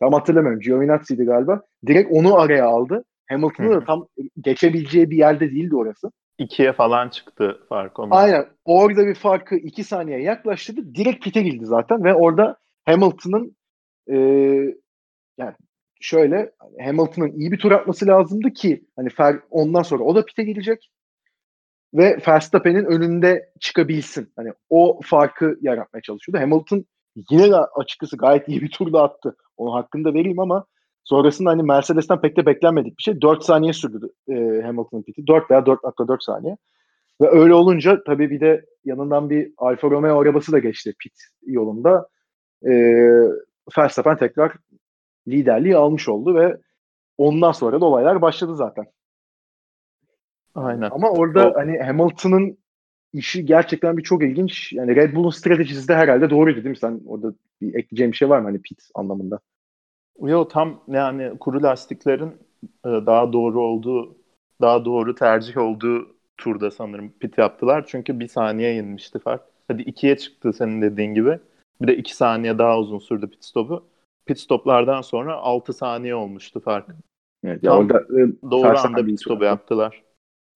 tam 0.00 0.12
hatırlamıyorum. 0.12 0.60
Giovinazzi'ydi 0.60 1.24
galiba. 1.24 1.62
Direkt 1.86 2.12
onu 2.12 2.38
araya 2.40 2.66
aldı. 2.66 3.04
Hamilton'ı 3.28 3.70
da 3.70 3.84
tam 3.84 4.06
geçebileceği 4.40 5.10
bir 5.10 5.16
yerde 5.16 5.50
değildi 5.50 5.76
orası. 5.76 6.10
İkiye 6.40 6.72
falan 6.72 7.08
çıktı 7.08 7.60
fark 7.68 7.98
ondan. 7.98 8.16
Aynen. 8.16 8.46
Orada 8.64 9.06
bir 9.06 9.14
farkı 9.14 9.56
iki 9.56 9.84
saniye 9.84 10.22
yaklaştırdı. 10.22 10.94
Direkt 10.94 11.24
pite 11.24 11.42
girdi 11.42 11.66
zaten 11.66 12.04
ve 12.04 12.14
orada 12.14 12.56
Hamilton'ın 12.86 13.56
e, 14.08 14.16
yani 15.38 15.54
şöyle 16.00 16.52
Hamilton'ın 16.84 17.32
iyi 17.32 17.52
bir 17.52 17.58
tur 17.58 17.72
atması 17.72 18.06
lazımdı 18.06 18.50
ki 18.50 18.84
hani 18.96 19.08
Fer, 19.08 19.36
ondan 19.50 19.82
sonra 19.82 20.04
o 20.04 20.14
da 20.14 20.24
pite 20.24 20.44
girecek 20.44 20.90
ve 21.94 22.18
Verstappen'in 22.28 22.84
önünde 22.84 23.52
çıkabilsin. 23.60 24.32
Hani 24.36 24.52
o 24.70 25.00
farkı 25.04 25.58
yaratmaya 25.60 26.02
çalışıyordu. 26.02 26.42
Hamilton 26.42 26.84
yine 27.30 27.50
de 27.50 27.56
açıkçası 27.56 28.16
gayet 28.16 28.48
iyi 28.48 28.62
bir 28.62 28.70
turda 28.70 29.02
attı. 29.02 29.36
Onun 29.56 29.72
hakkında 29.72 30.14
vereyim 30.14 30.38
ama 30.38 30.66
sonrasında 31.10 31.50
hani 31.50 31.62
Mercedes'ten 31.62 32.20
pek 32.20 32.36
de 32.36 32.46
beklenmedik 32.46 32.98
bir 32.98 33.02
şey. 33.02 33.20
4 33.20 33.44
saniye 33.44 33.72
sürdü 33.72 34.08
e, 34.28 34.62
Hamilton'ın 34.64 35.02
piti. 35.02 35.26
4 35.26 35.50
veya 35.50 35.60
4.4 35.60 36.24
saniye. 36.24 36.56
Ve 37.20 37.28
öyle 37.28 37.54
olunca 37.54 38.04
tabii 38.04 38.30
bir 38.30 38.40
de 38.40 38.64
yanından 38.84 39.30
bir 39.30 39.52
Alfa 39.58 39.90
Romeo 39.90 40.20
arabası 40.20 40.52
da 40.52 40.58
geçti 40.58 40.94
pit 40.98 41.12
yolunda. 41.46 42.08
E, 42.66 42.72
Verstappen 43.78 44.16
tekrar 44.16 44.52
liderliği 45.28 45.76
almış 45.76 46.08
oldu 46.08 46.34
ve 46.34 46.56
ondan 47.18 47.52
sonra 47.52 47.80
da 47.80 47.84
olaylar 47.84 48.22
başladı 48.22 48.56
zaten. 48.56 48.84
Aynen. 50.54 50.90
Ama 50.90 51.10
orada 51.10 51.50
o... 51.50 51.54
hani 51.54 51.78
Hamilton'ın 51.78 52.58
işi 53.12 53.46
gerçekten 53.46 53.96
bir 53.96 54.02
çok 54.02 54.22
ilginç. 54.22 54.72
Yani 54.72 54.96
Red 54.96 55.14
Bull'un 55.14 55.30
stratejisi 55.30 55.88
de 55.88 55.94
herhalde 55.94 56.30
doğruydu 56.30 56.56
değil 56.56 56.70
mi? 56.70 56.76
Sen 56.76 57.00
orada 57.06 57.34
bir 57.60 57.74
ekleyeceğin 57.74 58.12
bir 58.12 58.16
şey 58.16 58.28
var 58.28 58.38
mı 58.38 58.44
hani 58.44 58.62
pit 58.62 58.78
anlamında? 58.94 59.38
Yok 60.20 60.50
tam 60.50 60.80
yani 60.88 61.38
kuru 61.38 61.62
lastiklerin 61.62 62.28
e, 62.84 62.88
daha 62.88 63.32
doğru 63.32 63.62
olduğu, 63.62 64.16
daha 64.60 64.84
doğru 64.84 65.14
tercih 65.14 65.56
olduğu 65.56 66.16
turda 66.36 66.70
sanırım 66.70 67.12
pit 67.20 67.38
yaptılar. 67.38 67.84
Çünkü 67.86 68.20
bir 68.20 68.28
saniye 68.28 68.74
inmişti 68.74 69.18
fark. 69.18 69.42
Hadi 69.68 69.82
ikiye 69.82 70.16
çıktı 70.16 70.52
senin 70.52 70.82
dediğin 70.82 71.14
gibi. 71.14 71.38
Bir 71.80 71.86
de 71.86 71.96
iki 71.96 72.16
saniye 72.16 72.58
daha 72.58 72.78
uzun 72.78 72.98
sürdü 72.98 73.30
pit 73.30 73.44
stopu. 73.44 73.84
Pit 74.26 74.38
stoplardan 74.38 75.00
sonra 75.00 75.36
altı 75.36 75.72
saniye 75.72 76.14
olmuştu 76.14 76.60
fark. 76.60 76.86
Evet, 77.44 77.62
ya 77.62 77.76
orada, 77.76 77.98
e, 78.00 78.50
doğru 78.50 78.78
anda 78.78 79.04
pit 79.04 79.20
stopu 79.20 79.44
yaptılar. 79.44 80.02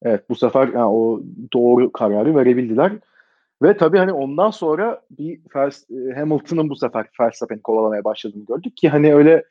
Evet 0.03 0.31
bu 0.31 0.35
sefer 0.35 0.69
yani 0.69 0.85
o 0.85 1.23
doğru 1.53 1.93
kararı 1.93 2.37
verebildiler. 2.37 2.93
Ve 3.63 3.77
tabii 3.77 3.99
hani 3.99 4.13
ondan 4.13 4.51
sonra 4.51 5.03
bir 5.11 5.41
Fers- 5.41 6.11
e, 6.11 6.15
Hamilton'ın 6.15 6.69
bu 6.71 6.77
sefer 6.77 7.07
Verstappen'i 7.21 7.63
kovalamaya 7.63 8.05
başladığını 8.05 8.45
gördük 8.45 8.77
ki 8.77 8.89
hani 8.89 9.15
öyle 9.15 9.45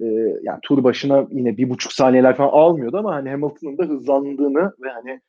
e, 0.00 0.04
yani 0.42 0.58
tur 0.62 0.84
başına 0.84 1.26
yine 1.30 1.56
bir 1.56 1.70
buçuk 1.70 1.92
saniyeler 1.92 2.36
falan 2.36 2.48
almıyordu 2.48 2.96
ama 2.96 3.14
hani 3.14 3.30
Hamilton'ın 3.30 3.78
da 3.78 3.84
hızlandığını 3.84 4.72
ve 4.82 4.90
hani 4.90 5.20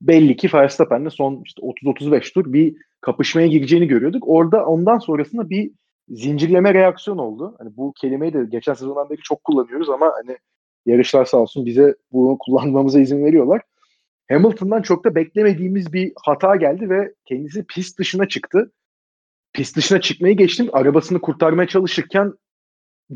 belli 0.00 0.36
ki 0.36 0.48
Verstappen'le 0.54 1.08
son 1.08 1.42
işte 1.44 1.62
30-35 1.62 2.32
tur 2.32 2.52
bir 2.52 2.76
kapışmaya 3.00 3.46
gireceğini 3.46 3.86
görüyorduk. 3.86 4.24
Orada 4.26 4.66
ondan 4.66 4.98
sonrasında 4.98 5.50
bir 5.50 5.70
zincirleme 6.08 6.74
reaksiyon 6.74 7.18
oldu. 7.18 7.54
Hani 7.58 7.76
bu 7.76 7.92
kelimeyi 8.00 8.32
de 8.32 8.44
geçen 8.48 8.74
sezondan 8.74 9.10
beri 9.10 9.18
çok 9.18 9.44
kullanıyoruz 9.44 9.90
ama 9.90 10.12
hani 10.22 10.36
yarışlar 10.86 11.24
sağ 11.24 11.36
olsun 11.36 11.66
bize 11.66 11.94
bunu 12.12 12.38
kullanmamıza 12.40 13.00
izin 13.00 13.24
veriyorlar. 13.24 13.62
Hamilton'dan 14.30 14.82
çok 14.82 15.04
da 15.04 15.14
beklemediğimiz 15.14 15.92
bir 15.92 16.12
hata 16.24 16.56
geldi 16.56 16.90
ve 16.90 17.14
kendisi 17.24 17.64
pist 17.64 17.98
dışına 17.98 18.28
çıktı. 18.28 18.72
Pist 19.52 19.76
dışına 19.76 20.00
çıkmayı 20.00 20.36
geçtim. 20.36 20.68
Arabasını 20.72 21.20
kurtarmaya 21.20 21.68
çalışırken 21.68 22.32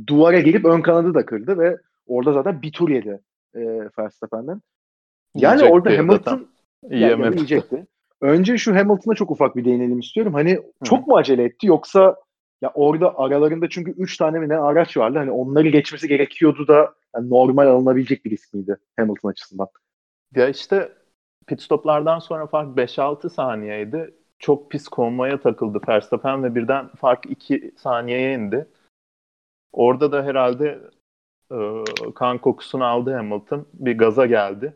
duvara 0.06 0.40
gelip 0.40 0.64
ön 0.64 0.80
kanadı 0.80 1.14
da 1.14 1.26
kırdı 1.26 1.58
ve 1.58 1.76
orada 2.06 2.32
zaten 2.32 2.62
bir 2.62 2.72
tur 2.72 2.88
yedi 2.88 3.20
e, 3.54 3.60
Verstappen'den. 3.98 4.60
Yani 5.34 5.62
yiyecekti 5.62 5.72
orada 5.74 5.98
Hamilton 5.98 6.48
yani 6.88 7.36
yiyecekti. 7.36 7.86
Önce 8.20 8.58
şu 8.58 8.76
Hamilton'a 8.76 9.14
çok 9.14 9.30
ufak 9.30 9.56
bir 9.56 9.64
değinelim 9.64 9.98
istiyorum. 9.98 10.34
Hani 10.34 10.58
çok 10.84 11.06
mu 11.06 11.16
acele 11.16 11.44
etti 11.44 11.66
yoksa 11.66 12.16
ya 12.62 12.70
orada 12.74 13.18
aralarında 13.18 13.68
çünkü 13.68 13.90
3 13.90 14.16
tane 14.16 14.38
mi 14.38 14.48
ne 14.48 14.56
araç 14.56 14.96
vardı. 14.96 15.18
Hani 15.18 15.30
onları 15.30 15.68
geçmesi 15.68 16.08
gerekiyordu 16.08 16.68
da 16.68 16.94
yani 17.14 17.30
normal 17.30 17.66
alınabilecek 17.66 18.24
bir 18.24 18.30
risk 18.30 18.54
miydi 18.54 18.76
Hamilton 18.96 19.30
açısından? 19.30 19.68
Ya 20.34 20.48
işte 20.48 20.92
pit 21.46 21.62
stoplardan 21.62 22.18
sonra 22.18 22.46
fark 22.46 22.78
5-6 22.78 23.30
saniyeydi. 23.30 24.14
Çok 24.38 24.70
pis 24.70 24.88
konmaya 24.88 25.40
takıldı 25.40 25.80
Verstappen 25.88 26.44
ve 26.44 26.54
birden 26.54 26.88
fark 26.88 27.30
2 27.30 27.74
saniyeye 27.76 28.34
indi. 28.34 28.66
Orada 29.72 30.12
da 30.12 30.22
herhalde 30.24 30.80
e, 31.52 31.58
kan 32.14 32.38
kokusunu 32.38 32.84
aldı 32.84 33.14
Hamilton. 33.14 33.66
Bir 33.72 33.98
gaza 33.98 34.26
geldi. 34.26 34.74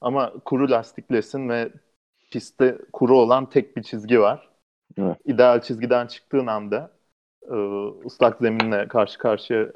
Ama 0.00 0.32
kuru 0.44 0.70
lastiklesin 0.70 1.48
ve 1.48 1.72
pistte 2.30 2.78
kuru 2.92 3.18
olan 3.18 3.48
tek 3.48 3.76
bir 3.76 3.82
çizgi 3.82 4.20
var. 4.20 4.48
Evet. 4.98 5.16
İdeal 5.24 5.60
çizgiden 5.60 6.06
çıktığın 6.06 6.46
anda 6.46 6.90
e, 7.42 7.56
ıslak 8.06 8.38
zeminle 8.38 8.88
karşı 8.88 9.18
karşıya 9.18 9.72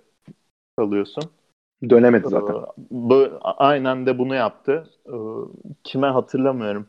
kalıyorsun. 0.76 1.24
Dönemedi 1.90 2.28
zaten. 2.28 2.56
Bu, 2.90 3.28
aynen 3.42 4.06
de 4.06 4.18
bunu 4.18 4.34
yaptı. 4.34 4.90
Kime 5.84 6.06
hatırlamıyorum. 6.06 6.86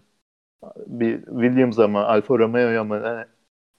Bir 0.88 1.26
Williams'a 1.26 1.88
mı 1.88 2.06
Alfa 2.06 2.40
Romeo'ya 2.40 2.84
mı 2.84 3.26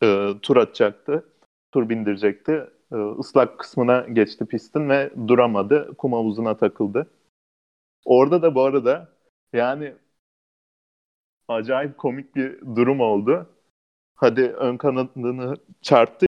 e, 0.02 0.28
tur 0.42 0.56
atacaktı. 0.56 1.24
Tur 1.72 1.88
bindirecekti. 1.88 2.70
E, 2.94 2.96
ıslak 3.18 3.58
kısmına 3.58 4.00
geçti 4.00 4.46
pistin 4.46 4.88
ve 4.88 5.10
duramadı. 5.28 5.94
Kum 5.98 6.12
havuzuna 6.12 6.56
takıldı. 6.56 7.10
Orada 8.04 8.42
da 8.42 8.54
bu 8.54 8.62
arada 8.62 9.08
yani 9.52 9.94
acayip 11.48 11.98
komik 11.98 12.36
bir 12.36 12.60
durum 12.60 13.00
oldu. 13.00 13.46
Hadi 14.14 14.42
ön 14.42 14.76
kanadını 14.76 15.56
çarptı 15.82 16.26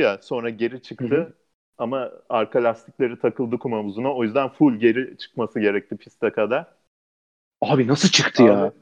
ya 0.00 0.18
sonra 0.22 0.50
geri 0.50 0.82
çıktı. 0.82 1.16
Hı 1.16 1.20
hı. 1.20 1.32
Ama 1.78 2.12
arka 2.28 2.64
lastikleri 2.64 3.18
takıldı 3.18 3.58
kum 3.58 3.72
havuzuna. 3.72 4.14
O 4.14 4.24
yüzden 4.24 4.48
full 4.48 4.76
geri 4.76 5.16
çıkması 5.18 5.60
gerekti 5.60 5.96
piste 5.96 6.30
kadar. 6.30 6.66
Abi 7.60 7.86
nasıl 7.86 8.08
çıktı 8.08 8.42
abi, 8.42 8.50
ya? 8.50 8.72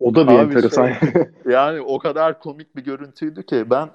O 0.00 0.14
da 0.14 0.28
bir 0.28 0.32
enteresan. 0.32 0.92
Şey, 0.92 1.08
yani 1.52 1.80
o 1.80 1.98
kadar 1.98 2.40
komik 2.40 2.76
bir 2.76 2.84
görüntüydü 2.84 3.46
ki 3.46 3.70
ben 3.70 3.88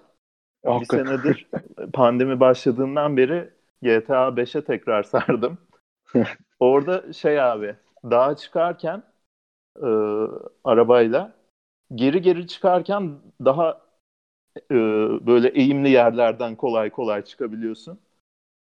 bir 0.67 0.85
senedir 0.85 1.47
pandemi 1.93 2.39
başladığından 2.39 3.17
beri 3.17 3.49
GTA 3.83 4.37
5'e 4.37 4.63
tekrar 4.65 5.03
sardım. 5.03 5.57
Orada 6.59 7.13
şey 7.13 7.41
abi 7.41 7.75
dağa 8.03 8.35
çıkarken 8.35 9.03
e, 9.83 9.87
arabayla 10.63 11.33
geri 11.95 12.21
geri 12.21 12.47
çıkarken 12.47 13.19
daha 13.45 13.81
e, 14.71 14.75
böyle 15.27 15.49
eğimli 15.49 15.89
yerlerden 15.89 16.55
kolay 16.55 16.89
kolay 16.89 17.23
çıkabiliyorsun. 17.25 17.99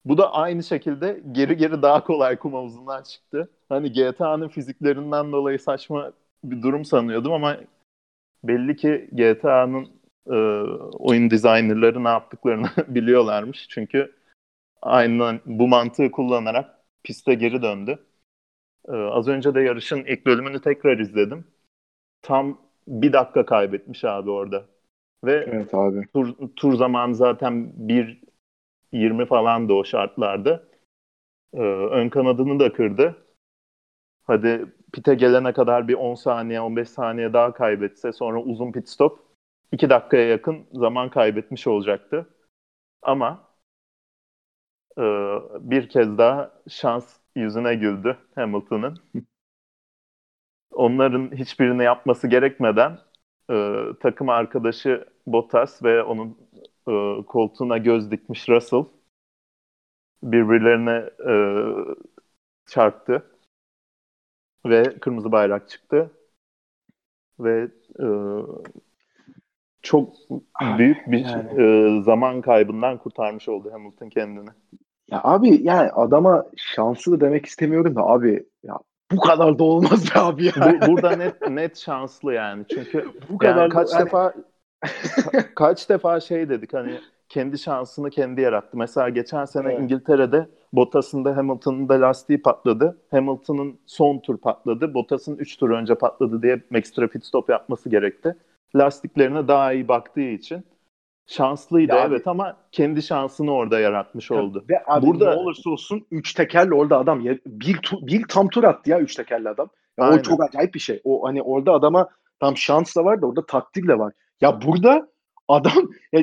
Bu 0.06 0.18
da 0.18 0.34
aynı 0.34 0.62
şekilde 0.64 1.22
geri 1.32 1.56
geri 1.58 1.82
daha 1.82 2.04
kolay 2.04 2.38
kum 2.38 2.54
havuzundan 2.54 3.02
çıktı. 3.02 3.50
Hani 3.70 3.92
GTA'nın 3.92 4.48
fiziklerinden 4.48 5.32
dolayı 5.32 5.58
saçma 5.60 6.12
bir 6.44 6.62
durum 6.62 6.84
sanıyordum 6.84 7.32
ama 7.32 7.58
belli 8.44 8.76
ki 8.76 9.10
GTA'nın 9.12 9.88
e, 10.30 10.34
oyun 10.98 11.30
designerları 11.30 12.04
ne 12.04 12.08
yaptıklarını 12.08 12.70
biliyorlarmış. 12.88 13.68
Çünkü 13.70 14.16
aynen 14.82 15.40
bu 15.46 15.68
mantığı 15.68 16.10
kullanarak 16.10 16.80
piste 17.04 17.34
geri 17.34 17.62
döndü. 17.62 17.98
E, 18.88 18.92
az 18.92 19.28
önce 19.28 19.54
de 19.54 19.60
yarışın 19.62 20.04
ilk 20.04 20.26
bölümünü 20.26 20.60
tekrar 20.62 20.98
izledim. 20.98 21.44
Tam 22.22 22.60
bir 22.88 23.12
dakika 23.12 23.46
kaybetmiş 23.46 24.04
abi 24.04 24.30
orada. 24.30 24.66
Ve 25.24 25.32
evet 25.32 25.74
abi. 25.74 26.08
Tur, 26.14 26.34
tur 26.56 26.74
zamanı 26.74 27.14
zaten 27.14 27.72
1.20 27.88 29.26
falan 29.26 29.68
da 29.68 29.74
o 29.74 29.84
şartlarda. 29.84 30.64
Ee, 31.54 31.58
ön 31.90 32.08
kanadını 32.08 32.60
da 32.60 32.72
kırdı. 32.72 33.16
Hadi 34.22 34.66
pite 34.92 35.14
gelene 35.14 35.52
kadar 35.52 35.88
bir 35.88 35.94
10 35.94 36.14
saniye 36.14 36.60
15 36.60 36.88
saniye 36.88 37.32
daha 37.32 37.52
kaybetse 37.52 38.12
sonra 38.12 38.40
uzun 38.42 38.72
pit 38.72 38.88
stop 38.88 39.18
2 39.72 39.90
dakikaya 39.90 40.28
yakın 40.28 40.66
zaman 40.72 41.10
kaybetmiş 41.10 41.66
olacaktı. 41.66 42.34
Ama 43.02 43.50
e, 44.98 45.02
bir 45.60 45.88
kez 45.88 46.18
daha 46.18 46.60
şans 46.68 47.16
yüzüne 47.36 47.74
güldü 47.74 48.18
Hamilton'ın. 48.34 48.98
Onların 50.72 51.36
hiçbirini 51.36 51.84
yapması 51.84 52.28
gerekmeden 52.28 52.98
e, 53.50 53.84
takım 54.00 54.28
arkadaşı 54.28 55.04
Bottas 55.26 55.82
ve 55.82 56.02
onun 56.02 56.38
e, 56.88 57.24
koltuğuna 57.26 57.78
göz 57.78 58.10
dikmiş 58.10 58.48
Russell 58.48 58.84
birbirlerine 60.22 61.10
e, 61.28 61.34
çarptı 62.66 63.22
ve 64.66 64.98
kırmızı 65.00 65.32
bayrak 65.32 65.68
çıktı 65.68 66.10
ve 67.38 67.70
e, 68.00 68.04
çok 69.82 70.12
büyük 70.78 71.10
bir 71.10 71.24
yani. 71.24 71.62
e, 71.62 72.02
zaman 72.02 72.40
kaybından 72.40 72.98
kurtarmış 72.98 73.48
oldu 73.48 73.72
Hamilton 73.72 74.08
kendini. 74.08 74.48
Ya 75.10 75.20
abi 75.24 75.62
yani 75.62 75.90
adama 75.90 76.46
şanslı 76.56 77.20
demek 77.20 77.46
istemiyorum 77.46 77.94
da 77.96 78.02
abi 78.02 78.46
ya 78.62 78.78
bu 79.12 79.20
kadar 79.20 79.58
da 79.58 79.64
olmaz 79.64 80.14
be 80.14 80.20
abi 80.20 80.44
ya. 80.44 80.52
Bu, 80.56 80.86
burada 80.86 81.16
net 81.16 81.48
net 81.48 81.78
şanslı 81.78 82.34
yani. 82.34 82.64
Çünkü 82.68 83.06
bu 83.28 83.38
kadar 83.38 83.62
yani 83.62 83.70
kaç 83.70 83.92
da, 83.92 83.98
defa 83.98 84.34
ka- 84.82 85.54
kaç 85.54 85.88
defa 85.88 86.20
şey 86.20 86.48
dedik 86.48 86.74
hani 86.74 87.00
kendi 87.28 87.58
şansını 87.58 88.10
kendi 88.10 88.40
yarattı. 88.40 88.76
Mesela 88.76 89.08
geçen 89.08 89.44
sene 89.44 89.72
evet. 89.72 89.80
İngiltere'de 89.80 90.48
Bottas'ın 90.72 91.24
da 91.24 91.36
Hamilton'ın 91.36 91.88
da 91.88 92.00
lastiği 92.00 92.42
patladı. 92.42 92.98
Hamilton'ın 93.10 93.78
son 93.86 94.18
tur 94.18 94.36
patladı. 94.36 94.94
Bottas'ın 94.94 95.36
3 95.36 95.56
tur 95.56 95.70
önce 95.70 95.94
patladı 95.94 96.42
diye 96.42 96.62
ekstra 96.74 97.08
pit 97.08 97.24
stop 97.24 97.48
yapması 97.48 97.88
gerekti. 97.88 98.36
Lastiklerine 98.76 99.48
daha 99.48 99.72
iyi 99.72 99.88
baktığı 99.88 100.20
için 100.20 100.64
şanslıydı 101.26 101.92
ya 101.92 102.04
evet 102.04 102.20
abi, 102.20 102.30
ama 102.30 102.56
kendi 102.72 103.02
şansını 103.02 103.52
orada 103.52 103.80
yaratmış 103.80 104.30
oldu. 104.30 104.64
Ve 104.70 104.82
abi 104.86 105.06
Burada 105.06 105.34
ne 105.34 105.40
olursa 105.40 105.70
olsun 105.70 106.06
3 106.10 106.34
tekerle 106.34 106.74
orada 106.74 106.98
adam 106.98 107.24
bir, 107.46 107.76
tu, 107.76 108.06
bir 108.06 108.24
tam 108.28 108.48
tur 108.48 108.64
attı 108.64 108.90
ya 108.90 109.00
3 109.00 109.14
tekerli 109.14 109.48
adam. 109.48 109.68
Ya 109.98 110.10
o 110.10 110.22
çok 110.22 110.44
acayip 110.44 110.74
bir 110.74 110.80
şey. 110.80 111.00
O 111.04 111.26
hani 111.26 111.42
orada 111.42 111.72
adama 111.72 112.08
tam 112.40 112.56
şans 112.56 112.96
da 112.96 113.04
var 113.04 113.22
da 113.22 113.26
orada 113.26 113.46
takdir 113.46 113.88
de 113.88 113.98
var. 113.98 114.12
Ya 114.40 114.62
burada 114.62 115.08
adam 115.48 115.90
ya, 116.12 116.22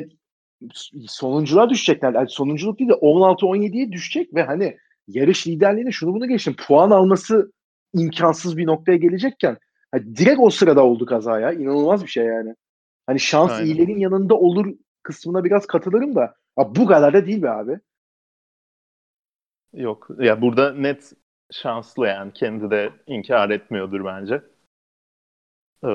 sonunculuğa 1.06 1.70
düşecekler. 1.70 2.14
Yani 2.14 2.28
sonunculuk 2.28 2.78
değil 2.78 2.90
de 2.90 2.94
16-17'ye 2.94 3.92
düşecek 3.92 4.34
ve 4.34 4.42
hani 4.42 4.76
yarış 5.08 5.46
liderliğine 5.46 5.90
şunu 5.90 6.14
bunu 6.14 6.28
geçtim. 6.28 6.56
Puan 6.66 6.90
alması 6.90 7.52
imkansız 7.94 8.56
bir 8.56 8.66
noktaya 8.66 8.96
gelecekken 8.98 9.58
hani 9.92 10.16
direkt 10.16 10.40
o 10.40 10.50
sırada 10.50 10.84
oldu 10.84 11.06
kaza 11.06 11.40
ya. 11.40 11.52
İnanılmaz 11.52 12.02
bir 12.02 12.08
şey 12.08 12.24
yani. 12.24 12.54
Hani 13.06 13.20
şans 13.20 13.50
Aynen. 13.50 13.66
iyilerin 13.66 13.98
yanında 13.98 14.34
olur 14.34 14.74
kısmına 15.02 15.44
biraz 15.44 15.66
katılırım 15.66 16.14
da 16.14 16.34
ya 16.58 16.74
bu 16.74 16.86
kadar 16.86 17.14
da 17.14 17.26
değil 17.26 17.42
be 17.42 17.50
abi. 17.50 17.80
Yok. 19.72 20.08
Ya 20.18 20.42
burada 20.42 20.72
net 20.72 21.12
şanslı 21.50 22.06
yani. 22.06 22.32
Kendi 22.32 22.70
de 22.70 22.90
inkar 23.06 23.50
etmiyordur 23.50 24.04
bence. 24.04 24.42
Ee, 25.84 25.88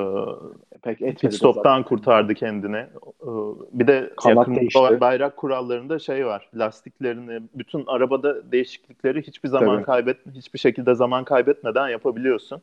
Pek 0.84 1.20
pit 1.20 1.34
stop'tan 1.34 1.84
kurtardı 1.84 2.34
kendini. 2.34 2.78
Ee, 3.22 3.28
bir 3.72 3.88
de 3.88 4.14
yakın 4.26 4.56
bayrak 5.02 5.38
kurallarında 5.38 6.00
şey 6.00 6.26
var. 6.26 6.50
Lastiklerini, 6.56 7.42
bütün 7.54 7.86
arabada 7.88 8.52
değişiklikleri 8.52 9.22
hiçbir 9.22 9.50
zaman 9.50 9.76
Tabii. 9.76 9.86
kaybet 9.86 10.18
hiçbir 10.34 10.60
şekilde 10.60 10.96
zaman 10.96 11.24
kaybetmeden 11.24 11.88
yapabiliyorsun. 11.88 12.62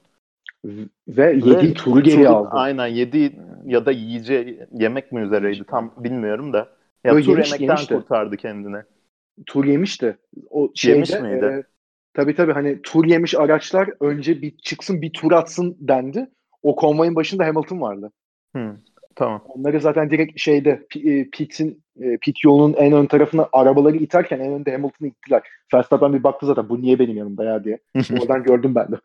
Ve 1.08 1.32
7 1.32 1.74
turu 1.74 2.02
geri 2.02 2.28
aldı. 2.28 2.48
Aynen 2.52 2.86
7 2.86 3.32
ya 3.66 3.86
da 3.86 3.92
yiyici 3.92 4.66
yemek 4.72 5.12
mi 5.12 5.20
üzereydi 5.20 5.64
tam 5.64 5.94
bilmiyorum 5.96 6.52
da. 6.52 6.68
Ya 7.04 7.12
Yo, 7.12 7.20
tur 7.20 7.28
yemiş, 7.28 7.46
yemekten 7.48 7.66
yemişti. 7.66 7.94
kurtardı 7.94 8.36
kendini. 8.36 8.82
Tur 9.46 9.64
yemişti. 9.64 10.16
O 10.50 10.70
şeyde, 10.74 10.94
yemiş 10.94 11.10
miydi? 11.10 11.44
E, 11.44 11.62
tabii 12.14 12.34
tabii 12.34 12.52
hani 12.52 12.82
tur 12.82 13.04
yemiş 13.04 13.34
araçlar 13.34 13.90
önce 14.00 14.42
bir 14.42 14.56
çıksın 14.56 15.02
bir 15.02 15.12
tur 15.12 15.32
atsın 15.32 15.76
dendi. 15.80 16.30
O 16.62 16.76
konvoyun 16.76 17.14
başında 17.16 17.46
Hamilton 17.46 17.80
vardı. 17.80 18.12
Hmm, 18.52 18.76
tamam. 19.16 19.42
Onları 19.48 19.80
zaten 19.80 20.10
direkt 20.10 20.40
şeyde 20.40 20.86
pit'in 21.32 21.82
pit 22.20 22.44
yolunun 22.44 22.74
en 22.74 22.92
ön 22.92 23.06
tarafına 23.06 23.48
arabaları 23.52 23.96
iterken 23.96 24.40
en 24.40 24.52
önde 24.52 24.72
Hamilton'ı 24.72 25.08
ittiler. 25.08 25.42
Verstappen 25.74 26.12
bir 26.12 26.22
baktı 26.22 26.46
zaten 26.46 26.68
bu 26.68 26.82
niye 26.82 26.98
benim 26.98 27.16
yanımda 27.16 27.44
ya 27.44 27.64
diye. 27.64 27.78
Oradan 28.20 28.42
gördüm 28.42 28.74
ben 28.74 28.92
de. 28.92 28.96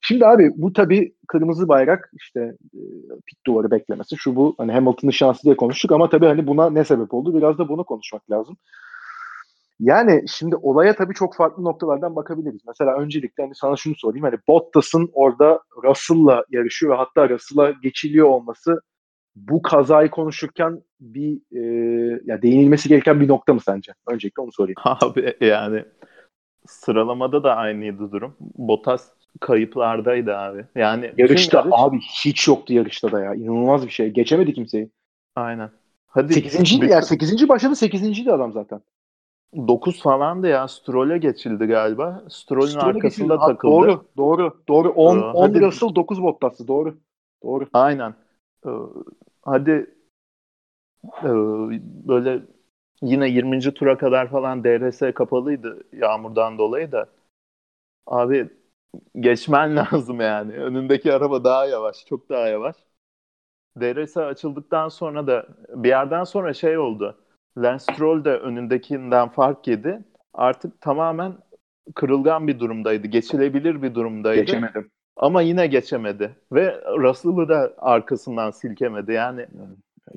Şimdi 0.00 0.26
abi 0.26 0.50
bu 0.56 0.72
tabii 0.72 1.14
kırmızı 1.28 1.68
bayrak 1.68 2.10
işte 2.14 2.40
e, 2.74 2.80
pit 3.26 3.46
duvarı 3.46 3.70
beklemesi 3.70 4.16
şu 4.16 4.36
bu 4.36 4.54
hani 4.58 4.72
Hamilton'ın 4.72 5.10
şansı 5.10 5.42
diye 5.42 5.56
konuştuk 5.56 5.92
ama 5.92 6.08
tabii 6.08 6.26
hani 6.26 6.46
buna 6.46 6.70
ne 6.70 6.84
sebep 6.84 7.14
oldu 7.14 7.36
biraz 7.36 7.58
da 7.58 7.68
bunu 7.68 7.84
konuşmak 7.84 8.30
lazım. 8.30 8.56
Yani 9.80 10.24
şimdi 10.28 10.56
olaya 10.56 10.96
tabii 10.96 11.14
çok 11.14 11.36
farklı 11.36 11.64
noktalardan 11.64 12.16
bakabiliriz. 12.16 12.60
Mesela 12.66 12.96
öncelikle 12.96 13.42
hani 13.42 13.54
sana 13.54 13.76
şunu 13.76 13.94
sorayım. 13.96 14.24
Hani 14.24 14.36
Bottas'ın 14.48 15.10
orada 15.12 15.60
Russell'la 15.84 16.44
yarışıyor 16.50 16.92
ve 16.92 16.96
hatta 16.96 17.28
Russell'a 17.28 17.70
geçiliyor 17.70 18.28
olması 18.28 18.80
bu 19.36 19.62
kazayı 19.62 20.10
konuşurken 20.10 20.82
bir 21.00 21.40
e, 21.52 21.60
ya 22.24 22.42
değinilmesi 22.42 22.88
gereken 22.88 23.20
bir 23.20 23.28
nokta 23.28 23.54
mı 23.54 23.60
sence? 23.60 23.92
Öncelikle 24.08 24.42
onu 24.42 24.52
sorayım. 24.52 24.76
Abi 24.84 25.36
yani 25.40 25.84
sıralamada 26.66 27.44
da 27.44 27.56
aynıydı 27.56 28.12
durum. 28.12 28.36
Bottas 28.40 29.10
kayıplardaydı 29.40 30.36
abi. 30.36 30.64
Yani 30.74 31.12
yarışta 31.18 31.58
yarış... 31.58 31.72
abi 31.76 32.00
hiç 32.00 32.48
yoktu 32.48 32.72
yarışta 32.72 33.12
da 33.12 33.20
ya. 33.20 33.34
İnanılmaz 33.34 33.86
bir 33.86 33.90
şey. 33.90 34.10
Geçemedi 34.10 34.52
kimseyi. 34.52 34.90
Aynen. 35.36 35.70
Hadi 36.06 36.34
8. 36.34 36.80
Bir... 36.80 36.88
ya 36.88 37.02
8. 37.02 37.48
başladı 37.48 37.76
8. 37.76 38.28
adam 38.28 38.52
zaten. 38.52 38.80
9 39.56 40.02
falandı 40.02 40.48
ya. 40.48 40.68
Stroll'e 40.68 41.18
geçildi 41.18 41.66
galiba. 41.66 42.24
Stroll'ün 42.28 42.66
Stroll'e 42.66 42.84
arkasında 42.84 43.34
geçildi. 43.34 43.52
takıldı. 43.52 43.72
Doğru, 43.72 44.04
doğru, 44.16 44.62
doğru. 44.68 44.88
10 44.88 45.18
ee, 45.18 45.20
10 45.20 45.48
hadi... 45.48 45.60
Russell 45.60 45.94
9 45.94 46.22
Bottas'ı 46.22 46.68
doğru. 46.68 46.96
Doğru. 47.42 47.66
Aynen. 47.72 48.14
Ee, 48.66 48.70
hadi 49.42 49.94
e, 51.22 51.28
böyle 52.08 52.42
yine 53.02 53.28
20. 53.28 53.60
tura 53.60 53.98
kadar 53.98 54.30
falan 54.30 54.64
DRS 54.64 55.14
kapalıydı 55.14 55.84
yağmurdan 55.92 56.58
dolayı 56.58 56.92
da 56.92 57.06
Abi 58.06 58.48
geçmen 59.20 59.76
lazım 59.92 60.20
yani. 60.20 60.52
Önündeki 60.52 61.12
araba 61.12 61.44
daha 61.44 61.66
yavaş, 61.66 62.06
çok 62.06 62.28
daha 62.28 62.48
yavaş. 62.48 62.76
DRS 63.80 64.16
açıldıktan 64.16 64.88
sonra 64.88 65.26
da 65.26 65.46
bir 65.68 65.88
yerden 65.88 66.24
sonra 66.24 66.54
şey 66.54 66.78
oldu. 66.78 67.16
Lance 67.58 67.78
Stroll 67.78 68.24
de 68.24 68.36
önündekinden 68.36 69.28
fark 69.28 69.68
yedi. 69.68 70.04
Artık 70.34 70.80
tamamen 70.80 71.34
kırılgan 71.94 72.48
bir 72.48 72.60
durumdaydı. 72.60 73.06
Geçilebilir 73.06 73.82
bir 73.82 73.94
durumdaydı. 73.94 74.40
Geçemedim. 74.40 74.90
Ama 75.16 75.42
yine 75.42 75.66
geçemedi. 75.66 76.36
Ve 76.52 76.80
Russell'ı 76.98 77.48
da 77.48 77.74
arkasından 77.78 78.50
silkemedi. 78.50 79.12
Yani 79.12 79.46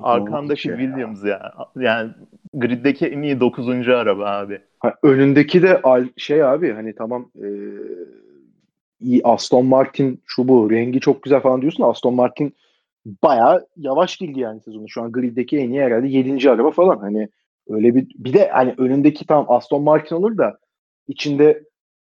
arkandaki 0.01 0.61
şey 0.61 0.75
Williams 0.77 1.23
ya. 1.23 1.29
ya. 1.29 1.67
Yani 1.75 2.11
griddeki 2.53 3.07
en 3.07 3.21
iyi 3.21 3.39
9. 3.39 3.89
araba 3.89 4.25
abi. 4.25 4.61
Ha, 4.79 4.93
önündeki 5.03 5.61
de 5.63 5.81
şey 6.17 6.43
abi 6.43 6.73
hani 6.73 6.95
tamam 6.95 7.31
e, 7.35 7.47
iyi 9.01 9.21
Aston 9.23 9.65
Martin 9.65 10.21
şu 10.25 10.47
bu 10.47 10.71
rengi 10.71 10.99
çok 10.99 11.23
güzel 11.23 11.41
falan 11.41 11.61
diyorsun. 11.61 11.83
Aston 11.83 12.15
Martin 12.15 12.53
bayağı 13.23 13.67
yavaş 13.77 14.17
girdi 14.17 14.39
yani 14.39 14.61
sezonu. 14.61 14.89
Şu 14.89 15.01
an 15.01 15.11
griddeki 15.11 15.57
en 15.57 15.69
iyi 15.69 15.81
herhalde 15.81 16.07
7. 16.07 16.51
araba 16.51 16.71
falan. 16.71 16.97
Hani 16.97 17.29
öyle 17.69 17.95
bir 17.95 18.07
bir 18.15 18.33
de 18.33 18.49
hani 18.49 18.73
önündeki 18.77 19.25
tam 19.27 19.45
Aston 19.47 19.83
Martin 19.83 20.15
olur 20.15 20.37
da 20.37 20.57
içinde 21.07 21.63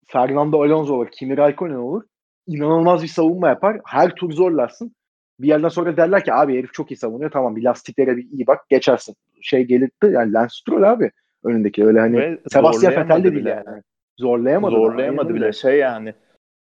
Fernando 0.07 0.62
Alonso 0.62 0.95
olur, 0.95 1.09
Kimi 1.12 1.37
Raikkonen 1.37 1.74
olur. 1.74 2.03
İnanılmaz 2.47 3.03
bir 3.03 3.09
savunma 3.09 3.49
yapar. 3.49 3.80
Her 3.84 4.14
tur 4.14 4.32
zorlarsın. 4.32 4.95
Bir 5.41 5.49
yerden 5.49 5.68
sonra 5.68 5.97
derler 5.97 6.24
ki 6.24 6.34
abi 6.34 6.59
herif 6.59 6.72
çok 6.72 6.91
iyi 6.91 6.97
savunuyor. 6.97 7.30
Tamam 7.30 7.57
bir 7.57 7.62
lastiklere 7.62 8.16
bir 8.16 8.30
iyi 8.30 8.47
bak 8.47 8.68
geçersin. 8.68 9.14
Şey 9.41 9.64
gelirdi 9.64 9.93
yani 10.03 10.32
Lance 10.32 10.53
Stroll 10.53 10.82
abi 10.82 11.11
önündeki 11.45 11.84
öyle 11.84 12.01
hani 12.01 12.16
Ve 12.18 12.39
Sebastian 12.53 12.93
Vettel 12.93 13.24
de 13.24 13.32
bile 13.32 13.51
yani. 13.51 13.82
Zorlayamadı. 14.18 14.74
Zorlayamadı 14.74 15.34
bile. 15.34 15.53
Şey 15.53 15.78
yani 15.78 16.14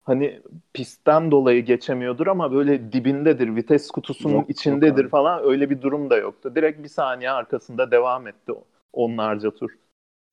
hani 0.04 0.40
pistten 0.74 1.32
dolayı 1.32 1.66
geçemiyordur 1.66 2.28
ama 2.28 2.52
böyle 2.52 2.94
dibindedir, 2.94 3.56
vites 3.56 3.92
kutusunun 3.92 4.34
yok, 4.34 4.50
içindedir 4.50 5.04
yok 5.04 5.12
falan 5.12 5.42
öyle 5.44 5.70
bir 5.70 5.82
durum 5.82 6.10
da 6.10 6.18
yoktu. 6.18 6.56
Direkt 6.56 6.84
bir 6.84 6.90
saniye 6.90 7.32
arkasında 7.32 7.92
devam 7.92 8.28
etti 8.28 8.54
onlarca 8.94 9.52
tur. 9.52 9.72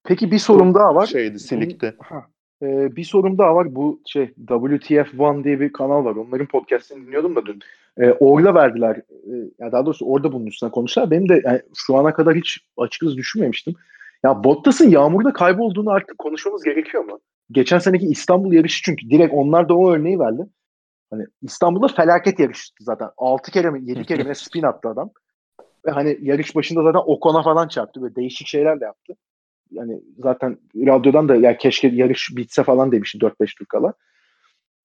Peki 0.04 0.30
bir 0.30 0.38
sorum 0.38 0.74
daha 0.74 0.94
var. 0.94 1.06
Şeydi, 1.06 1.38
silikti. 1.38 1.94
Ha, 1.98 2.26
e, 2.62 2.96
bir 2.96 3.04
sorum 3.04 3.38
daha 3.38 3.54
var. 3.54 3.74
Bu 3.74 4.00
şey 4.06 4.24
WTF1 4.46 5.44
diye 5.44 5.60
bir 5.60 5.72
kanal 5.72 6.04
var. 6.04 6.16
Onların 6.16 6.46
podcastini 6.46 7.06
dinliyordum 7.06 7.36
da 7.36 7.46
dün. 7.46 7.60
E, 7.98 8.12
orada 8.12 8.54
verdiler. 8.54 8.96
E, 8.96 9.32
ya 9.58 9.72
daha 9.72 9.86
doğrusu 9.86 10.06
orada 10.06 10.32
bunun 10.32 10.46
üstüne 10.46 10.70
konuştular. 10.70 11.10
Benim 11.10 11.28
de 11.28 11.42
yani 11.44 11.62
şu 11.74 11.96
ana 11.96 12.14
kadar 12.14 12.34
hiç 12.34 12.60
açıkçası 12.76 13.16
düşünmemiştim. 13.16 13.74
Ya 14.24 14.44
Bottas'ın 14.44 14.90
yağmurda 14.90 15.32
kaybolduğunu 15.32 15.90
artık 15.90 16.18
konuşmamız 16.18 16.64
gerekiyor 16.64 17.04
mu? 17.04 17.20
Geçen 17.50 17.78
seneki 17.78 18.06
İstanbul 18.06 18.52
yarışı 18.52 18.82
çünkü 18.84 19.10
direkt 19.10 19.34
onlar 19.34 19.68
da 19.68 19.74
o 19.74 19.90
örneği 19.90 20.18
verdi. 20.18 20.46
Hani 21.10 21.24
İstanbul'da 21.42 21.88
felaket 21.88 22.38
yarıştı 22.38 22.84
zaten. 22.84 23.10
6 23.16 23.50
kere 23.50 23.70
mi 23.70 23.80
7 23.84 24.04
kere 24.04 24.22
mi 24.22 24.34
spin 24.34 24.62
attı 24.62 24.88
adam. 24.88 25.10
Ve 25.86 25.90
hani 25.90 26.18
yarış 26.22 26.56
başında 26.56 26.82
zaten 26.82 27.02
Ocon'a 27.06 27.42
falan 27.42 27.68
çarptı 27.68 28.02
ve 28.02 28.14
değişik 28.16 28.46
şeyler 28.46 28.80
de 28.80 28.84
yaptı. 28.84 29.14
Yani 29.70 30.02
zaten 30.18 30.58
radyodan 30.76 31.28
da 31.28 31.36
ya 31.36 31.56
keşke 31.56 31.88
yarış 31.88 32.28
bitse 32.36 32.62
falan 32.62 32.92
demişti 32.92 33.18
4-5 33.18 33.58
tur 33.58 33.66
kala. 33.66 33.92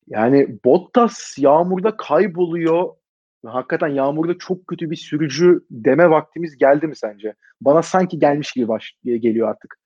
Yani 0.08 0.58
Bottas 0.66 1.36
yağmurda 1.38 1.98
kayboluyor. 1.98 2.90
Hakikaten 3.46 3.88
yağmurda 3.88 4.38
çok 4.38 4.68
kötü 4.68 4.90
bir 4.90 4.96
sürücü 4.96 5.66
deme 5.72 6.10
vaktimiz 6.10 6.58
geldi 6.58 6.88
mi 6.88 6.96
sence? 6.96 7.36
Bana 7.62 7.82
sanki 7.82 8.20
gelmiş 8.20 8.52
gibi 8.52 8.68
baş, 8.68 8.94
geliyor 9.04 9.50
artık. 9.50 9.78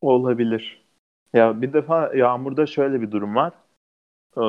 Olabilir. 0.00 0.86
Ya 1.32 1.62
bir 1.62 1.72
defa 1.72 2.14
yağmurda 2.14 2.66
şöyle 2.66 3.00
bir 3.00 3.10
durum 3.10 3.36
var. 3.36 3.52
Ee, 4.36 4.40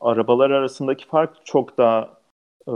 arabalar 0.00 0.50
arasındaki 0.50 1.06
fark 1.06 1.46
çok 1.46 1.78
daha 1.78 2.20
e, 2.68 2.72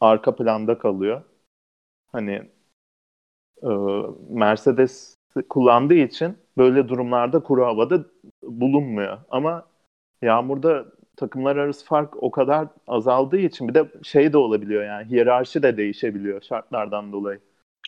arka 0.00 0.36
planda 0.36 0.78
kalıyor. 0.78 1.22
Hani 2.12 2.50
e, 3.62 3.68
Mercedes 4.30 5.16
kullandığı 5.48 5.94
için 5.94 6.38
böyle 6.58 6.88
durumlarda 6.88 7.42
kuru 7.42 7.64
havada 7.66 8.04
bulunmuyor. 8.42 9.18
Ama 9.30 9.66
yağmurda 10.22 10.86
takımlar 11.16 11.56
arası 11.56 11.84
fark 11.86 12.22
o 12.22 12.30
kadar 12.30 12.68
azaldığı 12.86 13.38
için 13.38 13.68
bir 13.68 13.74
de 13.74 13.88
şey 14.02 14.32
de 14.32 14.38
olabiliyor 14.38 14.84
yani 14.84 15.10
hiyerarşi 15.10 15.62
de 15.62 15.76
değişebiliyor 15.76 16.42
şartlardan 16.42 17.12
dolayı. 17.12 17.40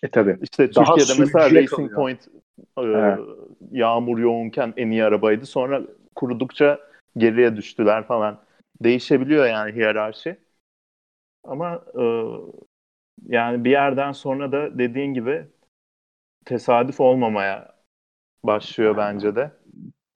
E 0.02 0.08
tabi. 0.08 0.38
İşte 0.42 0.74
Daha 0.74 0.96
Türkiye'de 0.96 1.20
mesela 1.20 1.44
Racing 1.46 1.70
kalıyor. 1.70 1.94
Point 1.94 2.28
e, 2.78 3.16
yağmur 3.72 4.18
yoğunken 4.18 4.74
en 4.76 4.90
iyi 4.90 5.04
arabaydı. 5.04 5.46
Sonra 5.46 5.82
kurudukça 6.14 6.80
geriye 7.16 7.56
düştüler 7.56 8.06
falan. 8.06 8.38
Değişebiliyor 8.82 9.46
yani 9.46 9.72
hiyerarşi. 9.72 10.36
Ama 11.44 11.84
e, 11.98 12.02
yani 13.26 13.64
bir 13.64 13.70
yerden 13.70 14.12
sonra 14.12 14.52
da 14.52 14.78
dediğin 14.78 15.14
gibi 15.14 15.46
tesadüf 16.44 17.00
olmamaya 17.00 17.76
başlıyor 18.44 18.96
bence 18.96 19.36
de. 19.36 19.50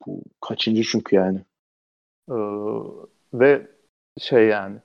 Bu 0.05 0.23
kaçıncı 0.41 0.83
çünkü 0.83 1.15
yani. 1.15 1.39
Ee, 2.29 2.33
ve 3.33 3.67
şey 4.19 4.47
yani, 4.47 4.77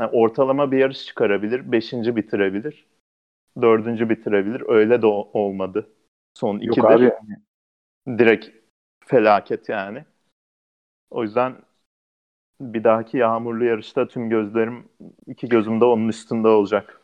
yani 0.00 0.10
ortalama 0.12 0.72
bir 0.72 0.78
yarış 0.78 1.06
çıkarabilir, 1.06 1.72
beşinci 1.72 2.16
bitirebilir, 2.16 2.86
dördüncü 3.62 4.08
bitirebilir. 4.08 4.62
Öyle 4.68 5.02
de 5.02 5.06
olmadı. 5.06 5.90
Son 6.34 6.56
ikidir. 6.58 6.76
Yok 6.76 6.90
abi 6.90 7.02
yani. 7.02 8.18
Direkt 8.18 8.48
felaket 9.04 9.68
yani. 9.68 10.04
O 11.10 11.22
yüzden 11.22 11.56
bir 12.60 12.84
dahaki 12.84 13.16
yağmurlu 13.16 13.64
yarışta 13.64 14.08
tüm 14.08 14.30
gözlerim 14.30 14.88
iki 15.26 15.48
gözümde 15.48 15.84
onun 15.84 16.08
üstünde 16.08 16.48
olacak. 16.48 17.00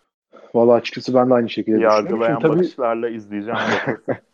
Valla 0.55 0.73
açıkçası 0.73 1.15
ben 1.15 1.31
de 1.31 1.35
aynı 1.35 1.49
şekilde 1.49 1.81
Yargılayan 1.81 2.41
tabii... 2.41 2.53
bakışlarla 2.53 3.09
izleyeceğim. 3.09 3.59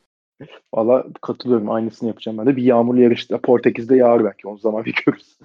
Valla 0.74 1.06
katılıyorum. 1.22 1.70
Aynısını 1.70 2.08
yapacağım 2.08 2.38
ben 2.38 2.46
de. 2.46 2.56
Bir 2.56 2.62
yağmurlu 2.62 3.00
yarışta 3.00 3.38
Portekiz'de 3.38 3.96
yağar 3.96 4.24
belki. 4.24 4.48
O 4.48 4.58
zaman 4.58 4.84
bir 4.84 4.94
görürüz. 5.06 5.38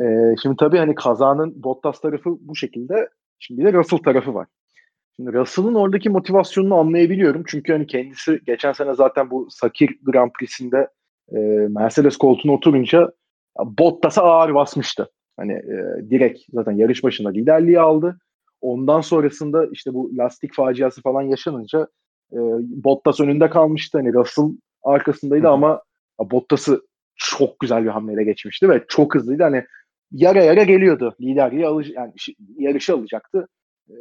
Ee, 0.00 0.34
şimdi 0.42 0.56
tabii 0.56 0.78
hani 0.78 0.94
kazanın 0.94 1.62
Bottas 1.62 2.00
tarafı 2.00 2.38
bu 2.40 2.56
şekilde. 2.56 3.08
Şimdi 3.38 3.60
bir 3.60 3.66
de 3.66 3.72
Russell 3.72 3.98
tarafı 3.98 4.34
var. 4.34 4.46
Şimdi 5.16 5.32
Russell'ın 5.32 5.74
oradaki 5.74 6.10
motivasyonunu 6.10 6.74
anlayabiliyorum. 6.74 7.44
Çünkü 7.46 7.72
hani 7.72 7.86
kendisi 7.86 8.40
geçen 8.46 8.72
sene 8.72 8.94
zaten 8.94 9.30
bu 9.30 9.48
Sakir 9.50 9.98
Grand 10.02 10.30
Prix'sinde 10.38 10.88
e, 11.32 11.38
Mercedes 11.68 12.16
koltuğuna 12.16 12.52
oturunca 12.52 13.12
Bottas'a 13.64 14.22
ağır 14.22 14.54
basmıştı. 14.54 15.10
Hani 15.36 15.52
e, 15.52 16.10
direkt 16.10 16.40
zaten 16.52 16.72
yarış 16.72 17.04
başında 17.04 17.30
liderliği 17.30 17.80
aldı. 17.80 18.18
Ondan 18.60 19.00
sonrasında 19.00 19.66
işte 19.72 19.94
bu 19.94 20.10
lastik 20.16 20.54
faciası 20.54 21.02
falan 21.02 21.22
yaşanınca 21.22 21.88
e, 22.32 22.38
Bottas 22.84 23.20
önünde 23.20 23.50
kalmıştı. 23.50 23.98
Hani 23.98 24.14
Russell 24.14 24.44
arkasındaydı 24.82 25.48
ama 25.48 25.82
Bottas'ı 26.20 26.82
çok 27.16 27.60
güzel 27.60 27.84
bir 27.84 27.88
hamleyle 27.88 28.24
geçmişti 28.24 28.68
ve 28.68 28.84
çok 28.88 29.14
hızlıydı. 29.14 29.42
Hani 29.42 29.64
yara 30.12 30.42
yara 30.42 30.62
geliyordu. 30.62 31.14
Liderliği 31.20 31.66
alıcı 31.66 31.92
yani 31.92 32.12
yarışı 32.58 32.94
alacaktı. 32.94 33.48
E, 33.90 33.94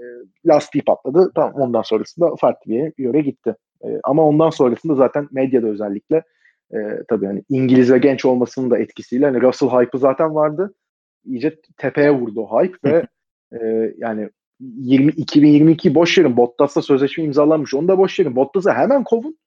lastiği 0.45 0.84
patladı. 0.84 1.32
Tamam 1.36 1.53
ondan 1.53 1.82
sonrasında 1.82 2.36
farklı 2.36 2.71
bir 2.71 3.03
yere 3.03 3.21
gitti. 3.21 3.55
E, 3.84 3.88
ama 4.03 4.28
ondan 4.28 4.49
sonrasında 4.49 4.95
zaten 4.95 5.28
medyada 5.32 5.67
özellikle 5.67 6.23
e, 6.73 6.78
tabii 7.07 7.26
hani 7.26 7.43
İngiliz 7.49 7.91
ve 7.91 7.97
genç 7.97 8.26
olmasının 8.26 8.71
da 8.71 8.78
etkisiyle 8.78 9.26
hani 9.26 9.41
Russell 9.41 9.69
hype'ı 9.69 9.99
zaten 9.99 10.36
vardı. 10.36 10.73
İyice 11.26 11.59
tepeye 11.78 12.11
vurdu 12.11 12.41
o 12.41 12.63
hype 12.63 12.91
ve 12.91 13.07
e, 13.61 13.93
yani 13.97 14.30
20, 14.60 15.12
2022 15.12 15.95
boş 15.95 16.18
verin. 16.18 16.38
Bottas'la 16.38 16.82
sözleşme 16.82 17.24
imzalanmış. 17.24 17.74
Onu 17.74 17.88
da 17.88 17.97
boş 17.97 18.20
verin. 18.20 18.36
Bottas'ı 18.36 18.72
hemen 18.72 19.03
kovun. 19.03 19.38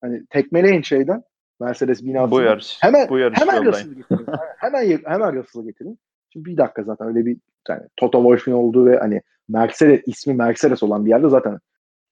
Hani 0.00 0.26
tekmeleyin 0.26 0.82
şeyden. 0.82 1.22
Mercedes 1.60 2.04
binasından. 2.04 2.30
Bu 2.30 2.40
yarış. 2.40 2.76
Hemen, 2.80 3.08
bu 3.08 3.18
yarış 3.18 3.40
hemen 3.40 3.64
Russell'ı 3.64 3.94
getirin. 3.94 4.26
hemen, 4.58 5.00
hemen 5.04 5.36
Russell'ı 5.36 5.64
getirin. 5.64 5.98
Şimdi 6.32 6.46
bir 6.46 6.56
dakika 6.56 6.82
zaten 6.82 7.08
öyle 7.08 7.26
bir 7.26 7.36
yani 7.68 7.82
Toto 7.96 8.18
Wolff'in 8.18 8.52
olduğu 8.52 8.86
ve 8.86 8.98
hani 8.98 9.22
Mercedes 9.48 10.00
ismi 10.06 10.34
Mercedes 10.34 10.82
olan 10.82 11.04
bir 11.04 11.10
yerde 11.10 11.28
zaten 11.28 11.58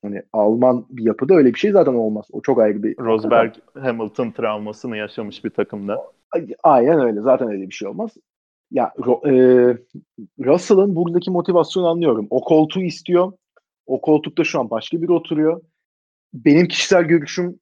hani 0.03 0.22
Alman 0.32 0.86
bir 0.90 1.05
yapıda 1.05 1.34
öyle 1.34 1.55
bir 1.55 1.59
şey 1.59 1.72
zaten 1.72 1.95
olmaz. 1.95 2.26
O 2.32 2.43
çok 2.43 2.61
ayrı 2.61 2.82
bir 2.82 2.99
Rosberg 2.99 3.55
Hamilton 3.74 4.30
travmasını 4.30 4.97
yaşamış 4.97 5.45
bir 5.45 5.51
takımda. 5.51 6.03
Aynen 6.62 7.01
öyle. 7.01 7.20
Zaten 7.20 7.49
öyle 7.49 7.68
bir 7.68 7.74
şey 7.74 7.88
olmaz. 7.88 8.11
Ya 8.72 8.92
e, 9.26 9.32
Russell'ın 10.44 10.96
buradaki 10.96 11.30
motivasyonu 11.30 11.88
anlıyorum. 11.88 12.26
O 12.30 12.40
koltuğu 12.40 12.82
istiyor. 12.82 13.32
O 13.86 14.00
koltukta 14.00 14.44
şu 14.44 14.60
an 14.60 14.70
başka 14.70 15.02
biri 15.02 15.12
oturuyor. 15.12 15.62
Benim 16.34 16.68
kişisel 16.68 17.04
görüşüm 17.04 17.60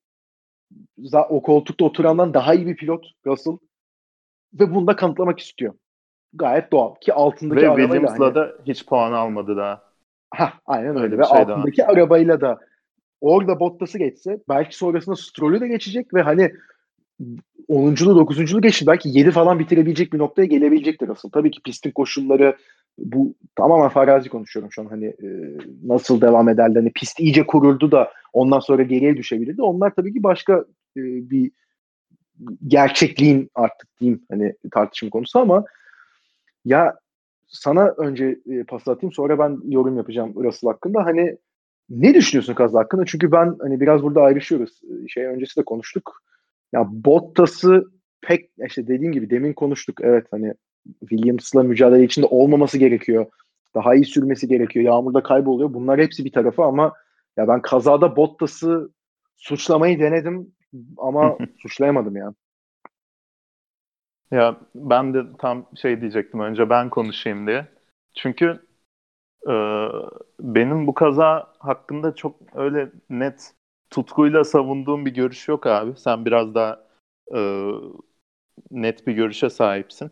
o 1.29 1.43
koltukta 1.43 1.85
oturandan 1.85 2.35
daha 2.35 2.55
iyi 2.55 2.67
bir 2.67 2.77
pilot 2.77 3.07
Russell. 3.27 3.59
Ve 4.55 4.75
bunu 4.75 4.87
da 4.87 4.97
kanıtlamak 4.97 5.39
istiyor. 5.39 5.75
Gayet 6.33 6.73
doğal. 6.73 6.95
Ki 6.95 7.13
altındaki 7.13 7.67
Ve 7.67 7.77
Williams'la 7.77 8.25
hani, 8.25 8.35
da 8.35 8.53
hiç 8.67 8.87
puan 8.87 9.13
almadı 9.13 9.57
daha. 9.57 9.83
Ha, 10.35 10.53
aynen 10.67 10.97
öyle. 10.97 11.03
öyle 11.03 11.19
ve 11.19 11.25
şey 11.25 11.39
altındaki 11.39 11.83
daha. 11.83 11.89
arabayla 11.89 12.41
da 12.41 12.61
orada 13.21 13.61
Bottas'ı 13.61 13.99
geçse 13.99 14.41
belki 14.49 14.77
sonrasında 14.77 15.17
Stroll'ü 15.17 15.61
de 15.61 15.69
geçecek 15.69 16.15
ve 16.15 16.23
hani 16.23 16.53
10'unculuğu 17.69 18.21
9'unculuğu 18.21 18.63
geçti. 18.63 18.87
Belki 18.87 19.09
7 19.09 19.31
falan 19.31 19.59
bitirebilecek 19.59 20.13
bir 20.13 20.19
noktaya 20.19 20.45
gelebilecektir 20.45 21.09
asıl. 21.09 21.31
Tabii 21.31 21.51
ki 21.51 21.61
pistin 21.65 21.91
koşulları 21.91 22.57
bu 22.99 23.35
tamamen 23.57 23.89
farazi 23.89 24.29
konuşuyorum 24.29 24.73
şu 24.73 24.83
an 24.83 24.87
hani 24.87 25.07
e, 25.07 25.29
nasıl 25.85 26.21
devam 26.21 26.49
ederler. 26.49 26.81
Hani 26.81 26.93
pist 26.93 27.21
iyice 27.21 27.47
kuruldu 27.47 27.93
da 27.93 28.13
ondan 28.33 28.61
sonra 28.61 28.83
geriye 28.83 29.17
düşebilirdi. 29.17 29.63
Onlar 29.63 29.95
tabii 29.95 30.13
ki 30.13 30.23
başka 30.23 30.65
e, 30.97 31.03
bir 31.31 31.51
gerçekliğin 32.67 33.51
artık 33.55 34.01
diyeyim 34.01 34.23
hani 34.31 34.55
tartışma 34.73 35.11
konusu 35.11 35.39
ama 35.39 35.65
ya 36.65 36.99
sana 37.49 37.89
önce 37.89 38.39
e, 38.51 38.65
pas 38.65 38.89
atayım 38.89 39.13
sonra 39.13 39.39
ben 39.39 39.59
yorum 39.65 39.97
yapacağım 39.97 40.35
Russell 40.45 40.71
hakkında. 40.71 41.05
Hani 41.05 41.37
ne 41.91 42.15
düşünüyorsun 42.15 42.55
Kaz 42.55 42.75
hakkında? 42.75 43.05
Çünkü 43.07 43.33
ben 43.33 43.57
hani 43.61 43.81
biraz 43.81 44.03
burada 44.03 44.23
ayrışıyoruz. 44.23 44.81
E, 44.85 45.09
şey 45.09 45.25
öncesi 45.27 45.61
de 45.61 45.65
konuştuk. 45.65 46.23
Ya 46.73 46.87
Bottas'ı 46.91 47.85
pek 48.21 48.51
işte 48.67 48.89
dediğim 48.89 49.13
gibi 49.13 49.31
demin 49.31 49.53
konuştuk. 49.53 50.01
Evet 50.03 50.27
hani 50.31 50.55
Williams'la 51.01 51.63
mücadele 51.63 52.05
içinde 52.05 52.27
olmaması 52.27 52.79
gerekiyor. 52.79 53.27
Daha 53.75 53.95
iyi 53.95 54.05
sürmesi 54.05 54.49
gerekiyor. 54.49 54.85
Yağmurda 54.85 55.23
kayboluyor. 55.23 55.75
Bunlar 55.75 56.01
hepsi 56.01 56.25
bir 56.25 56.33
tarafı 56.33 56.63
ama 56.63 56.93
ya 57.37 57.49
ben 57.49 57.63
kazada 57.63 58.17
Bottas'ı 58.17 58.91
suçlamayı 59.37 60.01
denedim 60.01 60.53
ama 60.99 61.39
suçlayamadım 61.59 62.17
ya. 62.17 62.35
Ya 64.31 64.57
ben 64.75 65.15
de 65.15 65.23
tam 65.39 65.67
şey 65.77 66.01
diyecektim 66.01 66.41
önce 66.41 66.71
ben 66.71 66.91
konuşayım 66.91 67.47
diye. 67.47 67.67
Çünkü 68.15 68.61
e, 69.49 69.55
benim 70.41 70.87
bu 70.87 70.95
kaza 70.95 71.53
hakkında 71.59 72.15
çok 72.15 72.37
öyle 72.55 72.91
net 73.11 73.53
tutkuyla 73.91 74.45
savunduğum 74.45 75.07
bir 75.07 75.15
görüş 75.15 75.49
yok 75.49 75.67
abi. 75.67 75.97
Sen 75.97 76.25
biraz 76.27 76.55
daha 76.55 76.87
e, 77.37 77.41
net 78.71 79.07
bir 79.07 79.13
görüşe 79.13 79.51
sahipsin. 79.51 80.11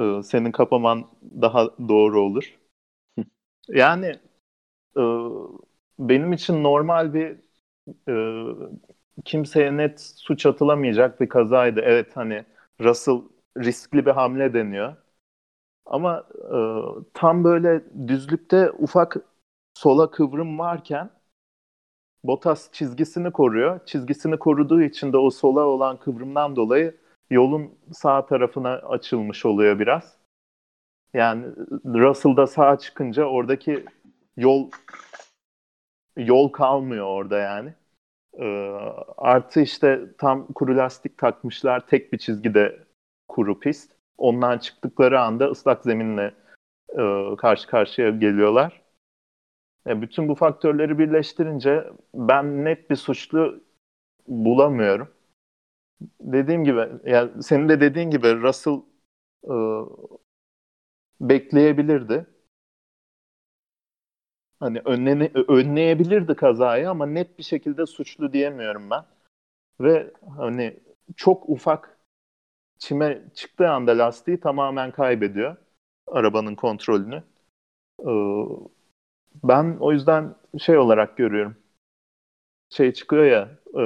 E, 0.00 0.22
senin 0.22 0.52
kapaman 0.52 1.06
daha 1.42 1.66
doğru 1.88 2.20
olur. 2.22 2.58
yani 3.68 4.06
e, 4.96 5.02
benim 5.98 6.32
için 6.32 6.62
normal 6.64 7.14
bir 7.14 7.36
e, 8.08 8.14
kimseye 9.24 9.76
net 9.76 10.00
suç 10.00 10.46
atılamayacak 10.46 11.20
bir 11.20 11.28
kazaydı. 11.28 11.80
Evet 11.84 12.16
hani 12.16 12.44
Russell 12.80 13.22
riskli 13.58 14.06
bir 14.06 14.10
hamle 14.10 14.54
deniyor. 14.54 14.96
Ama 15.86 16.26
e, 16.54 16.58
tam 17.14 17.44
böyle 17.44 17.82
düzlükte 18.08 18.70
ufak 18.70 19.16
sola 19.74 20.10
kıvrım 20.10 20.58
varken 20.58 21.10
Bottas 22.24 22.72
çizgisini 22.72 23.30
koruyor. 23.30 23.80
Çizgisini 23.86 24.38
koruduğu 24.38 24.82
için 24.82 25.12
de 25.12 25.16
o 25.16 25.30
sola 25.30 25.60
olan 25.60 25.96
kıvrımdan 25.96 26.56
dolayı 26.56 26.96
yolun 27.30 27.74
sağ 27.92 28.26
tarafına 28.26 28.70
açılmış 28.72 29.46
oluyor 29.46 29.78
biraz. 29.78 30.16
Yani 31.14 31.46
Russell'da 31.84 32.46
sağa 32.46 32.78
çıkınca 32.78 33.24
oradaki 33.24 33.84
yol 34.36 34.70
yol 36.16 36.48
kalmıyor 36.48 37.06
orada 37.06 37.38
yani. 37.38 37.74
Ee, 38.38 38.76
artı 39.18 39.60
işte 39.60 40.00
tam 40.18 40.46
kuru 40.46 40.76
lastik 40.76 41.18
takmışlar. 41.18 41.86
Tek 41.86 42.12
bir 42.12 42.18
çizgide 42.18 42.78
kuru 43.28 43.60
pist. 43.60 43.92
Ondan 44.18 44.58
çıktıkları 44.58 45.20
anda 45.20 45.46
ıslak 45.46 45.82
zeminle 45.82 46.34
e, 46.98 47.36
karşı 47.38 47.68
karşıya 47.68 48.10
geliyorlar. 48.10 48.79
Yani 49.86 50.02
bütün 50.02 50.28
bu 50.28 50.34
faktörleri 50.34 50.98
birleştirince 50.98 51.90
ben 52.14 52.64
net 52.64 52.90
bir 52.90 52.96
suçlu 52.96 53.64
bulamıyorum. 54.28 55.08
Dediğim 56.20 56.64
gibi, 56.64 56.88
yani 57.04 57.42
senin 57.42 57.68
de 57.68 57.80
dediğin 57.80 58.10
gibi 58.10 58.42
Russell 58.42 58.82
e, 59.44 59.54
bekleyebilirdi. 61.20 62.26
Hani 64.60 64.80
önlene, 64.84 65.30
önleyebilirdi 65.48 66.34
kazayı 66.34 66.90
ama 66.90 67.06
net 67.06 67.38
bir 67.38 67.42
şekilde 67.42 67.86
suçlu 67.86 68.32
diyemiyorum 68.32 68.90
ben. 68.90 69.04
Ve 69.80 70.12
hani 70.36 70.80
çok 71.16 71.48
ufak 71.48 71.98
çime 72.78 73.22
çıktığı 73.34 73.70
anda 73.70 73.98
lastiği 73.98 74.40
tamamen 74.40 74.90
kaybediyor 74.90 75.56
arabanın 76.06 76.54
kontrolünü. 76.54 77.22
Ee, 78.00 78.10
ben 79.44 79.76
o 79.80 79.92
yüzden 79.92 80.34
şey 80.58 80.78
olarak 80.78 81.16
görüyorum. 81.16 81.56
Şey 82.70 82.92
çıkıyor 82.92 83.24
ya 83.24 83.48
e, 83.78 83.82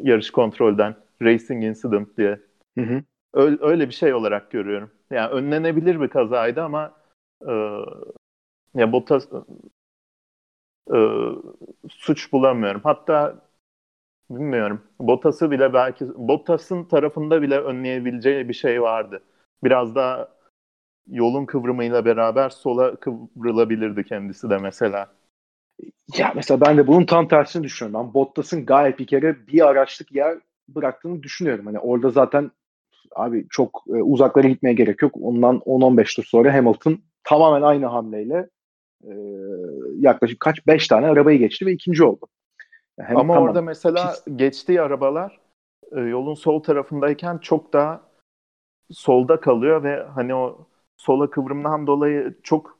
yarış 0.00 0.30
kontrolden 0.30 0.94
racing 1.22 1.64
incident 1.64 2.16
diye. 2.16 2.40
Hı 2.78 2.84
hı. 2.84 3.02
Öyle, 3.34 3.56
öyle 3.60 3.88
bir 3.88 3.94
şey 3.94 4.14
olarak 4.14 4.50
görüyorum. 4.50 4.90
Yani 5.10 5.30
önlenebilir 5.30 6.00
bir 6.00 6.08
kazaydı 6.08 6.62
ama 6.62 6.92
e, 7.48 7.52
ya 8.74 8.92
Bottas 8.92 9.28
e, 10.94 10.98
suç 11.90 12.32
bulamıyorum. 12.32 12.80
Hatta 12.84 13.34
bilmiyorum. 14.30 14.82
Bottas'ı 15.00 15.52
bile 15.52 15.74
belki 15.74 16.06
Bottas'ın 16.16 16.84
tarafında 16.84 17.42
bile 17.42 17.60
önleyebileceği 17.60 18.50
bir 18.50 18.54
şey 18.54 18.82
vardı. 18.82 19.22
Biraz 19.64 19.96
daha 19.96 20.28
yolun 21.06 21.46
kıvrımıyla 21.46 22.04
beraber 22.04 22.48
sola 22.50 22.96
kıvrılabilirdi 22.96 24.04
kendisi 24.04 24.50
de 24.50 24.58
mesela. 24.58 25.08
Ya 26.18 26.32
mesela 26.34 26.60
ben 26.60 26.76
de 26.76 26.86
bunun 26.86 27.06
tam 27.06 27.28
tersini 27.28 27.64
düşünüyorum. 27.64 28.00
Ben 28.06 28.14
Bottas'ın 28.14 28.66
gayet 28.66 28.98
bir 28.98 29.06
kere 29.06 29.46
bir 29.46 29.66
araçlık 29.66 30.12
yer 30.12 30.38
bıraktığını 30.68 31.22
düşünüyorum. 31.22 31.66
Hani 31.66 31.78
orada 31.78 32.10
zaten 32.10 32.50
abi 33.14 33.46
çok 33.50 33.84
e, 33.88 33.92
uzaklara 33.92 34.48
gitmeye 34.48 34.72
gerek 34.72 35.02
yok. 35.02 35.14
Ondan 35.20 35.56
10-15 35.56 36.16
tur 36.16 36.24
sonra 36.24 36.54
Hamilton 36.54 36.98
tamamen 37.24 37.62
aynı 37.62 37.86
hamleyle 37.86 38.48
e, 39.04 39.12
yaklaşık 39.98 40.40
kaç 40.40 40.66
5 40.66 40.88
tane 40.88 41.06
arabayı 41.06 41.38
geçti 41.38 41.66
ve 41.66 41.72
ikinci 41.72 42.04
oldu. 42.04 42.26
Yani 42.98 43.18
Ama 43.18 43.34
tamam, 43.34 43.42
orada 43.48 43.62
mesela 43.62 44.10
pist... 44.10 44.28
geçtiği 44.36 44.80
arabalar 44.80 45.40
e, 45.92 46.00
yolun 46.00 46.34
sol 46.34 46.62
tarafındayken 46.62 47.38
çok 47.38 47.72
daha 47.72 48.00
solda 48.90 49.40
kalıyor 49.40 49.82
ve 49.82 50.02
hani 50.14 50.34
o 50.34 50.66
sola 51.04 51.30
kıvrımdan 51.30 51.86
dolayı 51.86 52.34
çok 52.42 52.78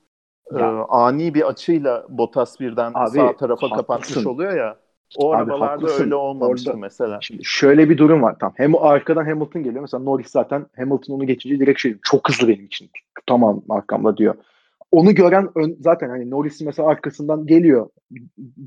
e, 0.54 0.62
ani 0.88 1.34
bir 1.34 1.48
açıyla 1.48 2.06
Bottas 2.08 2.60
birden 2.60 2.92
Abi, 2.94 3.10
sağ 3.10 3.36
tarafa 3.36 3.66
haklısın. 3.66 3.76
kapatmış 3.76 4.26
oluyor 4.26 4.56
ya. 4.56 4.76
O 5.16 5.32
Abi, 5.32 5.36
arabalarda 5.36 5.72
haklısın. 5.72 6.04
öyle 6.04 6.14
olmamıştı 6.14 6.70
Orada, 6.70 6.80
mesela. 6.80 7.18
Şimdi 7.20 7.44
şöyle 7.44 7.90
bir 7.90 7.98
durum 7.98 8.22
var. 8.22 8.36
Tamam. 8.40 8.54
Hem 8.56 8.76
arkadan 8.76 9.24
Hamilton 9.24 9.62
geliyor. 9.62 9.82
Mesela 9.82 10.02
Norris 10.02 10.30
zaten 10.30 10.66
Hamilton 10.76 11.14
onu 11.14 11.26
geçince 11.26 11.58
direkt 11.58 11.80
şey 11.80 11.96
çok 12.02 12.28
hızlı 12.28 12.48
benim 12.48 12.64
için. 12.64 12.90
Tamam 13.26 13.62
arkamda 13.68 14.16
diyor. 14.16 14.34
Onu 14.92 15.14
gören 15.14 15.48
ön, 15.54 15.76
zaten 15.80 16.08
hani 16.08 16.30
Norris 16.30 16.60
mesela 16.60 16.88
arkasından 16.88 17.46
geliyor 17.46 17.88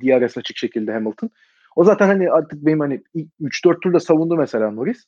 DRS 0.01 0.37
açık 0.37 0.57
şekilde 0.57 0.93
Hamilton. 0.93 1.29
O 1.75 1.83
zaten 1.83 2.07
hani 2.07 2.31
artık 2.31 2.65
benim 2.65 2.79
hani 2.79 3.03
3-4 3.41 3.79
turda 3.79 3.99
savundu 3.99 4.35
mesela 4.35 4.71
Norris. 4.71 5.05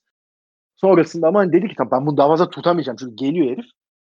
Sonrasında 0.75 1.27
ama 1.27 1.39
hani 1.39 1.53
dedi 1.53 1.67
ki 1.67 1.75
tamam 1.77 1.91
ben 1.91 2.05
bunu 2.05 2.17
daha 2.17 2.27
fazla 2.27 2.49
tutamayacağım 2.49 2.97
çünkü 2.99 3.15
geliyor 3.15 3.47
herif. 3.47 3.65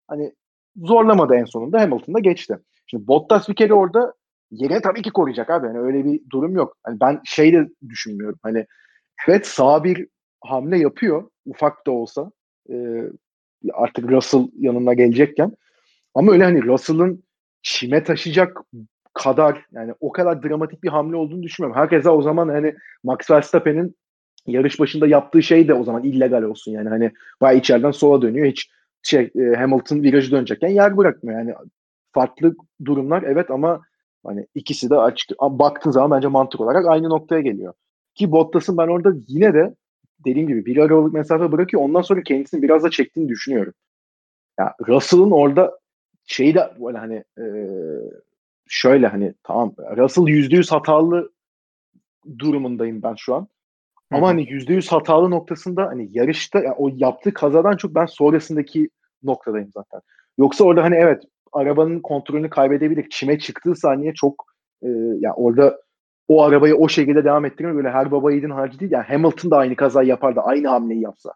Hani 0.08 0.32
zorlamadı 0.76 1.34
en 1.34 1.44
sonunda 1.44 1.80
Hamilton 1.80 2.14
da 2.14 2.18
geçti. 2.18 2.58
Şimdi 2.86 3.06
Bottas 3.06 3.48
bir 3.48 3.54
kere 3.54 3.74
orada 3.74 4.14
yerini 4.50 4.80
tabii 4.80 5.02
ki 5.02 5.10
koruyacak 5.10 5.50
abi. 5.50 5.66
Yani 5.66 5.78
öyle 5.78 6.04
bir 6.04 6.20
durum 6.30 6.56
yok. 6.56 6.76
Hani 6.82 7.00
ben 7.00 7.20
şey 7.24 7.52
de 7.52 7.68
düşünmüyorum. 7.88 8.38
Hani 8.42 8.66
evet 9.28 9.46
sağ 9.46 9.84
bir 9.84 10.06
hamle 10.40 10.78
yapıyor. 10.78 11.30
Ufak 11.46 11.86
da 11.86 11.90
olsa. 11.90 12.30
E, 12.70 12.74
artık 13.72 14.10
Russell 14.10 14.48
yanına 14.58 14.94
gelecekken. 14.94 15.52
Ama 16.14 16.32
öyle 16.32 16.44
hani 16.44 16.62
Russell'ın 16.62 17.24
çime 17.62 18.04
taşıyacak 18.04 18.60
kadar 19.14 19.66
yani 19.72 19.94
o 20.00 20.12
kadar 20.12 20.42
dramatik 20.42 20.82
bir 20.82 20.88
hamle 20.88 21.16
olduğunu 21.16 21.42
düşünmüyorum. 21.42 21.82
Herkese 21.82 22.10
o 22.10 22.22
zaman 22.22 22.48
hani 22.48 22.74
Max 23.02 23.30
Verstappen'in 23.30 23.96
yarış 24.46 24.80
başında 24.80 25.06
yaptığı 25.06 25.42
şey 25.42 25.68
de 25.68 25.74
o 25.74 25.84
zaman 25.84 26.04
illegal 26.04 26.42
olsun 26.42 26.72
yani 26.72 26.88
hani 26.88 27.12
bayağı 27.40 27.58
içeriden 27.58 27.90
sola 27.90 28.22
dönüyor 28.22 28.46
hiç 28.46 28.70
şey 29.02 29.30
e, 29.36 29.56
Hamilton 29.56 30.02
virajı 30.02 30.30
dönecekken 30.30 30.68
yer 30.68 30.96
bırakmıyor 30.96 31.38
yani 31.38 31.54
farklı 32.12 32.54
durumlar 32.84 33.22
evet 33.22 33.50
ama 33.50 33.82
hani 34.26 34.46
ikisi 34.54 34.90
de 34.90 34.96
açık 34.96 35.30
baktığın 35.40 35.90
zaman 35.90 36.10
bence 36.10 36.28
mantık 36.28 36.60
olarak 36.60 36.86
aynı 36.86 37.08
noktaya 37.08 37.40
geliyor. 37.40 37.74
Ki 38.14 38.32
Bottas'ın 38.32 38.76
ben 38.76 38.88
orada 38.88 39.12
yine 39.28 39.54
de 39.54 39.74
dediğim 40.24 40.48
gibi 40.48 40.66
bir 40.66 40.76
aralık 40.76 41.12
mesafe 41.12 41.52
bırakıyor 41.52 41.82
ondan 41.82 42.02
sonra 42.02 42.22
kendisini 42.22 42.62
biraz 42.62 42.82
da 42.82 42.90
çektiğini 42.90 43.28
düşünüyorum. 43.28 43.74
Ya 44.58 44.74
Russell'ın 44.88 45.30
orada 45.30 45.78
şeyi 46.24 46.54
de 46.54 46.72
böyle 46.80 46.98
hani 46.98 47.24
e, 47.38 47.44
şöyle 48.68 49.06
hani 49.06 49.34
tamam 49.42 49.74
Russell 49.96 50.26
yüzde 50.26 50.56
yüz 50.56 50.72
hatalı 50.72 51.32
durumundayım 52.38 53.02
ben 53.02 53.14
şu 53.14 53.34
an. 53.34 53.48
Ama 54.12 54.28
hani 54.28 54.50
yüzde 54.50 54.74
yüz 54.74 54.92
hatalı 54.92 55.30
noktasında 55.30 55.86
hani 55.86 56.08
yarışta 56.12 56.58
yani 56.58 56.74
o 56.78 56.90
yaptığı 56.96 57.34
kazadan 57.34 57.76
çok 57.76 57.94
ben 57.94 58.06
sonrasındaki 58.06 58.88
noktadayım 59.22 59.70
zaten. 59.74 60.00
Yoksa 60.38 60.64
orada 60.64 60.82
hani 60.82 60.94
evet 60.94 61.22
arabanın 61.52 62.00
kontrolünü 62.00 62.50
kaybedebilir. 62.50 63.06
Çime 63.10 63.38
çıktığı 63.38 63.74
saniye 63.74 64.14
çok 64.14 64.44
e, 64.82 64.88
yani 65.20 65.34
orada 65.34 65.80
o 66.28 66.42
arabayı 66.44 66.76
o 66.76 66.88
şekilde 66.88 67.24
devam 67.24 67.44
ettirmek 67.44 67.74
böyle 67.74 67.90
her 67.90 68.10
baba 68.10 68.32
yiğidin 68.32 68.50
harcı 68.50 68.80
değil. 68.80 68.92
Yani 68.92 69.04
Hamilton 69.04 69.50
da 69.50 69.56
aynı 69.56 69.76
kazayı 69.76 70.08
yapar 70.08 70.36
da 70.36 70.44
aynı 70.44 70.68
hamleyi 70.68 71.00
yapsa. 71.00 71.32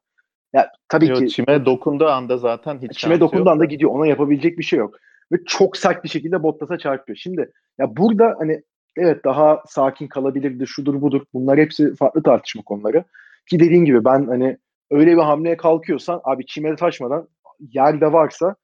Ya 0.53 0.71
tabii 0.89 1.09
Yo, 1.09 1.15
ki 1.15 1.29
çime 1.29 1.67
dokunduğu 1.67 2.07
anda 2.07 2.37
zaten 2.37 2.79
hiç 2.83 2.99
çime 2.99 3.21
dokunduğu 3.21 3.51
anda 3.51 3.65
gidiyor. 3.65 3.91
Ona 3.91 4.07
yapabilecek 4.07 4.59
bir 4.59 4.65
şey 4.65 4.79
yok. 4.79 4.95
Ve 5.33 5.37
çok 5.47 5.77
sert 5.77 6.05
bir 6.05 6.09
şekilde 6.09 6.43
Bottas'a 6.43 6.79
çarpıyor. 6.79 7.17
Şimdi 7.17 7.51
ya 7.79 7.97
burada 7.97 8.35
hani 8.39 8.63
evet 8.97 9.25
daha 9.25 9.63
sakin 9.67 10.09
kalabilirdi, 10.09 10.67
şudur 10.67 11.01
budur. 11.01 11.23
Bunlar 11.35 11.59
hepsi 11.59 11.95
farklı 11.95 12.23
tartışma 12.23 12.63
konuları. 12.63 13.05
Ki 13.51 13.61
dediğin 13.61 13.85
gibi 13.85 14.05
ben 14.05 14.27
hani 14.27 14.59
öyle 14.91 15.17
bir 15.17 15.23
hamleye 15.23 15.57
kalkıyorsan 15.57 16.21
abi 16.25 16.47
çime 16.47 16.77
taşmadan 16.77 17.29
yerde 17.61 18.13
varsa 18.13 18.55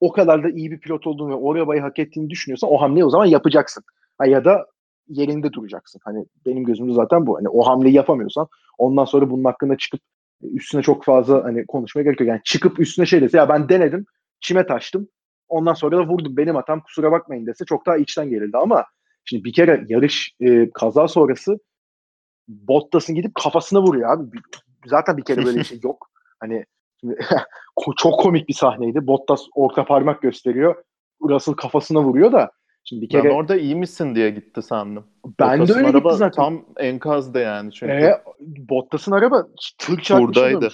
o 0.00 0.12
kadar 0.12 0.44
da 0.44 0.50
iyi 0.50 0.70
bir 0.70 0.80
pilot 0.80 1.06
olduğunu 1.06 1.30
ve 1.30 1.34
o 1.34 1.54
arabayı 1.54 1.80
hak 1.80 1.98
ettiğini 1.98 2.30
düşünüyorsan 2.30 2.70
o 2.70 2.80
hamleyi 2.80 3.04
o 3.04 3.10
zaman 3.10 3.26
yapacaksın. 3.26 3.84
Ha, 4.18 4.26
ya 4.26 4.44
da 4.44 4.66
yerinde 5.08 5.52
duracaksın. 5.52 6.00
Hani 6.04 6.26
benim 6.46 6.64
gözümde 6.64 6.92
zaten 6.92 7.26
bu. 7.26 7.36
Hani 7.36 7.48
o 7.48 7.66
hamleyi 7.66 7.94
yapamıyorsan 7.94 8.46
ondan 8.78 9.04
sonra 9.04 9.30
bunun 9.30 9.44
hakkında 9.44 9.76
çıkıp 9.76 10.00
üstüne 10.42 10.82
çok 10.82 11.04
fazla 11.04 11.44
hani 11.44 11.66
konuşmaya 11.66 12.02
gerek 12.02 12.20
yok. 12.20 12.28
Yani 12.28 12.40
çıkıp 12.44 12.80
üstüne 12.80 13.06
şey 13.06 13.20
dese 13.20 13.38
ya 13.38 13.48
ben 13.48 13.68
denedim 13.68 14.06
çime 14.40 14.66
taştım 14.66 15.08
ondan 15.48 15.74
sonra 15.74 15.96
da 15.96 16.06
vurdum 16.06 16.36
benim 16.36 16.54
hatam 16.54 16.80
kusura 16.80 17.12
bakmayın 17.12 17.46
dese 17.46 17.64
çok 17.64 17.86
daha 17.86 17.96
içten 17.96 18.30
gelirdi 18.30 18.56
ama 18.56 18.84
şimdi 19.24 19.44
bir 19.44 19.52
kere 19.52 19.84
yarış 19.88 20.34
e, 20.40 20.70
kaza 20.70 21.08
sonrası 21.08 21.58
Bottas'ın 22.48 23.14
gidip 23.14 23.34
kafasına 23.34 23.82
vuruyor 23.82 24.16
abi. 24.16 24.38
Zaten 24.86 25.16
bir 25.16 25.24
kere 25.24 25.44
böyle 25.44 25.58
bir 25.58 25.64
şey 25.64 25.80
yok. 25.82 26.10
Hani 26.40 26.64
çok 27.96 28.20
komik 28.20 28.48
bir 28.48 28.54
sahneydi. 28.54 29.06
Bottas 29.06 29.42
orta 29.54 29.84
parmak 29.84 30.22
gösteriyor. 30.22 30.84
Russell 31.22 31.54
kafasına 31.54 32.02
vuruyor 32.02 32.32
da 32.32 32.50
Şimdi 32.84 33.02
bir 33.02 33.08
kere 33.08 33.24
ben 33.24 33.34
orada 33.34 33.56
iyi 33.56 33.74
misin 33.74 34.14
diye 34.14 34.30
gitti 34.30 34.62
sandım. 34.62 35.06
Ben 35.40 35.60
Bottas'ın 35.60 35.74
de 35.74 35.78
öyle 35.78 35.96
araba 35.96 36.08
gitti 36.08 36.18
zaten. 36.18 36.44
Tam 36.44 36.64
enkazdı 36.76 37.38
yani 37.40 37.72
çünkü. 37.72 37.92
Ee, 37.92 38.22
Bottas'ın 38.40 39.12
araba 39.12 39.48
tır 39.78 40.00
çarpmıştı. 40.00 40.70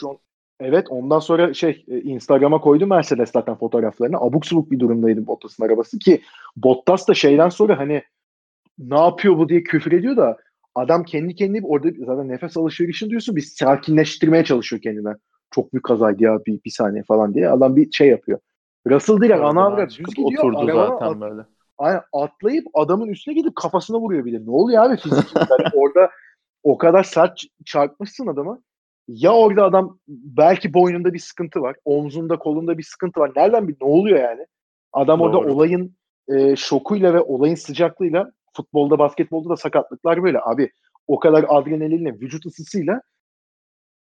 Evet 0.60 0.86
ondan 0.90 1.18
sonra 1.18 1.54
şey 1.54 1.84
e, 1.88 2.00
Instagram'a 2.00 2.60
koydum 2.60 2.88
Mercedes 2.88 3.30
zaten 3.30 3.54
fotoğraflarını. 3.54 4.16
Abuk 4.16 4.46
subuk 4.46 4.70
bir 4.70 4.78
durumdaydı 4.78 5.26
Bottas'ın 5.26 5.64
arabası 5.64 5.98
ki 5.98 6.22
Bottas 6.56 7.08
da 7.08 7.14
şeyden 7.14 7.48
sonra 7.48 7.78
hani 7.78 8.02
ne 8.78 8.98
yapıyor 8.98 9.38
bu 9.38 9.48
diye 9.48 9.62
küfür 9.62 9.92
ediyor 9.92 10.16
da 10.16 10.36
adam 10.74 11.04
kendi 11.04 11.34
kendine 11.34 11.66
orada 11.66 11.88
zaten 12.06 12.28
nefes 12.28 12.56
alışverişini 12.56 13.10
diyorsun 13.10 13.36
bir 13.36 13.40
sakinleştirmeye 13.40 14.44
çalışıyor 14.44 14.82
kendine. 14.82 15.14
Çok 15.50 15.72
büyük 15.72 15.84
kazaydı 15.84 16.22
ya 16.22 16.38
bir, 16.46 16.60
bir 16.64 16.70
saniye 16.70 17.02
falan 17.08 17.34
diye. 17.34 17.50
Adam 17.50 17.76
bir 17.76 17.92
şey 17.92 18.08
yapıyor. 18.08 18.38
Russell 18.86 19.20
direkt 19.20 19.40
ana 19.40 19.64
avrat 19.66 19.90
düz 19.90 20.14
gidiyor. 20.14 20.44
Oturdu 20.44 20.66
zaten 20.66 21.06
at, 21.06 21.20
böyle. 21.20 21.42
Aynen 21.78 22.00
atlayıp 22.12 22.66
adamın 22.74 23.08
üstüne 23.08 23.34
gidip 23.34 23.56
kafasına 23.56 23.98
vuruyor 23.98 24.24
bir 24.24 24.32
de. 24.32 24.46
Ne 24.46 24.50
oluyor 24.50 24.82
abi 24.82 24.96
fizik? 24.96 25.36
yani 25.36 25.68
orada 25.74 26.10
o 26.62 26.78
kadar 26.78 27.02
sert 27.02 27.40
çarpmışsın 27.64 28.26
adamı. 28.26 28.62
Ya 29.08 29.32
orada 29.32 29.64
adam 29.64 29.98
belki 30.08 30.74
boynunda 30.74 31.14
bir 31.14 31.18
sıkıntı 31.18 31.60
var. 31.60 31.76
Omzunda 31.84 32.38
kolunda 32.38 32.78
bir 32.78 32.82
sıkıntı 32.82 33.20
var. 33.20 33.32
Nereden 33.36 33.68
bir 33.68 33.76
ne 33.80 33.86
oluyor 33.86 34.18
yani? 34.18 34.46
Adam 34.92 35.20
Doğru. 35.20 35.38
orada 35.38 35.52
olayın 35.52 35.96
e, 36.28 36.56
şokuyla 36.56 37.14
ve 37.14 37.20
olayın 37.20 37.54
sıcaklığıyla 37.54 38.32
futbolda 38.56 38.98
basketbolda 38.98 39.48
da 39.48 39.56
sakatlıklar 39.56 40.22
böyle. 40.22 40.38
Abi 40.44 40.70
o 41.06 41.18
kadar 41.18 41.44
adrenalinle 41.48 42.12
vücut 42.12 42.46
ısısıyla 42.46 43.02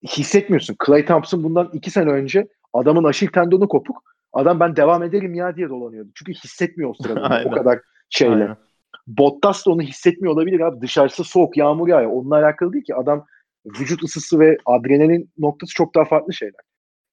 hissetmiyorsun. 0.07 0.75
Clay 0.85 1.05
Thompson 1.05 1.43
bundan 1.43 1.69
iki 1.73 1.91
sene 1.91 2.09
önce 2.09 2.47
adamın 2.73 3.03
aşil 3.03 3.27
tendonu 3.27 3.67
kopuk. 3.67 4.03
Adam 4.33 4.59
ben 4.59 4.75
devam 4.75 5.03
ederim 5.03 5.33
ya 5.33 5.55
diye 5.55 5.69
dolanıyordu. 5.69 6.09
Çünkü 6.15 6.33
hissetmiyor 6.33 6.89
o 6.89 6.93
sırada 7.03 7.43
o 7.45 7.51
kadar 7.51 7.79
şeyle. 8.09 8.33
Aynen. 8.33 8.57
Bottas 9.07 9.65
da 9.65 9.71
onu 9.71 9.81
hissetmiyor 9.81 10.33
olabilir 10.33 10.59
abi. 10.59 10.81
Dışarısı 10.81 11.23
soğuk, 11.23 11.57
yağmur 11.57 11.87
yağıyor. 11.87 12.11
Onunla 12.11 12.35
alakalı 12.35 12.73
değil 12.73 12.83
ki. 12.83 12.95
Adam 12.95 13.25
vücut 13.65 14.03
ısısı 14.03 14.39
ve 14.39 14.57
adrenalin 14.65 15.29
noktası 15.37 15.73
çok 15.73 15.95
daha 15.95 16.05
farklı 16.05 16.33
şeyler. 16.33 16.61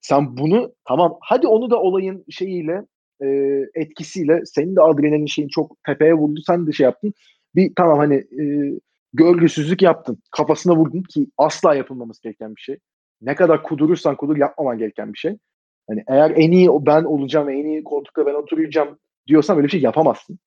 Sen 0.01 0.37
bunu 0.37 0.75
tamam 0.85 1.19
hadi 1.21 1.47
onu 1.47 1.71
da 1.71 1.81
olayın 1.81 2.25
şeyiyle 2.31 2.87
e, 3.23 3.27
etkisiyle 3.75 4.43
senin 4.47 4.77
de 4.77 4.81
adrenalin 4.81 5.27
şeyin 5.27 5.49
çok 5.49 5.85
tepeye 5.85 6.15
vurdu. 6.15 6.41
Sen 6.47 6.67
de 6.67 6.73
şey 6.73 6.85
yaptın. 6.85 7.15
Bir 7.55 7.73
tamam 7.77 7.99
hani 7.99 8.15
e, 8.15 8.45
gölgesizlik 9.13 9.83
yaptın. 9.83 10.23
Kafasına 10.31 10.77
vurdun 10.77 11.03
ki 11.03 11.27
asla 11.39 11.75
yapılmaması 11.75 12.23
gereken 12.23 12.57
bir 12.57 12.61
şey. 12.61 12.79
Ne 13.23 13.35
kadar 13.35 13.63
kudurursan 13.63 14.17
kudur 14.17 14.37
yapmaman 14.37 14.79
gereken 14.79 15.13
bir 15.13 15.19
şey. 15.19 15.39
Hani 15.89 16.05
eğer 16.09 16.31
en 16.31 16.51
iyi 16.51 16.69
ben 16.69 17.05
olacağım, 17.05 17.51
en 17.51 17.65
iyi 17.65 17.85
koltukta 17.85 18.27
ben 18.27 18.35
oturacağım 18.35 18.99
diyorsan 19.27 19.57
böyle 19.57 19.67
bir 19.67 19.73
şey 19.73 19.81
yapamazsın. 19.81 20.39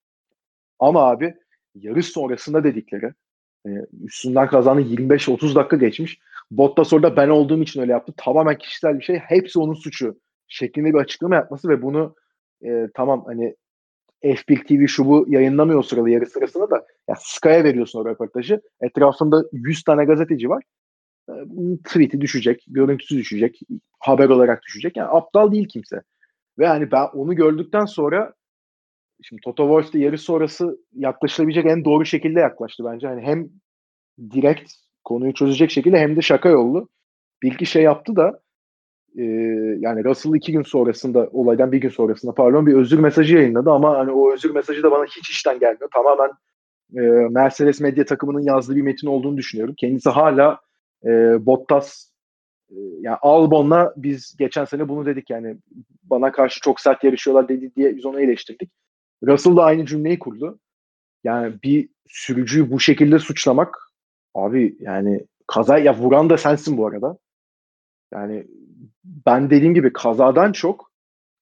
Ama 0.79 1.09
abi 1.09 1.35
yarış 1.75 2.05
sonrasında 2.05 2.63
dedikleri 2.63 3.13
e, 3.67 3.69
üstünden 4.03 4.47
kazandı 4.47 4.81
25-30 4.81 5.55
dakika 5.55 5.77
geçmiş. 5.77 6.19
Bottas 6.51 6.93
orada 6.93 7.15
ben 7.15 7.29
olduğum 7.29 7.61
için 7.61 7.81
öyle 7.81 7.91
yaptı. 7.91 8.13
Tamamen 8.17 8.57
kişisel 8.57 8.99
bir 8.99 9.03
şey. 9.03 9.17
Hepsi 9.17 9.59
onun 9.59 9.73
suçu 9.73 10.19
şeklinde 10.47 10.93
bir 10.93 10.99
açıklama 10.99 11.35
yapması 11.35 11.69
ve 11.69 11.81
bunu 11.81 12.15
e, 12.65 12.87
tamam 12.95 13.23
hani 13.25 13.55
F1 14.23 14.63
TV 14.67 14.87
şu 14.87 15.05
bu 15.05 15.25
yayınlamıyor 15.27 15.79
o 15.79 15.83
sırada 15.83 16.09
yarı 16.09 16.25
sırasında 16.25 16.71
da 16.71 16.85
ya 17.07 17.15
Sky'a 17.19 17.63
veriyorsun 17.63 17.99
o 17.99 18.05
röportajı. 18.05 18.61
Etrafında 18.81 19.43
100 19.51 19.83
tane 19.83 20.05
gazeteci 20.05 20.49
var. 20.49 20.63
E, 21.29 21.33
tweet'i 21.85 22.21
düşecek, 22.21 22.65
görüntüsü 22.67 23.17
düşecek, 23.17 23.59
haber 23.99 24.29
olarak 24.29 24.61
düşecek. 24.63 24.97
Yani 24.97 25.09
aptal 25.09 25.51
değil 25.51 25.67
kimse. 25.67 26.01
Ve 26.59 26.67
hani 26.67 26.91
ben 26.91 27.05
onu 27.13 27.35
gördükten 27.35 27.85
sonra 27.85 28.33
şimdi 29.23 29.41
Toto 29.41 29.63
Wolff 29.63 29.93
de 29.93 29.99
yarış 29.99 30.21
sonrası 30.21 30.77
yaklaşılabilecek 30.93 31.65
en 31.65 31.85
doğru 31.85 32.05
şekilde 32.05 32.39
yaklaştı 32.39 32.83
bence. 32.85 33.07
Hani 33.07 33.21
hem 33.21 33.49
direkt 34.31 34.71
konuyu 35.03 35.33
çözecek 35.33 35.71
şekilde 35.71 35.99
hem 35.99 36.15
de 36.15 36.21
şaka 36.21 36.49
yollu. 36.49 36.89
Bir 37.43 37.53
iki 37.53 37.65
şey 37.65 37.83
yaptı 37.83 38.15
da 38.15 38.41
e, 39.19 39.23
yani 39.79 40.03
Russell 40.03 40.33
iki 40.33 40.51
gün 40.51 40.63
sonrasında 40.63 41.29
olaydan 41.31 41.71
bir 41.71 41.77
gün 41.77 41.89
sonrasında 41.89 42.33
pardon 42.33 42.67
bir 42.67 42.73
özür 42.73 42.99
mesajı 42.99 43.35
yayınladı 43.35 43.69
ama 43.69 43.97
hani 43.97 44.11
o 44.11 44.33
özür 44.33 44.51
mesajı 44.51 44.83
da 44.83 44.91
bana 44.91 45.05
hiç 45.05 45.29
işten 45.29 45.59
gelmiyor. 45.59 45.89
Tamamen 45.93 46.29
e, 46.95 47.01
Mercedes 47.29 47.81
medya 47.81 48.05
takımının 48.05 48.41
yazdığı 48.41 48.75
bir 48.75 48.81
metin 48.81 49.07
olduğunu 49.07 49.37
düşünüyorum. 49.37 49.75
Kendisi 49.77 50.09
hala 50.09 50.59
e, 51.05 51.09
Bottas 51.45 52.11
e, 52.69 52.75
yani 52.99 53.17
Albon'la 53.21 53.93
biz 53.97 54.35
geçen 54.37 54.65
sene 54.65 54.89
bunu 54.89 55.05
dedik 55.05 55.29
yani 55.29 55.57
bana 56.03 56.31
karşı 56.31 56.59
çok 56.61 56.79
sert 56.79 57.03
yarışıyorlar 57.03 57.49
dedi 57.49 57.75
diye 57.75 57.95
biz 57.95 58.05
onu 58.05 58.21
eleştirdik. 58.21 58.71
Russell 59.23 59.55
da 59.55 59.63
aynı 59.63 59.85
cümleyi 59.85 60.19
kurdu. 60.19 60.59
Yani 61.23 61.53
bir 61.63 61.89
sürücüyü 62.07 62.71
bu 62.71 62.79
şekilde 62.79 63.19
suçlamak 63.19 63.77
abi 64.33 64.77
yani 64.79 65.25
kaza 65.47 65.77
ya 65.77 65.97
vuran 65.97 66.29
da 66.29 66.37
sensin 66.37 66.77
bu 66.77 66.87
arada. 66.87 67.17
Yani 68.13 68.47
ben 69.03 69.49
dediğim 69.49 69.73
gibi 69.73 69.93
kazadan 69.93 70.51
çok 70.51 70.91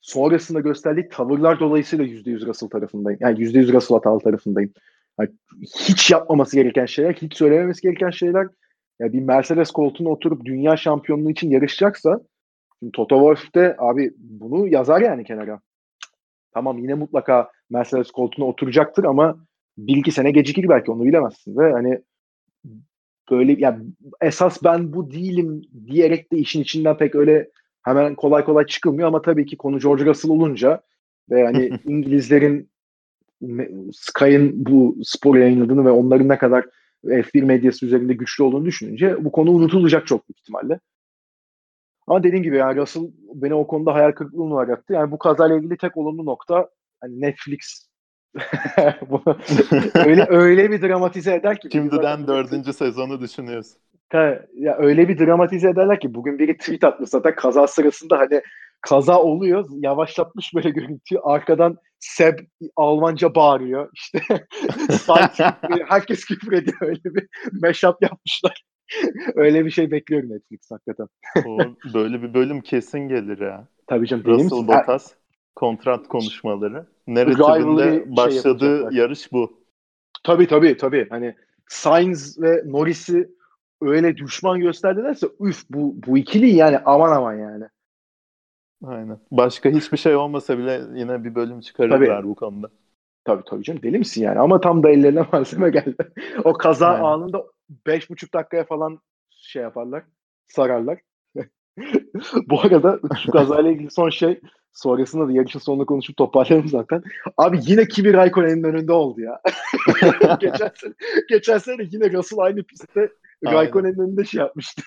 sonrasında 0.02 0.60
gösterdiği 0.60 1.10
tavırlar 1.10 1.60
dolayısıyla 1.60 2.06
%100 2.06 2.46
Russell 2.46 2.70
tarafındayım. 2.70 3.20
Yani 3.22 3.40
%100 3.40 3.74
Russell 3.74 3.96
hatalı 3.98 4.20
tarafındayım. 4.20 4.74
Yani 5.20 5.30
hiç 5.62 6.12
yapmaması 6.12 6.56
gereken 6.56 6.86
şeyler, 6.86 7.14
hiç 7.14 7.38
söylememesi 7.38 7.82
gereken 7.82 8.10
şeyler. 8.10 8.48
Ya 9.00 9.14
bir 9.14 9.22
Mercedes 9.22 9.72
koltuğuna 9.72 10.10
oturup 10.10 10.46
dünya 10.46 10.78
şampiyonluğu 10.78 11.32
için 11.32 11.50
yarışacaksa 11.50 12.20
şimdi 12.80 12.92
Toto 12.92 13.16
Wolff 13.16 13.56
de 13.56 13.76
abi 13.78 14.14
bunu 14.18 14.68
yazar 14.68 15.02
yani 15.02 15.24
kenara. 15.24 15.60
Tamam 16.54 16.78
yine 16.78 16.94
mutlaka 16.94 17.52
Mercedes 17.70 18.12
koltuğuna 18.12 18.46
oturacaktır 18.46 19.04
ama 19.04 19.38
bir 19.78 19.98
iki 19.98 20.12
sene 20.12 20.32
gecikir 20.32 20.70
belki 20.70 20.92
onu 20.92 21.04
bilemezsin. 21.04 21.58
Ve 21.58 21.72
hani 21.72 22.02
böyle 23.32 23.56
yani 23.60 23.86
esas 24.22 24.64
ben 24.64 24.94
bu 24.94 25.12
değilim 25.12 25.62
diyerek 25.88 26.32
de 26.32 26.38
işin 26.38 26.62
içinden 26.62 26.98
pek 26.98 27.16
öyle 27.16 27.50
hemen 27.84 28.16
kolay 28.16 28.46
kolay 28.46 28.66
çıkılmıyor 28.66 29.08
ama 29.08 29.22
tabii 29.22 29.46
ki 29.46 29.58
konu 29.58 29.80
George 29.80 30.06
Russell 30.06 30.32
olunca 30.32 30.82
ve 31.30 31.44
hani 31.46 31.70
İngilizlerin 31.86 32.70
Sky'ın 33.94 34.66
bu 34.66 34.98
spor 35.04 35.36
yayınladığını 35.36 35.86
ve 35.86 35.92
onların 35.92 36.30
ne 36.30 36.38
kadar 36.38 36.66
F1 37.06 37.44
medyası 37.44 37.86
üzerinde 37.86 38.14
güçlü 38.14 38.44
olduğunu 38.44 38.66
düşününce 38.66 39.26
bu 39.26 39.32
konu 39.32 39.52
unutulacak 39.52 40.08
çok 40.08 40.30
büyük 40.30 40.40
ihtimalle. 40.40 40.80
Ama 42.08 42.24
dediğim 42.24 42.44
gibi 42.44 42.58
yani 42.58 42.78
Russell 42.78 43.04
beni 43.34 43.54
o 43.54 43.68
konuda 43.68 43.94
hayal 43.94 44.12
kırıklığına 44.12 44.54
uğrattı. 44.54 44.94
Yani 44.94 45.12
bu 45.12 45.18
kazayla 45.18 45.58
ilgili 45.58 45.78
tek 45.78 45.98
olumlu 45.98 46.26
nokta 46.26 46.70
hani 47.02 47.22
Netflix 47.22 47.87
öyle 50.06 50.26
öyle 50.30 50.72
bir 50.72 50.82
dramatize 50.82 51.36
eder 51.36 51.60
ki. 51.60 51.70
Şimdiden 51.72 52.28
dördüncü 52.28 52.74
sezonu 52.74 53.22
düşünüyorsun. 53.22 53.78
Ta, 54.10 54.46
ya 54.54 54.78
öyle 54.78 55.10
bir 55.10 55.20
dramatize 55.20 55.70
ederler 55.70 56.00
ki 56.00 56.14
bugün 56.14 56.40
biri 56.40 56.58
tweet 56.58 56.84
atmış 56.84 57.10
zaten 57.10 57.36
kaza 57.36 57.68
sırasında 57.68 58.20
hani 58.20 58.42
kaza 58.82 59.22
oluyor 59.22 59.66
yavaşlatmış 59.72 60.56
böyle 60.56 60.70
görüntüyü 60.70 61.20
arkadan 61.24 61.78
Seb 62.00 62.40
Almanca 62.76 63.36
bağırıyor 63.36 63.90
işte 63.94 64.20
herkes 65.88 66.26
küfür 66.26 66.52
ediyor 66.52 66.78
öyle 66.82 67.04
bir 67.04 67.28
mashup 67.62 67.96
yapmışlar 68.02 68.64
öyle 69.36 69.66
bir 69.66 69.72
şey 69.72 69.92
bekliyorum 69.92 70.30
Netflix 70.30 70.72
hakikaten. 70.72 71.08
o, 71.46 71.58
böyle 71.94 72.22
bir 72.22 72.34
bölüm 72.34 72.62
kesin 72.62 73.00
gelir 73.00 73.42
ya. 73.42 73.68
Tabii 73.88 74.08
canım. 74.08 74.26
Russell 74.26 74.68
Bottas 74.68 75.14
kontrat 75.58 76.08
konuşmaları. 76.08 76.86
Narratifinde 77.08 77.84
şey 77.84 78.16
başladığı 78.18 78.89
şey 78.89 78.99
yarış 78.99 79.32
bu. 79.32 79.64
Tabii 80.24 80.47
tabii 80.47 80.78
tabii. 80.78 81.08
Hani 81.10 81.36
Sainz 81.68 82.41
ve 82.41 82.64
Norris'i 82.66 83.30
öyle 83.82 84.18
düşman 84.18 84.60
gösterdilerse 84.60 85.28
üf 85.39 85.64
bu, 85.70 85.95
bu 86.08 86.18
ikili 86.18 86.55
yani 86.55 86.80
aman 86.86 87.12
aman 87.12 87.34
yani. 87.34 87.66
Aynen. 88.86 89.20
Başka 89.32 89.70
hiçbir 89.70 89.97
şey 89.97 90.16
olmasa 90.16 90.58
bile 90.58 90.82
yine 90.95 91.24
bir 91.24 91.36
bölüm 91.36 91.62
çıkarırlar 91.62 92.18
tabii. 92.18 92.28
bu 92.28 92.36
konuda. 92.36 92.70
Tabii 93.26 93.43
tabii 93.45 93.64
canım 93.64 93.84
deli 93.84 93.97
misin 93.97 94.24
yani 94.24 94.39
ama 94.39 94.62
tam 94.62 94.84
da 94.84 94.89
ellerine 94.89 95.26
malzeme 95.32 95.70
geldi. 95.70 96.12
o 96.43 96.53
kaza 96.53 96.88
Aynen. 96.88 97.03
anında 97.03 97.45
5,5 97.86 98.34
dakikaya 98.34 98.64
falan 98.64 98.99
şey 99.30 99.62
yaparlar 99.62 100.03
sararlar. 100.47 100.99
Bu 102.48 102.62
arada 102.62 103.00
şu 103.24 103.32
kazayla 103.32 103.72
ilgili 103.72 103.92
son 103.92 104.10
şey 104.10 104.40
sonrasında 104.74 105.28
da 105.28 105.32
yarışın 105.32 105.60
sonunda 105.60 105.86
konuşup 105.86 106.18
toparlayalım 106.18 106.68
zaten. 106.68 107.04
Abi 107.38 107.60
yine 107.62 107.88
Kimi 107.88 108.14
Raikkonen'in 108.14 108.64
önünde 108.64 108.94
oldu 108.94 109.22
ya. 109.22 109.42
geçen, 110.40 110.72
sene, 110.76 110.94
geçen 111.30 111.58
sene 111.58 111.84
yine 111.92 112.12
Russell 112.14 112.40
aynı 112.40 112.64
pistte 112.64 113.10
Raikkonen'in 113.46 114.00
önünde 114.00 114.26
şey 114.26 114.40
yapmıştı. 114.40 114.82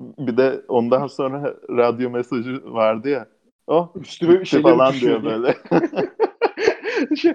bir 0.00 0.36
de 0.36 0.62
ondan 0.68 1.06
sonra 1.06 1.56
radyo 1.70 2.10
mesajı 2.10 2.64
vardı 2.64 3.08
ya. 3.08 3.28
Oh 3.66 3.96
üstüme 4.00 4.40
bir 4.40 4.44
şey 4.44 4.62
falan 4.62 4.94
diyor 4.94 5.24
böyle. 5.24 5.56
şey, 7.16 7.32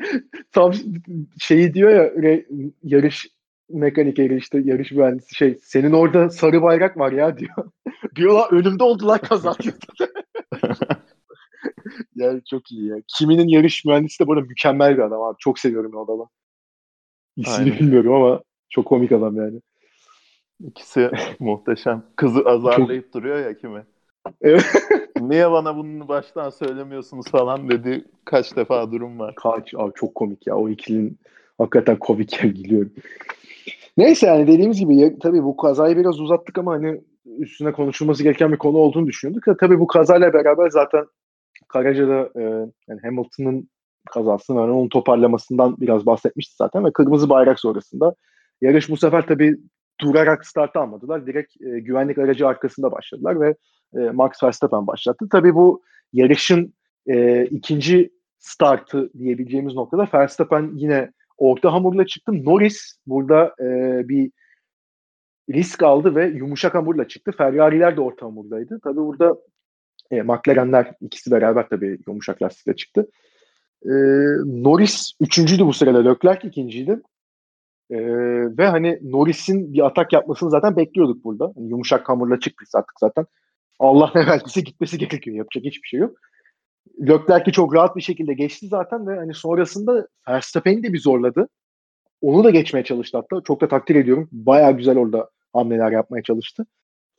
tam 0.52 0.74
şeyi 1.40 1.74
diyor 1.74 1.90
ya 1.90 2.42
yarış 2.84 3.35
mekanikeri 3.70 4.38
işte 4.38 4.62
yarış 4.64 4.92
mühendisi 4.92 5.36
şey 5.36 5.58
senin 5.62 5.92
orada 5.92 6.30
sarı 6.30 6.62
bayrak 6.62 6.98
var 6.98 7.12
ya 7.12 7.38
diyor. 7.38 7.72
Diyorlar 8.16 8.52
önümde 8.52 8.84
oldular 8.84 9.22
kaza 9.22 9.56
yani 12.16 12.42
çok 12.50 12.72
iyi 12.72 12.88
ya. 12.88 12.98
Kiminin 13.18 13.48
yarış 13.48 13.86
mühendisi 13.86 14.24
de 14.24 14.28
böyle 14.28 14.42
mükemmel 14.42 14.98
bir 14.98 15.02
adam 15.02 15.22
abi. 15.22 15.36
Çok 15.40 15.60
seviyorum 15.60 15.92
o 15.96 16.06
adamı. 16.06 16.30
İsmini 17.38 17.70
Aynen. 17.70 17.80
bilmiyorum 17.80 18.14
ama 18.14 18.42
çok 18.70 18.86
komik 18.86 19.12
adam 19.12 19.36
yani. 19.36 19.62
İkisi 20.60 21.12
muhteşem. 21.40 22.04
Kızı 22.16 22.42
azarlayıp 22.46 23.04
çok... 23.04 23.14
duruyor 23.14 23.46
ya 23.46 23.58
kimi. 23.58 23.86
Evet. 24.42 24.66
Niye 25.22 25.52
bana 25.52 25.76
bunu 25.76 26.08
baştan 26.08 26.50
söylemiyorsunuz 26.50 27.32
falan 27.32 27.70
dedi 27.70 28.06
kaç 28.26 28.56
defa 28.56 28.92
durum 28.92 29.20
var. 29.20 29.36
Kaç 29.36 29.74
abi 29.74 29.92
çok 29.96 30.16
komik 30.16 30.48
ya 30.48 30.56
o 30.56 30.70
ikilinin 30.70 31.20
hakikaten 31.58 32.00
komik 32.00 32.44
ya 32.44 32.50
biliyorum. 32.50 32.92
Neyse 33.98 34.28
yani 34.28 34.48
dediğimiz 34.48 34.80
gibi 34.80 34.96
ya, 34.96 35.20
tabii 35.20 35.44
bu 35.44 35.58
kazayı 35.58 35.98
biraz 35.98 36.20
uzattık 36.20 36.58
ama 36.58 36.74
hani 36.74 37.02
üstüne 37.38 37.72
konuşulması 37.72 38.24
gereken 38.24 38.52
bir 38.52 38.58
konu 38.58 38.78
olduğunu 38.78 39.08
düşünüyorduk. 39.08 39.60
Tabii 39.60 39.80
bu 39.80 39.88
kazayla 39.88 40.34
beraber 40.34 40.70
zaten 40.70 41.06
Karaca'da 41.68 42.30
e, 42.36 42.42
yani 42.88 43.02
Hamilton'ın 43.02 43.70
kazasını 44.12 44.62
yani 44.62 44.72
onun 44.72 44.90
toparlamasından 44.90 45.78
biraz 45.78 46.06
bahsetmişti 46.06 46.56
zaten 46.58 46.86
ve 46.86 46.94
kırmızı 46.94 47.30
bayrak 47.30 47.60
sonrasında 47.60 48.16
yarış 48.62 48.90
bu 48.90 48.98
sefer 48.98 49.28
tabii 49.28 49.58
durarak 50.02 50.46
start 50.46 50.76
almadılar. 50.76 51.28
Direkt 51.28 51.62
e, 51.62 51.80
güvenlik 51.80 52.18
aracı 52.18 52.48
arkasında 52.48 52.92
başladılar 52.92 53.42
ve 53.42 53.56
e, 53.96 54.00
Max 54.00 54.44
Verstappen 54.44 54.88
başlattı. 54.88 55.28
Tabii 55.32 55.56
bu 55.56 55.84
yarışın 56.14 56.74
e, 57.08 57.46
ikinci 57.46 58.12
startı 58.40 59.10
diyebileceğimiz 59.18 59.74
noktada 59.74 60.08
Verstappen 60.14 60.72
yine 60.74 61.12
orta 61.38 61.74
hamurla 61.74 62.06
çıktı. 62.06 62.46
Norris 62.46 62.98
burada 63.08 63.56
e, 63.60 63.66
bir 64.10 64.32
risk 65.54 65.84
aldı 65.84 66.16
ve 66.16 66.28
yumuşak 66.28 66.76
hamurla 66.76 67.08
çıktı. 67.08 67.32
Ferrari'ler 67.38 67.98
de 67.98 68.02
orta 68.02 68.26
hamurdaydı. 68.26 68.80
Tabii 68.84 68.96
burada 68.96 69.36
e, 70.12 70.22
McLaren'ler 70.22 70.94
ikisi 71.02 71.32
beraber 71.32 71.70
tabii 71.70 72.00
yumuşak 72.08 72.42
lastikle 72.42 72.76
çıktı. 72.76 73.10
E, 73.86 73.92
Norris 74.46 75.12
üçüncüydü 75.20 75.66
bu 75.66 75.74
sırada. 75.74 76.10
Leclerc 76.10 76.48
ikinciydi. 76.48 77.02
E, 77.90 77.98
ve 78.58 78.68
hani 78.68 79.00
Norris'in 79.02 79.74
bir 79.74 79.86
atak 79.86 80.14
yapmasını 80.14 80.50
zaten 80.50 80.76
bekliyorduk 80.76 81.24
burada. 81.24 81.54
Yani 81.56 81.70
yumuşak 81.70 82.10
hamurla 82.10 82.40
çıktı 82.40 82.66
artık 82.74 83.00
zaten. 83.00 83.26
Allah 83.80 84.12
ne 84.16 84.28
verdiyse 84.28 84.62
gitmesi 84.62 84.98
gerekiyor. 84.98 85.38
Yapacak 85.38 85.66
hiçbir 85.66 85.88
şey 85.88 86.00
yok. 86.00 86.18
Leclerc'i 87.02 87.52
çok 87.52 87.76
rahat 87.76 87.96
bir 87.96 88.02
şekilde 88.02 88.34
geçti 88.34 88.68
zaten 88.68 89.08
ve 89.08 89.16
hani 89.16 89.34
sonrasında 89.34 90.08
Verstappen'i 90.30 90.84
de 90.84 90.94
bir 90.94 91.00
zorladı. 91.00 91.50
Onu 92.22 92.44
da 92.44 92.50
geçmeye 92.50 92.84
çalıştı 92.84 93.18
hatta. 93.18 93.42
Çok 93.44 93.62
da 93.62 93.68
takdir 93.68 93.96
ediyorum. 93.96 94.30
Baya 94.32 94.72
güzel 94.72 94.98
orada 94.98 95.30
hamleler 95.54 95.92
yapmaya 95.92 96.24
çalıştı. 96.24 96.66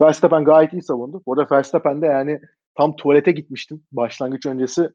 Verstappen 0.02 0.44
gayet 0.44 0.72
iyi 0.72 0.82
savundu. 0.82 1.22
Bu 1.26 1.32
arada 1.32 1.56
Verstappen 1.56 2.02
de 2.02 2.06
yani 2.06 2.40
tam 2.74 2.96
tuvalete 2.96 3.32
gitmiştim 3.32 3.82
başlangıç 3.92 4.46
öncesi. 4.46 4.88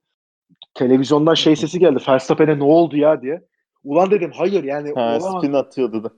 Televizyondan 0.73 1.33
şey 1.33 1.55
sesi 1.55 1.79
geldi. 1.79 1.99
Verstappen'e 2.07 2.59
ne 2.59 2.63
oldu 2.63 2.97
ya 2.97 3.21
diye. 3.21 3.41
Ulan 3.83 4.11
dedim 4.11 4.31
hayır 4.33 4.63
yani. 4.63 4.93
Ha, 4.95 5.19
spin 5.19 5.53
atıyordu 5.53 6.03
da. 6.03 6.11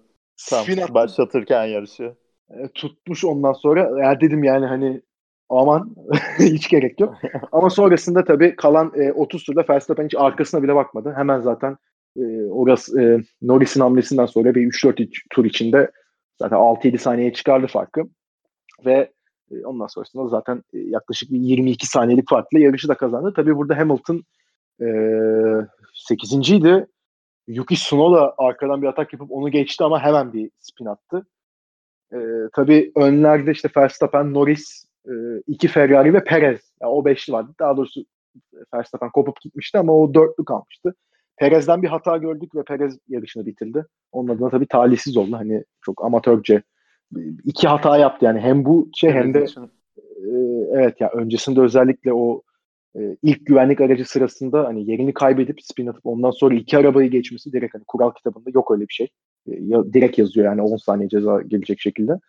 Tam 0.50 0.64
spin 0.64 0.78
attı. 0.78 0.94
başlatırken 0.94 1.66
yarışı. 1.66 2.16
E, 2.50 2.68
tutmuş 2.68 3.26
ondan 3.26 3.54
sonra. 3.54 4.04
Ya 4.06 4.22
dedim 4.22 4.44
yani 4.44 4.66
hani 4.66 5.02
aman 5.60 5.96
hiç 6.40 6.70
gerek 6.70 7.00
yok. 7.00 7.16
Ama 7.52 7.70
sonrasında 7.70 8.24
tabii 8.24 8.56
kalan 8.56 8.92
e, 8.96 9.12
30 9.12 9.44
turda 9.44 9.66
Verstappen 9.70 10.06
hiç 10.06 10.16
arkasına 10.16 10.64
bile 10.64 10.76
bakmadı. 10.76 11.14
Hemen 11.16 11.40
zaten 11.40 11.78
e, 12.18 12.22
orası 12.50 13.02
e, 13.02 13.24
Norris'in 13.42 13.82
hamlesinden 13.82 14.26
sonra 14.26 14.56
bir 14.56 14.62
3-4 14.62 15.10
tur 15.30 15.46
içinde 15.46 15.92
zaten 16.40 16.58
6-7 16.58 16.98
saniyeye 16.98 17.34
çıkardı 17.34 17.68
farkı. 17.68 18.02
Ve 18.86 19.12
e, 19.52 19.66
ondan 19.66 19.88
sonrasında 19.88 20.28
zaten 20.28 20.64
e, 20.74 20.80
yaklaşık 20.80 21.32
bir 21.32 21.40
22 21.40 21.88
saniyelik 21.88 22.30
farkla 22.30 22.60
yarışı 22.60 22.88
da 22.88 22.96
kazandı. 22.96 23.34
Tabii 23.36 23.56
burada 23.56 23.78
Hamilton 23.78 24.24
e, 24.80 24.84
8.ydi. 24.84 26.88
Yuki 27.48 27.76
Tsunoda 27.76 28.36
arkadan 28.38 28.82
bir 28.82 28.88
atak 28.88 29.14
yapıp 29.14 29.32
onu 29.32 29.50
geçti 29.50 29.84
ama 29.84 30.04
hemen 30.04 30.34
bir 30.34 30.52
spin 30.60 30.86
attı. 30.86 31.26
E, 32.14 32.18
tabii 32.54 32.92
önlerde 32.96 33.52
işte 33.52 33.70
Verstappen, 33.78 34.34
Norris, 34.34 34.86
e, 35.08 35.14
iki 35.48 35.68
Ferrari 35.68 36.14
ve 36.14 36.24
Perez. 36.24 36.74
Yani 36.82 36.92
o 36.92 37.06
beşli 37.06 37.34
vardı. 37.34 37.52
Daha 37.60 37.78
doğrusu 37.78 38.06
Verstappen 38.74 39.10
kopup 39.10 39.42
gitmişti 39.42 39.78
ama 39.78 39.94
o 39.94 40.14
dörtlü 40.14 40.46
kalmıştı. 40.46 40.96
Perez'den 41.38 41.82
bir 41.82 41.88
hata 41.88 42.18
gördük 42.18 42.56
ve 42.56 42.64
Perez 42.64 42.98
yarışını 43.08 43.46
bitirdi. 43.46 43.86
Onun 44.12 44.36
adına 44.36 44.50
tabii 44.50 44.68
talihsiz 44.68 45.18
oldu. 45.18 45.36
Hani 45.36 45.64
çok 45.82 46.06
amatörce 46.06 46.64
iki 47.44 47.68
hata 47.68 47.98
yaptı 47.98 48.26
yani 48.26 48.40
hem 48.40 48.66
bu 48.66 48.90
şey 48.96 49.12
hem 49.12 49.34
de 49.34 49.46
e, 49.98 50.30
evet 50.72 51.02
ya 51.02 51.10
öncesinde 51.10 51.62
özellikle 51.62 52.14
o 52.14 52.42
e, 52.98 53.18
ilk 53.24 53.46
güvenlik 53.46 53.82
aracı 53.82 54.06
sırasında 54.06 54.66
hani 54.66 54.92
yerini 54.92 55.14
kaybedip 55.14 55.64
spin 55.64 55.88
atıp 55.88 56.06
ondan 56.06 56.32
sonra 56.32 56.56
iki 56.56 56.78
arabayı 56.78 57.12
geçmesi 57.12 57.54
direkt 57.54 57.76
hani 57.76 57.84
kural 57.88 58.12
kitabında 58.12 58.50
yok 58.54 58.72
öyle 58.72 58.82
bir 58.82 58.94
şey. 58.94 59.08
E, 59.48 59.52
ya, 59.60 59.94
direkt 59.94 60.18
yazıyor 60.18 60.46
yani 60.46 60.62
10 60.62 60.78
saniye 60.78 61.10
ceza 61.10 61.42
gelecek 61.42 61.80
şekilde. 61.80 62.20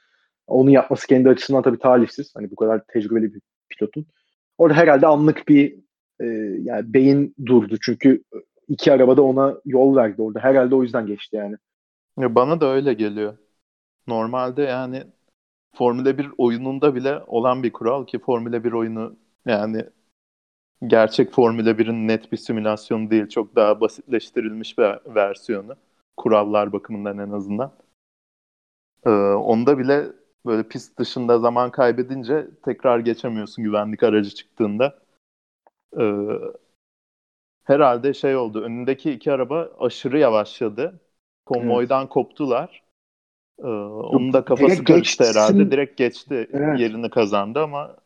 Onu 0.46 0.70
yapması 0.70 1.06
kendi 1.06 1.28
açısından 1.28 1.62
tabii 1.62 1.78
talihsiz. 1.78 2.32
Hani 2.36 2.50
bu 2.50 2.56
kadar 2.56 2.82
tecrübeli 2.92 3.34
bir 3.34 3.40
pilotun. 3.68 4.06
Orada 4.58 4.78
herhalde 4.78 5.06
anlık 5.06 5.48
bir 5.48 5.76
e, 6.20 6.24
yani 6.62 6.94
beyin 6.94 7.34
durdu. 7.46 7.76
Çünkü 7.82 8.22
iki 8.68 8.92
arabada 8.92 9.22
ona 9.22 9.56
yol 9.64 9.96
verdi 9.96 10.22
orada. 10.22 10.40
Herhalde 10.40 10.74
o 10.74 10.82
yüzden 10.82 11.06
geçti 11.06 11.36
yani. 11.36 11.56
Ya 12.18 12.34
bana 12.34 12.60
da 12.60 12.66
öyle 12.66 12.94
geliyor. 12.94 13.36
Normalde 14.06 14.62
yani 14.62 15.04
Formula 15.74 16.18
1 16.18 16.30
oyununda 16.38 16.94
bile 16.94 17.20
olan 17.26 17.62
bir 17.62 17.72
kural 17.72 18.06
ki 18.06 18.18
Formula 18.18 18.64
1 18.64 18.72
oyunu 18.72 19.16
yani 19.46 19.84
gerçek 20.86 21.32
Formula 21.32 21.70
1'in 21.70 22.08
net 22.08 22.32
bir 22.32 22.36
simülasyonu 22.36 23.10
değil. 23.10 23.28
Çok 23.28 23.56
daha 23.56 23.80
basitleştirilmiş 23.80 24.78
bir 24.78 25.14
versiyonu. 25.14 25.76
Kurallar 26.16 26.72
bakımından 26.72 27.18
en 27.18 27.30
azından. 27.30 27.72
Ee, 29.06 29.10
onda 29.10 29.78
bile 29.78 30.06
böyle 30.46 30.62
pist 30.62 30.98
dışında 30.98 31.38
zaman 31.38 31.70
kaybedince 31.70 32.46
tekrar 32.64 32.98
geçemiyorsun 32.98 33.64
güvenlik 33.64 34.02
aracı 34.02 34.30
çıktığında. 34.30 34.98
Ee, 36.00 36.24
herhalde 37.64 38.14
şey 38.14 38.36
oldu. 38.36 38.62
Önündeki 38.62 39.10
iki 39.10 39.32
araba 39.32 39.70
aşırı 39.78 40.18
yavaşladı. 40.18 41.00
Konvoydan 41.46 42.00
evet. 42.00 42.10
koptular. 42.10 42.82
Ee, 43.58 43.66
onun 43.66 44.32
da 44.32 44.44
kafası 44.44 44.70
direkt 44.70 44.90
karıştı 44.90 45.24
geçsin. 45.24 45.38
herhalde. 45.38 45.70
Direkt 45.70 45.96
geçti. 45.96 46.48
Evet. 46.52 46.80
Yerini 46.80 47.10
kazandı 47.10 47.62
ama 47.62 47.96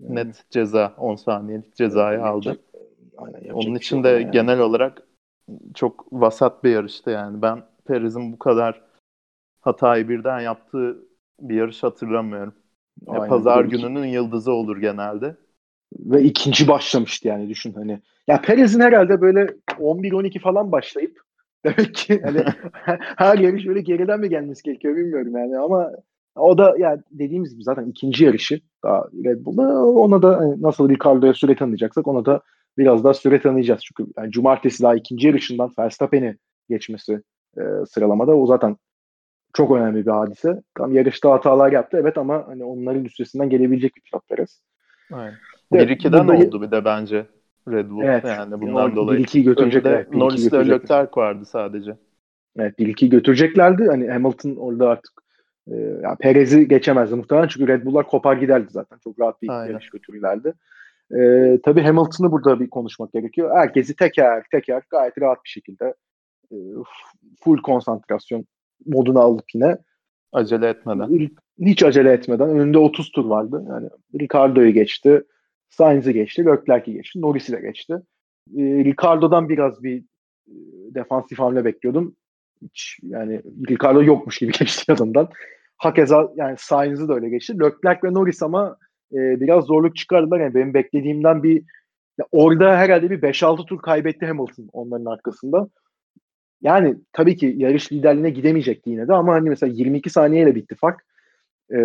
net 0.00 0.50
ceza 0.50 0.94
10 0.98 1.16
saniyelik 1.16 1.76
cezayı 1.76 2.18
evet, 2.18 2.26
aldı. 2.26 2.58
Aynen, 3.16 3.50
onun 3.50 3.74
için 3.74 4.02
şey 4.02 4.04
de 4.04 4.08
yani. 4.08 4.30
genel 4.30 4.60
olarak 4.60 5.02
çok 5.74 6.12
vasat 6.12 6.64
bir 6.64 6.70
yarıştı 6.70 7.10
yani. 7.10 7.42
Ben 7.42 7.62
Perez'in 7.86 8.32
bu 8.32 8.38
kadar 8.38 8.80
hatayı 9.60 10.08
birden 10.08 10.40
yaptığı 10.40 11.11
bir 11.48 11.54
yarış 11.54 11.82
hatırlamıyorum. 11.82 12.54
Aynen, 13.06 13.28
Pazar 13.28 13.64
gününün 13.64 14.06
yıldızı 14.06 14.52
olur 14.52 14.76
genelde. 14.76 15.36
Ve 15.98 16.22
ikinci 16.22 16.68
başlamıştı 16.68 17.28
yani 17.28 17.48
düşün 17.48 17.72
hani. 17.72 18.00
Ya 18.28 18.40
Perez'in 18.40 18.80
herhalde 18.80 19.20
böyle 19.20 19.46
11-12 19.68 20.40
falan 20.40 20.72
başlayıp 20.72 21.20
demek 21.64 21.94
ki 21.94 22.20
hani 22.24 22.44
her 23.16 23.38
yarış 23.38 23.66
böyle 23.66 23.80
geriden 23.80 24.20
mi 24.20 24.28
gelmesi 24.28 24.62
gerekiyor 24.62 24.96
bilmiyorum 24.96 25.36
yani 25.36 25.58
ama 25.58 25.90
o 26.36 26.58
da 26.58 26.74
yani 26.78 27.00
dediğimiz 27.10 27.52
gibi 27.52 27.62
zaten 27.62 27.86
ikinci 27.86 28.24
yarışı 28.24 28.60
daha 28.84 29.04
Red 29.24 29.44
Bull'da 29.44 29.86
ona 29.86 30.22
da 30.22 30.38
hani 30.38 30.62
nasıl 30.62 30.88
Ricardo'ya 30.88 31.34
süre 31.34 31.56
tanıyacaksak 31.56 32.08
ona 32.08 32.26
da 32.26 32.40
biraz 32.78 33.04
daha 33.04 33.14
süre 33.14 33.40
tanıyacağız. 33.40 33.80
Çünkü 33.84 34.12
yani 34.16 34.30
cumartesi 34.30 34.82
daha 34.82 34.96
ikinci 34.96 35.26
yarışından 35.26 35.70
Verstappen'i 35.78 36.36
geçmesi 36.68 37.22
e, 37.58 37.62
sıralamada 37.90 38.36
o 38.36 38.46
zaten 38.46 38.76
çok 39.52 39.76
önemli 39.76 40.06
bir 40.06 40.10
hadise. 40.10 40.62
Tam 40.74 40.94
yarışta 40.94 41.30
hatalar 41.32 41.72
yaptı 41.72 41.98
evet 42.00 42.18
ama 42.18 42.44
hani 42.46 42.64
onların 42.64 43.04
üstesinden 43.04 43.50
gelebilecek 43.50 43.96
bir 43.96 44.00
pilot 44.00 44.28
Perez. 44.28 44.62
Aynen. 45.12 45.34
1-2'den 45.72 46.28
burada... 46.28 46.46
oldu 46.46 46.62
bir 46.62 46.70
de 46.70 46.84
bence 46.84 47.26
Red 47.68 47.90
Bull 47.90 48.02
evet, 48.02 48.24
yani 48.24 48.60
bundan 48.60 48.82
yani 48.82 48.96
dolayı. 48.96 49.20
1-2'yi 49.20 49.44
götürecekler. 49.44 49.92
Evet, 49.92 50.14
Norris'le 50.14 50.52
Leclerc 50.52 51.10
vardı 51.16 51.44
sadece. 51.44 51.96
Evet 52.58 52.78
1-2'yi 52.78 53.10
götüreceklerdi. 53.10 53.86
Hani 53.86 54.08
Hamilton 54.08 54.56
orada 54.56 54.88
artık 54.88 55.12
e, 55.70 55.74
yani 55.76 56.16
Perez'i 56.20 56.68
geçemezdi 56.68 57.14
muhtemelen 57.14 57.48
çünkü 57.48 57.68
Red 57.68 57.84
Bull'lar 57.84 58.06
kopar 58.06 58.36
giderdi 58.36 58.66
zaten. 58.70 58.98
Çok 59.04 59.20
rahat 59.20 59.42
bir 59.42 59.48
Aynen. 59.48 59.72
yarış 59.72 59.90
götürürlerdi. 59.90 60.54
E, 61.16 61.58
tabii 61.64 61.82
Hamilton'ı 61.82 62.32
burada 62.32 62.60
bir 62.60 62.70
konuşmak 62.70 63.12
gerekiyor. 63.12 63.56
Herkesi 63.56 63.96
teker 63.96 64.44
teker 64.50 64.82
gayet 64.90 65.20
rahat 65.20 65.44
bir 65.44 65.50
şekilde 65.50 65.94
e, 66.52 66.56
full 67.40 67.62
konsantrasyon 67.62 68.46
moduna 68.86 69.20
alıp 69.20 69.44
yine 69.54 69.76
acele 70.32 70.68
etmeden. 70.68 71.30
Hiç 71.60 71.82
acele 71.82 72.12
etmeden. 72.12 72.48
Önünde 72.48 72.78
30 72.78 73.10
tur 73.12 73.24
vardı. 73.24 73.64
Yani 73.68 73.88
Ricardo'yu 74.20 74.72
geçti. 74.72 75.22
Sainz'i 75.70 76.12
geçti. 76.12 76.46
Leclerc'i 76.46 76.92
geçti. 76.92 77.20
Norris'i 77.20 77.52
de 77.52 77.60
geçti. 77.60 77.94
E, 78.56 78.62
Ricardo'dan 78.62 79.48
biraz 79.48 79.82
bir 79.82 79.98
e, 80.48 80.54
defansif 80.94 81.38
hamle 81.38 81.64
bekliyordum. 81.64 82.16
Hiç, 82.62 82.98
yani 83.02 83.42
Ricardo 83.68 84.02
yokmuş 84.02 84.38
gibi 84.38 84.52
geçti 84.58 84.84
yanından. 84.88 85.28
Hakeza 85.76 86.32
yani 86.36 86.56
Sainz'i 86.58 87.08
de 87.08 87.12
öyle 87.12 87.28
geçti. 87.28 87.54
Leclerc 87.60 88.00
ve 88.04 88.14
Norris 88.14 88.42
ama 88.42 88.76
e, 89.12 89.40
biraz 89.40 89.64
zorluk 89.64 89.96
çıkardılar. 89.96 90.40
Yani 90.40 90.54
benim 90.54 90.74
beklediğimden 90.74 91.42
bir 91.42 91.62
ya 92.18 92.26
orada 92.32 92.76
herhalde 92.76 93.10
bir 93.10 93.22
5-6 93.22 93.66
tur 93.66 93.78
kaybetti 93.78 94.26
Hamilton 94.26 94.68
onların 94.72 95.04
arkasında. 95.04 95.68
Yani 96.62 96.96
tabii 97.12 97.36
ki 97.36 97.54
yarış 97.56 97.92
liderliğine 97.92 98.30
gidemeyecekti 98.30 98.90
yine 98.90 99.08
de 99.08 99.14
ama 99.14 99.32
hani 99.32 99.48
mesela 99.48 99.72
22 99.72 100.10
saniyeyle 100.10 100.54
bitti 100.54 100.74
fark. 100.74 101.04
Ee, 101.70 101.76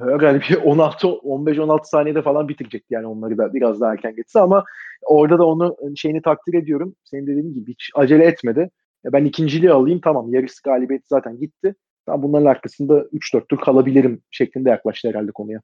herhalde 0.00 0.40
bir 0.40 0.56
16 0.64 1.06
15-16 1.06 1.80
saniyede 1.84 2.22
falan 2.22 2.48
bitirecekti 2.48 2.94
yani 2.94 3.06
onları 3.06 3.38
da 3.38 3.54
biraz 3.54 3.80
daha 3.80 3.92
erken 3.92 4.16
geçse 4.16 4.40
ama 4.40 4.64
orada 5.02 5.38
da 5.38 5.46
onu 5.46 5.76
şeyini 5.96 6.22
takdir 6.22 6.54
ediyorum. 6.54 6.94
Senin 7.04 7.26
dediğin 7.26 7.54
gibi 7.54 7.70
hiç 7.70 7.90
acele 7.94 8.24
etmedi. 8.24 8.70
Ya 9.04 9.12
ben 9.12 9.24
ikinciliği 9.24 9.72
alayım 9.72 10.00
tamam 10.00 10.34
yarış 10.34 10.60
galibiyeti 10.60 11.06
zaten 11.08 11.40
gitti. 11.40 11.74
Ben 12.08 12.22
bunların 12.22 12.46
arkasında 12.46 13.00
3-4 13.00 13.48
tur 13.48 13.58
kalabilirim 13.58 14.22
şeklinde 14.30 14.70
yaklaştı 14.70 15.08
herhalde 15.08 15.32
konuya. 15.32 15.60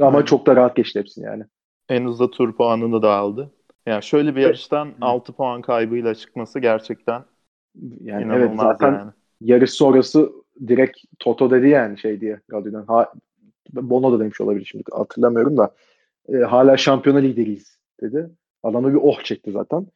Ama 0.00 0.10
Aynen. 0.10 0.24
çok 0.24 0.46
da 0.46 0.56
rahat 0.56 0.76
geçti 0.76 0.98
hepsini 0.98 1.24
yani. 1.24 1.44
En 1.88 2.04
hızlı 2.04 2.30
tur 2.30 2.56
puanını 2.56 3.02
da 3.02 3.12
aldı. 3.12 3.50
Yani 3.86 4.02
şöyle 4.02 4.36
bir 4.36 4.40
yarıştan 4.40 4.88
evet. 4.88 4.98
6 5.00 5.32
puan 5.32 5.62
kaybıyla 5.62 6.14
çıkması 6.14 6.60
gerçekten 6.60 7.24
yani 8.00 8.24
İnanılmaz 8.24 8.48
evet 8.48 8.58
zaten 8.58 8.92
yani. 8.92 9.10
yarış 9.40 9.70
sonrası 9.70 10.32
direkt 10.66 10.98
Toto 11.18 11.50
dedi 11.50 11.68
yani 11.68 11.98
şey 11.98 12.20
diye 12.20 12.40
radyodan. 12.52 12.84
Ha, 12.86 13.12
Bono 13.72 14.12
da 14.12 14.20
demiş 14.20 14.40
olabilir 14.40 14.64
şimdi 14.64 14.84
hatırlamıyorum 14.92 15.56
da. 15.56 15.74
E, 16.28 16.36
hala 16.36 16.76
şampiyona 16.76 17.18
lideriyiz 17.18 17.78
dedi. 18.00 18.30
Adam 18.62 18.84
da 18.84 18.88
bir 18.88 18.98
oh 19.02 19.22
çekti 19.22 19.52
zaten. 19.52 19.86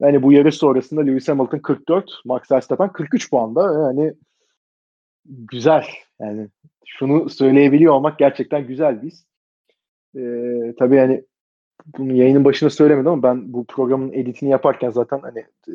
Yani 0.00 0.22
bu 0.22 0.32
yarış 0.32 0.54
sonrasında 0.54 1.00
Lewis 1.00 1.28
Hamilton 1.28 1.58
44, 1.58 2.10
Max 2.24 2.50
Verstappen 2.52 2.92
43 2.92 3.30
puanda. 3.30 3.82
Yani 3.82 4.14
güzel. 5.24 5.84
Yani 6.20 6.48
şunu 6.86 7.30
söyleyebiliyor 7.30 7.94
olmak 7.94 8.18
gerçekten 8.18 8.66
güzel 8.66 9.02
biz. 9.02 9.26
Ee, 10.16 10.74
tabii 10.78 10.96
yani 10.96 11.24
bunu 11.98 12.12
yayının 12.12 12.44
başında 12.44 12.70
söylemedim 12.70 13.10
ama 13.10 13.22
ben 13.22 13.52
bu 13.52 13.64
programın 13.64 14.12
editini 14.12 14.50
yaparken 14.50 14.90
zaten 14.90 15.18
hani 15.18 15.38
e, 15.68 15.72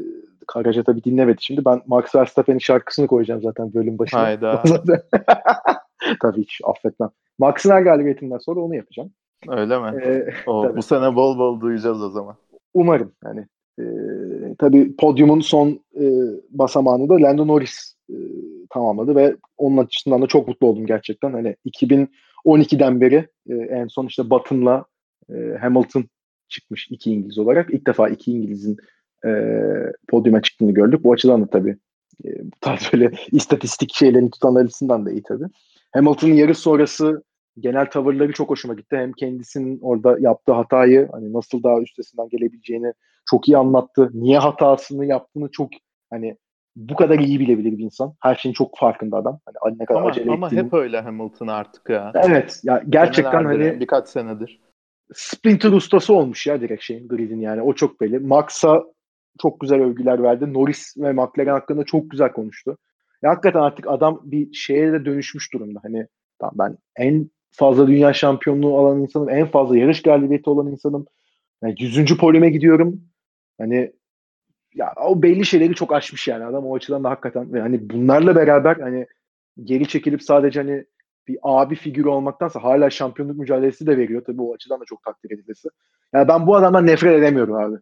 Karaca 0.47 0.83
tabii 0.83 1.03
dinlemedi 1.03 1.37
şimdi. 1.41 1.65
Ben 1.65 1.81
Max 1.87 2.15
Verstappen'in 2.15 2.59
şarkısını 2.59 3.07
koyacağım 3.07 3.41
zaten 3.41 3.73
bölüm 3.73 3.99
başına. 3.99 4.21
Hayda. 4.21 4.63
tabii 6.21 6.41
hiç 6.41 6.61
affetmem. 6.63 7.09
Max'ın 7.39 7.71
her 7.71 7.81
galibiyetinden 7.81 8.37
sonra 8.37 8.59
onu 8.59 8.75
yapacağım. 8.75 9.11
Öyle 9.47 9.79
mi? 9.79 10.03
Ee, 10.03 10.33
o, 10.47 10.75
bu 10.75 10.81
sene 10.81 11.15
bol 11.15 11.37
bol 11.37 11.61
duyacağız 11.61 12.03
o 12.03 12.09
zaman. 12.09 12.35
Umarım. 12.73 13.11
Yani 13.25 13.47
e, 13.79 13.85
tabii 14.57 14.95
podyumun 14.95 15.39
son 15.39 15.79
e, 15.99 16.05
basamağını 16.49 17.09
da 17.09 17.13
Lando 17.13 17.47
Norris 17.47 17.95
e, 18.09 18.15
tamamladı 18.69 19.15
ve 19.15 19.35
onun 19.57 19.77
açısından 19.77 20.21
da 20.21 20.27
çok 20.27 20.47
mutlu 20.47 20.67
oldum 20.67 20.85
gerçekten. 20.85 21.31
Hani 21.31 21.55
2012'den 22.45 23.01
beri 23.01 23.27
e, 23.49 23.55
en 23.55 23.87
son 23.87 24.05
işte 24.05 24.29
Button'la 24.29 24.85
e, 25.29 25.57
Hamilton 25.61 26.05
çıkmış 26.47 26.87
iki 26.91 27.11
İngiliz 27.11 27.37
olarak. 27.37 27.69
İlk 27.73 27.87
defa 27.87 28.09
iki 28.09 28.31
İngiliz'in 28.31 28.77
e, 29.25 29.31
podyuma 30.07 30.41
çıktığını 30.41 30.71
gördük. 30.71 31.03
Bu 31.03 31.13
açıdan 31.13 31.41
da 31.41 31.49
tabii 31.49 31.77
e, 32.25 32.29
bu 32.43 32.59
tarz 32.61 32.89
böyle 32.93 33.11
istatistik 33.31 33.93
şeylerini 33.93 34.29
tutan 34.29 34.55
açısından 34.55 35.05
da 35.05 35.11
iyi 35.11 35.23
tabii. 35.23 35.45
Hamilton'ın 35.91 36.33
yarış 36.33 36.57
sonrası 36.57 37.23
genel 37.59 37.85
tavırları 37.85 38.31
çok 38.31 38.49
hoşuma 38.49 38.73
gitti. 38.73 38.97
Hem 38.97 39.13
kendisinin 39.13 39.79
orada 39.81 40.17
yaptığı 40.19 40.53
hatayı 40.53 41.09
hani 41.11 41.33
nasıl 41.33 41.63
daha 41.63 41.81
üstesinden 41.81 42.29
gelebileceğini 42.29 42.93
çok 43.29 43.47
iyi 43.47 43.57
anlattı. 43.57 44.09
Niye 44.13 44.37
hatasını 44.37 45.05
yaptığını 45.05 45.51
çok 45.51 45.69
hani 46.09 46.37
bu 46.75 46.95
kadar 46.95 47.19
iyi 47.19 47.39
bilebilir 47.39 47.77
bir 47.77 47.83
insan. 47.83 48.13
Her 48.21 48.35
şeyin 48.35 48.53
çok 48.53 48.77
farkında 48.77 49.17
adam. 49.17 49.39
Hani 49.61 49.79
ne 49.79 49.85
kadar 49.85 49.99
ama, 49.99 50.09
acele 50.09 50.31
ama 50.31 50.51
hep 50.51 50.73
öyle 50.73 51.01
Hamilton 51.01 51.47
artık 51.47 51.89
ya. 51.89 52.11
Evet. 52.15 52.61
Ya 52.63 52.83
gerçekten 52.89 53.45
hani 53.45 53.79
birkaç 53.79 54.09
senedir. 54.09 54.59
Sprinter 55.13 55.71
ustası 55.71 56.13
olmuş 56.13 56.47
ya 56.47 56.61
direkt 56.61 56.83
şeyin 56.83 57.07
gridin 57.07 57.41
yani. 57.41 57.61
O 57.61 57.73
çok 57.73 58.01
belli. 58.01 58.19
Max'a 58.19 58.83
çok 59.41 59.59
güzel 59.59 59.81
övgüler 59.81 60.23
verdi. 60.23 60.53
Norris 60.53 60.97
ve 60.97 61.11
McLaren 61.11 61.51
hakkında 61.51 61.83
çok 61.83 62.11
güzel 62.11 62.31
konuştu. 62.31 62.77
Ya 63.21 63.29
hakikaten 63.29 63.59
artık 63.59 63.87
adam 63.87 64.21
bir 64.23 64.53
şeye 64.53 64.91
de 64.91 65.05
dönüşmüş 65.05 65.53
durumda. 65.53 65.79
Hani 65.83 66.07
tamam 66.39 66.55
ben 66.55 66.77
en 66.95 67.29
fazla 67.51 67.87
dünya 67.87 68.13
şampiyonluğu 68.13 68.77
alan 68.77 69.01
insanım. 69.01 69.29
En 69.29 69.47
fazla 69.47 69.77
yarış 69.77 70.01
galibiyeti 70.01 70.49
olan 70.49 70.67
insanım. 70.67 71.05
Yani 71.63 71.75
100. 71.79 72.17
polime 72.17 72.49
gidiyorum. 72.49 73.01
Hani 73.57 73.91
ya 74.75 74.93
o 75.05 75.21
belli 75.23 75.45
şeyleri 75.45 75.75
çok 75.75 75.93
aşmış 75.93 76.27
yani 76.27 76.45
adam 76.45 76.65
o 76.65 76.75
açıdan 76.75 77.03
da 77.03 77.09
hakikaten 77.09 77.53
ve 77.53 77.61
hani 77.61 77.89
bunlarla 77.89 78.35
beraber 78.35 78.75
hani 78.75 79.07
geri 79.63 79.87
çekilip 79.87 80.23
sadece 80.23 80.59
hani 80.59 80.85
bir 81.29 81.37
abi 81.43 81.75
figürü 81.75 82.07
olmaktansa 82.07 82.63
hala 82.63 82.89
şampiyonluk 82.89 83.37
mücadelesi 83.37 83.87
de 83.87 83.97
veriyor. 83.97 84.23
Tabii 84.25 84.41
o 84.41 84.53
açıdan 84.53 84.79
da 84.79 84.85
çok 84.85 85.03
takdir 85.03 85.31
edilesi. 85.31 85.69
Yani 86.13 86.27
ben 86.27 86.47
bu 86.47 86.55
adamdan 86.55 86.87
nefret 86.87 87.19
edemiyorum 87.19 87.55
abi. 87.55 87.75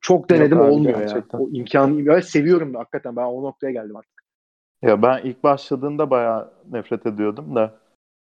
Çok 0.00 0.30
denedim 0.30 0.60
abi, 0.60 0.70
olmuyor 0.70 0.98
gerçekten. 0.98 1.38
ya. 1.38 1.44
O 1.44 1.48
imkanı 1.50 2.02
ya 2.02 2.22
seviyorum 2.22 2.74
da 2.74 2.78
hakikaten 2.78 3.16
ben 3.16 3.22
o 3.22 3.42
noktaya 3.42 3.70
geldim 3.70 3.96
artık. 3.96 4.22
Ya 4.82 5.02
ben 5.02 5.20
ilk 5.24 5.42
başladığında 5.42 6.10
bayağı 6.10 6.50
nefret 6.72 7.06
ediyordum 7.06 7.54
da 7.54 7.74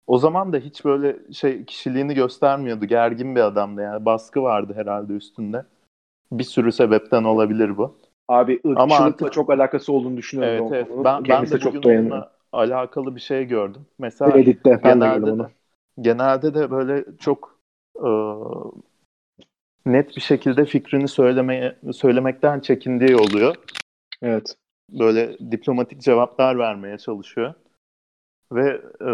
o 0.06 0.18
zaman 0.18 0.52
da 0.52 0.56
hiç 0.56 0.84
böyle 0.84 1.32
şey 1.32 1.64
kişiliğini 1.64 2.14
göstermiyordu. 2.14 2.84
Gergin 2.84 3.36
bir 3.36 3.40
adamdı 3.40 3.82
yani. 3.82 4.04
Baskı 4.04 4.42
vardı 4.42 4.72
herhalde 4.76 5.12
üstünde. 5.12 5.64
Bir 6.32 6.44
sürü 6.44 6.72
sebepten 6.72 7.24
olabilir 7.24 7.76
bu. 7.76 7.96
Abi 8.28 8.52
ırkçılıkla 8.52 8.82
Ama 8.82 8.96
artık, 8.96 9.32
çok 9.32 9.50
alakası 9.50 9.92
olduğunu 9.92 10.16
düşünüyorum. 10.16 10.68
Evet, 10.72 10.86
evet. 10.90 11.04
Ben, 11.04 11.24
ben 11.28 11.50
de 11.50 11.58
çok 11.58 11.84
dayanıyor. 11.84 12.22
Alakalı 12.52 13.16
bir 13.16 13.20
şey 13.20 13.44
gördüm. 13.44 13.86
Mesela 13.98 14.34
Reddit'te 14.34 14.80
genelde, 14.84 15.38
de, 15.38 15.46
genelde 16.00 16.54
de 16.54 16.70
böyle 16.70 17.04
çok 17.18 17.58
e, 17.96 18.10
net 19.86 20.16
bir 20.16 20.20
şekilde 20.20 20.64
fikrini 20.64 21.08
söylemeye 21.08 21.78
söylemekten 21.92 22.60
çekindiği 22.60 23.16
oluyor. 23.16 23.54
Evet. 24.22 24.56
Böyle 24.90 25.38
diplomatik 25.38 26.00
cevaplar 26.00 26.58
vermeye 26.58 26.98
çalışıyor. 26.98 27.54
Ve 28.52 28.80
e, 29.00 29.12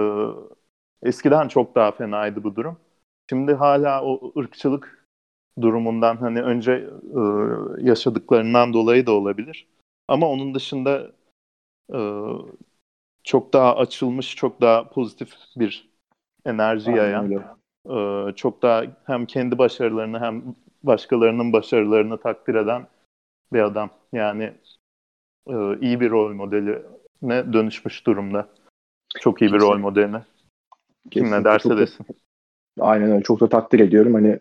eskiden 1.03 1.49
çok 1.49 1.75
daha 1.75 1.93
fenaydı 1.93 2.45
bu 2.45 2.57
durum. 2.57 2.79
Şimdi 3.31 3.55
hala 3.55 4.05
o 4.05 4.33
ırkçılık 4.41 5.07
durumundan 5.61 6.17
hani 6.17 6.43
önce 6.43 6.73
e, 6.73 7.21
yaşadıklarından 7.81 8.73
dolayı 8.73 9.07
da 9.07 9.13
olabilir. 9.13 9.69
Ama 10.09 10.29
onun 10.29 10.55
dışında 10.55 11.13
e, 11.93 11.99
çok 13.29 13.53
daha 13.53 13.77
açılmış, 13.77 14.37
çok 14.37 14.61
daha 14.61 14.89
pozitif 14.89 15.35
bir 15.57 15.89
enerji 16.47 16.91
yayan, 16.91 17.33
e, 17.91 18.33
çok 18.37 18.63
daha 18.63 18.85
hem 19.05 19.27
kendi 19.27 19.59
başarılarını 19.59 20.21
hem 20.21 20.43
başkalarının 20.83 21.53
başarılarını 21.53 22.21
takdir 22.21 22.55
eden 22.55 22.87
bir 23.53 23.61
adam. 23.61 23.91
Yani 24.13 24.53
e, 25.47 25.55
iyi 25.81 26.01
bir 26.01 26.11
rol 26.11 26.35
modeline 26.35 27.53
dönüşmüş 27.53 28.07
durumda. 28.07 28.49
Çok 29.21 29.43
iyi 29.43 29.53
bir 29.53 29.61
rol 29.61 29.79
modeline. 29.79 30.23
Kim 31.11 31.31
ne 31.31 31.45
derse 31.45 31.77
desin. 31.77 32.07
Aynen 32.81 33.11
öyle. 33.11 33.23
Çok 33.23 33.41
da 33.41 33.49
takdir 33.49 33.81
ediyorum. 33.81 34.15
Hani 34.15 34.39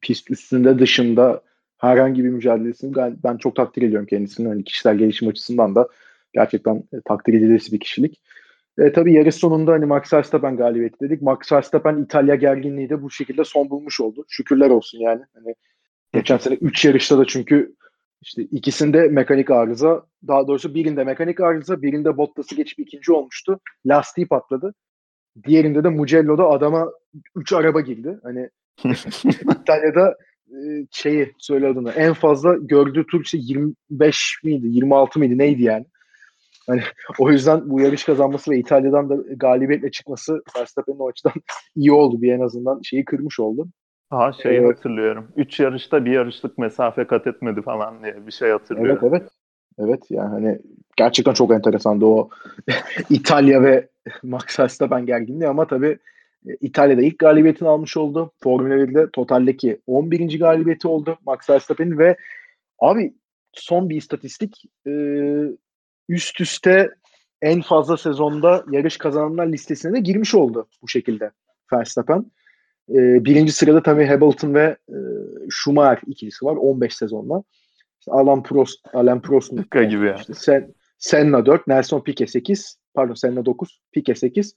pist 0.00 0.30
üstünde 0.30 0.78
dışında 0.78 1.42
herhangi 1.78 2.24
bir 2.24 2.28
mücadelesini 2.28 2.96
ben, 2.96 3.16
ben 3.24 3.36
çok 3.36 3.56
takdir 3.56 3.82
ediyorum 3.82 4.06
kendisini. 4.06 4.48
Hani 4.48 4.64
kişisel 4.64 4.96
gelişim 4.96 5.28
açısından 5.28 5.74
da 5.74 5.88
gerçekten 6.32 6.76
e, 6.76 7.00
takdir 7.04 7.34
edilesi 7.34 7.72
bir 7.72 7.80
kişilik. 7.80 8.20
E, 8.78 8.92
tabii 8.92 9.14
yarış 9.14 9.34
sonunda 9.34 9.72
hani 9.72 9.84
Max 9.84 10.12
Verstappen 10.12 10.56
galibiyeti 10.56 11.00
dedik. 11.00 11.22
Max 11.22 11.52
Verstappen 11.52 12.02
İtalya 12.02 12.34
gerginliği 12.34 12.90
de 12.90 13.02
bu 13.02 13.10
şekilde 13.10 13.44
son 13.44 13.70
bulmuş 13.70 14.00
oldu. 14.00 14.24
Şükürler 14.28 14.70
olsun 14.70 14.98
yani. 14.98 15.22
Hani 15.34 15.54
geçen 16.14 16.38
sene 16.38 16.54
3 16.54 16.84
yarışta 16.84 17.18
da 17.18 17.24
çünkü 17.24 17.74
İşte 18.22 18.42
ikisinde 18.42 19.08
mekanik 19.08 19.50
arıza, 19.50 20.06
daha 20.28 20.46
doğrusu 20.46 20.74
birinde 20.74 21.04
mekanik 21.04 21.40
arıza, 21.40 21.82
birinde 21.82 22.16
Bottas'ı 22.16 22.54
geçip 22.54 22.78
ikinci 22.78 23.12
olmuştu. 23.12 23.60
Lastiği 23.86 24.28
patladı. 24.28 24.74
Diğerinde 25.44 25.84
de 25.84 25.88
Mugello'da 25.88 26.48
adama 26.48 26.92
3 27.36 27.52
araba 27.52 27.80
girdi. 27.80 28.18
Hani 28.22 28.48
İtalya'da 29.62 30.16
e, 30.48 30.56
şeyi 30.90 31.32
söyle 31.38 31.66
adını 31.66 31.90
en 31.90 32.12
fazla 32.12 32.56
gördüğü 32.56 33.06
tur 33.06 33.24
işte 33.24 33.38
25 33.40 34.40
miydi 34.44 34.66
26 34.66 35.18
mıydı 35.18 35.38
neydi 35.38 35.62
yani. 35.62 35.86
Hani 36.70 36.82
o 37.18 37.30
yüzden 37.30 37.70
bu 37.70 37.80
yarış 37.80 38.04
kazanması 38.04 38.50
ve 38.50 38.58
İtalya'dan 38.58 39.10
da 39.10 39.16
galibiyetle 39.36 39.90
çıkması 39.90 40.42
Verstappen'in 40.58 40.98
o 40.98 41.08
açıdan 41.08 41.32
iyi 41.76 41.92
oldu 41.92 42.22
bir 42.22 42.32
en 42.32 42.40
azından 42.40 42.80
şeyi 42.82 43.04
kırmış 43.04 43.40
oldu. 43.40 43.68
Ha 44.10 44.32
şeyi 44.42 44.60
ee, 44.60 44.64
hatırlıyorum. 44.64 45.28
Üç 45.36 45.60
yarışta 45.60 46.04
bir 46.04 46.12
yarışlık 46.12 46.58
mesafe 46.58 47.06
kat 47.06 47.26
etmedi 47.26 47.62
falan 47.62 48.02
diye 48.02 48.26
bir 48.26 48.32
şey 48.32 48.50
hatırlıyorum. 48.50 48.98
Evet 49.02 49.12
evet. 49.12 49.30
Evet 49.78 50.10
yani 50.10 50.28
hani 50.28 50.58
gerçekten 50.96 51.32
çok 51.32 51.52
enteresandı 51.52 52.04
o 52.04 52.28
İtalya 53.10 53.62
ve 53.62 53.88
Max 54.22 54.60
Verstappen 54.60 55.06
gerginliği 55.06 55.48
ama 55.48 55.66
tabii 55.66 55.98
e, 56.46 56.50
İtalya'da 56.60 57.02
ilk 57.02 57.18
galibiyetini 57.18 57.68
almış 57.68 57.96
oldu. 57.96 58.32
Formula 58.42 58.74
1'de 58.74 59.10
totaldeki 59.12 59.80
11. 59.86 60.38
galibiyeti 60.38 60.88
oldu 60.88 61.18
Max 61.26 61.50
Verstappen'in 61.50 61.98
ve 61.98 62.16
abi 62.78 63.14
son 63.52 63.88
bir 63.88 63.96
istatistik 63.96 64.64
e, 64.86 64.90
üst 66.10 66.40
üste 66.40 66.90
en 67.42 67.60
fazla 67.60 67.96
sezonda 67.96 68.64
yarış 68.70 68.96
kazananlar 68.96 69.46
listesine 69.46 69.92
de 69.92 70.00
girmiş 70.00 70.34
oldu 70.34 70.68
bu 70.82 70.88
şekilde 70.88 71.30
Verstappen. 71.72 72.30
E, 72.88 73.24
birinci 73.24 73.52
sırada 73.52 73.82
tabii 73.82 74.06
Hamilton 74.06 74.54
ve 74.54 74.76
e, 74.88 74.96
Schumacher 75.50 76.02
ikilisi 76.06 76.44
var 76.44 76.56
15 76.56 76.94
sezonla. 76.94 77.42
İşte 78.00 78.12
Alan 78.12 78.42
Prost, 78.42 78.78
Alan 78.92 79.22
Prost'un 79.22 79.56
gibi 79.90 80.06
ya. 80.06 80.14
Işte 80.14 80.34
Sen, 80.34 80.74
Senna 80.98 81.46
4, 81.46 81.66
Nelson 81.66 82.00
Piquet 82.00 82.30
8, 82.30 82.76
pardon 82.94 83.14
Senna 83.14 83.44
9, 83.46 83.80
Piquet 83.92 84.18
8. 84.18 84.54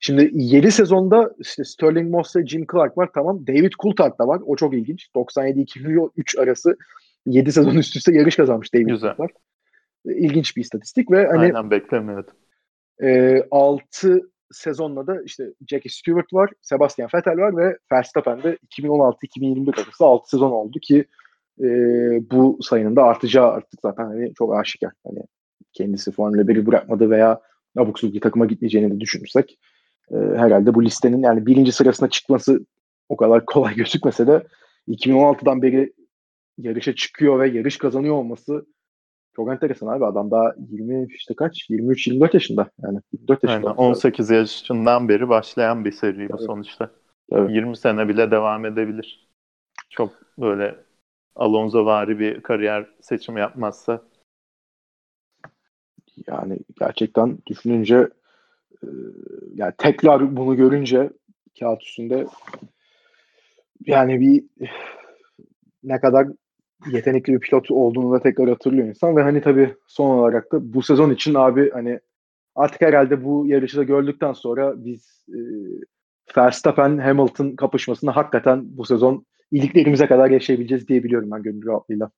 Şimdi 0.00 0.30
7 0.32 0.70
sezonda 0.70 1.34
işte 1.38 1.64
Sterling 1.64 2.10
Moss 2.10 2.36
ve 2.36 2.46
Jim 2.46 2.66
Clark 2.72 2.98
var 2.98 3.08
tamam. 3.14 3.46
David 3.46 3.72
Coulthard 3.82 4.18
da 4.18 4.28
var. 4.28 4.40
O 4.46 4.56
çok 4.56 4.74
ilginç. 4.74 5.08
97-2003 5.14 6.40
arası 6.40 6.76
7 7.26 7.52
sezon 7.52 7.74
üst 7.74 7.96
üste 7.96 8.14
yarış 8.14 8.36
kazanmış 8.36 8.74
David 8.74 8.86
Güzel. 8.86 9.16
Coulthard. 9.16 9.30
İlginç 10.04 10.56
bir 10.56 10.62
istatistik 10.62 11.10
ve 11.10 11.26
hani 11.26 11.38
Aynen 11.38 11.70
beklemiyordum. 11.70 12.34
E, 13.02 13.42
6 13.50 14.20
sezonla 14.52 15.06
da 15.06 15.22
işte 15.22 15.52
Jackie 15.68 15.90
Stewart 15.90 16.32
var, 16.32 16.50
Sebastian 16.60 17.10
Vettel 17.14 17.36
var 17.38 17.56
ve 17.56 17.78
Verstappen'de 17.92 18.58
2016-2021 18.78 19.82
arası 19.82 20.04
6 20.04 20.28
sezon 20.28 20.50
oldu 20.50 20.78
ki 20.78 21.04
e, 21.60 21.66
bu 22.30 22.58
sayının 22.62 22.96
da 22.96 23.02
artacağı 23.02 23.50
artık 23.50 23.80
zaten 23.82 24.04
hani 24.04 24.34
çok 24.34 24.54
aşikar. 24.54 24.92
Hani 25.06 25.22
kendisi 25.72 26.12
Formula 26.12 26.42
1'i 26.42 26.66
bırakmadı 26.66 27.10
veya 27.10 27.40
abuk 27.76 28.02
bir 28.02 28.20
takıma 28.20 28.46
gitmeyeceğini 28.46 28.94
de 28.94 29.00
düşünürsek 29.00 29.58
e, 30.10 30.16
herhalde 30.16 30.74
bu 30.74 30.84
listenin 30.84 31.22
yani 31.22 31.46
birinci 31.46 31.72
sırasına 31.72 32.10
çıkması 32.10 32.66
o 33.08 33.16
kadar 33.16 33.44
kolay 33.44 33.74
gözükmese 33.76 34.26
de 34.26 34.46
2016'dan 34.88 35.62
beri 35.62 35.92
yarışa 36.58 36.94
çıkıyor 36.94 37.40
ve 37.40 37.48
yarış 37.48 37.78
kazanıyor 37.78 38.14
olması 38.14 38.66
çok 39.36 39.48
enteresan 39.48 39.86
abi. 39.86 40.04
Adam 40.06 40.30
daha 40.30 40.54
20 40.70 41.06
işte 41.14 41.34
kaç? 41.34 41.70
23-24 41.70 42.30
yaşında. 42.34 42.70
Yani 42.82 42.98
24 43.12 43.42
yaşında. 43.42 43.70
Aynen, 43.70 43.76
18 43.76 44.30
yaşından 44.30 45.08
beri 45.08 45.28
başlayan 45.28 45.84
bir 45.84 45.92
seri 45.92 46.28
bu 46.28 46.38
sonuçta. 46.38 46.90
Tabii. 47.30 47.52
20 47.52 47.76
sene 47.76 48.08
bile 48.08 48.30
devam 48.30 48.64
edebilir. 48.64 49.28
Çok 49.90 50.12
böyle 50.38 50.76
Alonso 51.36 51.84
vari 51.86 52.18
bir 52.18 52.40
kariyer 52.40 52.86
seçimi 53.00 53.40
yapmazsa. 53.40 54.02
Yani 56.26 56.58
gerçekten 56.80 57.38
düşününce 57.46 58.08
e, 58.82 58.86
yani 59.54 59.72
tekrar 59.78 60.36
bunu 60.36 60.56
görünce 60.56 61.10
kağıt 61.58 61.82
üstünde 61.82 62.26
yani 63.86 64.20
bir 64.20 64.44
ne 65.84 66.00
kadar 66.00 66.28
yetenekli 66.90 67.32
bir 67.32 67.40
pilot 67.40 67.70
olduğunu 67.70 68.12
da 68.12 68.22
tekrar 68.22 68.48
hatırlıyor 68.48 68.88
insan 68.88 69.16
ve 69.16 69.22
hani 69.22 69.40
tabii 69.40 69.74
son 69.86 70.18
olarak 70.18 70.52
da 70.52 70.74
bu 70.74 70.82
sezon 70.82 71.10
için 71.10 71.34
abi 71.34 71.70
hani 71.70 72.00
artık 72.54 72.80
herhalde 72.80 73.24
bu 73.24 73.46
yarışı 73.46 73.76
da 73.76 73.82
gördükten 73.82 74.32
sonra 74.32 74.84
biz 74.84 75.24
e, 75.28 75.38
Verstappen 76.36 76.98
Hamilton 76.98 77.56
kapışmasını 77.56 78.10
hakikaten 78.10 78.62
bu 78.64 78.84
sezon 78.84 79.26
iliklerimize 79.50 80.06
kadar 80.06 80.30
yaşayabileceğiz 80.30 80.88
diyebiliyorum 80.88 81.30
ben 81.30 81.42
gönül 81.42 81.66
rahatlığıyla. 81.66 82.10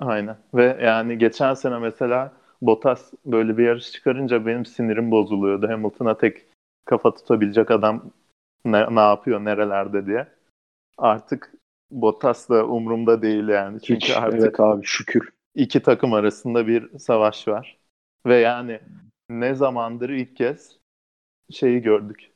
Aynen. 0.00 0.36
Ve 0.54 0.78
yani 0.82 1.18
geçen 1.18 1.54
sene 1.54 1.78
mesela 1.78 2.32
Bottas 2.62 3.12
böyle 3.24 3.58
bir 3.58 3.64
yarış 3.64 3.92
çıkarınca 3.92 4.46
benim 4.46 4.66
sinirim 4.66 5.10
bozuluyordu. 5.10 5.68
Hamilton'a 5.68 6.18
tek 6.18 6.46
kafa 6.84 7.14
tutabilecek 7.14 7.70
adam 7.70 8.10
ne, 8.64 8.94
ne 8.94 9.00
yapıyor, 9.00 9.44
nerelerde 9.44 10.06
diye. 10.06 10.26
Artık 10.98 11.52
Bottas 11.90 12.48
da 12.48 12.66
umurumda 12.66 13.22
değil 13.22 13.48
yani. 13.48 13.82
Çünkü 13.82 14.06
Hiç, 14.06 14.16
artık 14.16 14.40
evet 14.40 14.60
abi 14.60 14.86
şükür. 14.86 15.28
iki 15.54 15.82
takım 15.82 16.12
arasında 16.12 16.66
bir 16.66 16.98
savaş 16.98 17.48
var. 17.48 17.78
Ve 18.26 18.36
yani 18.36 18.80
ne 19.30 19.54
zamandır 19.54 20.10
ilk 20.10 20.36
kez 20.36 20.78
şeyi 21.50 21.82
gördük. 21.82 22.30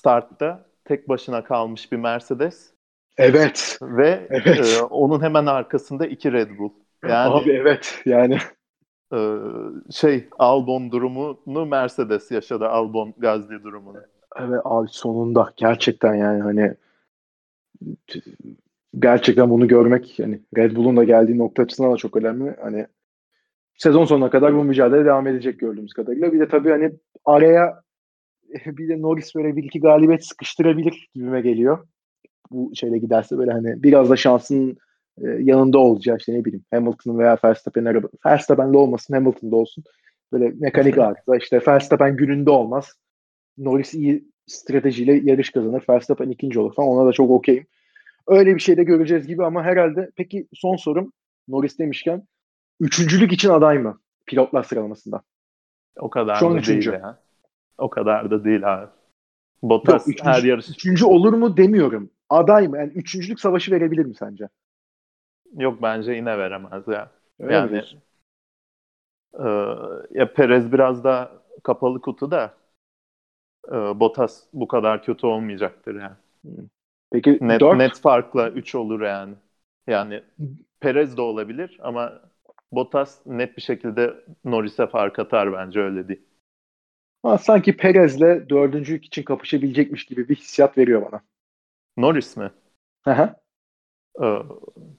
Startta 0.00 0.66
tek 0.84 1.08
başına 1.08 1.44
kalmış 1.44 1.92
bir 1.92 1.96
Mercedes. 1.96 2.74
Evet. 3.16 3.78
Ve 3.82 4.26
evet. 4.30 4.78
E, 4.80 4.82
onun 4.82 5.22
hemen 5.22 5.46
arkasında 5.46 6.06
iki 6.06 6.32
Red 6.32 6.58
Bull. 6.58 6.70
Yani 7.08 7.34
Abi 7.34 7.50
evet 7.50 8.02
yani 8.04 8.38
e, 9.12 9.18
şey 9.92 10.28
Albon 10.38 10.92
durumunu 10.92 11.66
Mercedes 11.66 12.30
yaşadı 12.30 12.68
Albon 12.68 13.14
Gazli 13.18 13.62
durumunu. 13.62 13.98
Evet 14.36 14.60
abi 14.64 14.88
sonunda 14.90 15.52
gerçekten 15.56 16.14
yani 16.14 16.42
hani 16.42 16.74
gerçekten 18.98 19.50
bunu 19.50 19.68
görmek 19.68 20.18
yani 20.18 20.40
Red 20.56 20.76
Bull'un 20.76 20.96
da 20.96 21.04
geldiği 21.04 21.38
nokta 21.38 21.62
açısından 21.62 21.92
da 21.92 21.96
çok 21.96 22.16
önemli. 22.16 22.56
Hani 22.62 22.86
sezon 23.76 24.04
sonuna 24.04 24.30
kadar 24.30 24.54
bu 24.54 24.64
mücadele 24.64 25.04
devam 25.04 25.26
edecek 25.26 25.60
gördüğümüz 25.60 25.92
kadarıyla. 25.92 26.32
Bir 26.32 26.40
de 26.40 26.48
tabii 26.48 26.70
hani 26.70 26.92
araya 27.24 27.82
bir 28.66 28.88
de 28.88 29.02
Norris 29.02 29.34
böyle 29.34 29.56
bir 29.56 29.64
iki 29.64 29.80
galibiyet 29.80 30.24
sıkıştırabilir 30.26 31.08
gibime 31.14 31.40
geliyor. 31.40 31.86
Bu 32.50 32.72
şeyle 32.74 32.98
giderse 32.98 33.38
böyle 33.38 33.50
hani 33.50 33.82
biraz 33.82 34.10
da 34.10 34.16
şansın 34.16 34.76
e, 35.18 35.26
yanında 35.28 35.78
olacağı 35.78 36.16
işte 36.16 36.34
ne 36.34 36.44
bileyim 36.44 36.64
Hamilton 36.70 37.18
veya 37.18 37.38
Verstappen 37.44 37.84
araba. 37.84 38.08
Verstappen'de 38.26 38.76
olmasın 38.76 39.14
Hamilton'da 39.14 39.56
olsun. 39.56 39.84
Böyle 40.32 40.52
mekanik 40.58 40.98
arıza 40.98 41.36
işte 41.36 41.60
Verstappen 41.68 42.16
gününde 42.16 42.50
olmaz. 42.50 42.92
Norris 43.58 43.94
iyi 43.94 44.24
stratejiyle 44.46 45.30
yarış 45.30 45.50
kazanır. 45.50 45.84
Verstappen 45.88 46.30
ikinci 46.30 46.60
olur 46.60 46.74
falan. 46.74 46.88
Ona 46.88 47.06
da 47.06 47.12
çok 47.12 47.30
okeyim. 47.30 47.66
Öyle 48.26 48.54
bir 48.54 48.60
şey 48.60 48.76
de 48.76 48.84
göreceğiz 48.84 49.26
gibi 49.26 49.44
ama 49.44 49.62
herhalde 49.62 50.10
peki 50.16 50.48
son 50.54 50.76
sorum 50.76 51.12
Norris 51.48 51.78
demişken 51.78 52.22
üçüncülük 52.80 53.32
için 53.32 53.48
aday 53.48 53.78
mı 53.78 54.00
pilotlar 54.26 54.62
sıralamasında? 54.62 55.22
O 56.00 56.10
kadar 56.10 56.40
Şu 56.40 56.46
an 56.46 56.54
da 56.54 56.58
üçüncü. 56.58 56.90
değil 56.90 57.00
ya. 57.00 57.18
O 57.78 57.90
kadar 57.90 58.30
da 58.30 58.44
değil 58.44 58.74
abi. 58.74 58.86
Bottas 59.62 59.92
Yok, 59.92 60.08
üçüncü, 60.08 60.30
her 60.30 60.42
yarış. 60.42 60.68
Üçüncü 60.70 61.04
olur 61.04 61.32
mu 61.32 61.56
demiyorum. 61.56 62.10
Aday 62.30 62.68
mı? 62.68 62.78
Yani 62.78 62.92
üçüncülük 62.92 63.40
savaşı 63.40 63.72
verebilir 63.72 64.04
mi 64.04 64.14
sence? 64.14 64.48
Yok 65.56 65.82
bence 65.82 66.12
yine 66.12 66.38
veremez 66.38 66.88
ya. 66.88 67.10
Öyle 67.40 67.54
yani 67.54 67.84
e, 69.34 69.44
ya 70.10 70.32
Perez 70.34 70.72
biraz 70.72 71.04
da 71.04 71.32
kapalı 71.62 72.00
kutu 72.00 72.30
da 72.30 72.54
e, 73.68 74.00
Bottas 74.00 74.44
bu 74.52 74.68
kadar 74.68 75.02
kötü 75.02 75.26
olmayacaktır 75.26 75.94
yani. 75.94 76.16
Peki 77.14 77.38
net, 77.40 77.60
4? 77.60 77.78
net 77.78 78.00
farkla 78.00 78.50
3 78.50 78.74
olur 78.74 79.00
yani. 79.00 79.34
Yani 79.86 80.22
Perez 80.80 81.16
de 81.16 81.20
olabilir 81.20 81.78
ama 81.82 82.20
Bottas 82.72 83.26
net 83.26 83.56
bir 83.56 83.62
şekilde 83.62 84.14
Norris'e 84.44 84.86
fark 84.86 85.18
atar 85.18 85.52
bence 85.52 85.80
öyle 85.80 86.08
değil. 86.08 86.22
Ama 87.22 87.38
sanki 87.38 87.76
Perez'le 87.76 88.48
dördüncülük 88.48 89.04
için 89.04 89.22
kapışabilecekmiş 89.22 90.04
gibi 90.04 90.28
bir 90.28 90.34
hissiyat 90.34 90.78
veriyor 90.78 91.12
bana. 91.12 91.20
Norris 91.96 92.36
mi? 92.36 92.50
Hı 93.04 93.34
ee, 94.22 94.38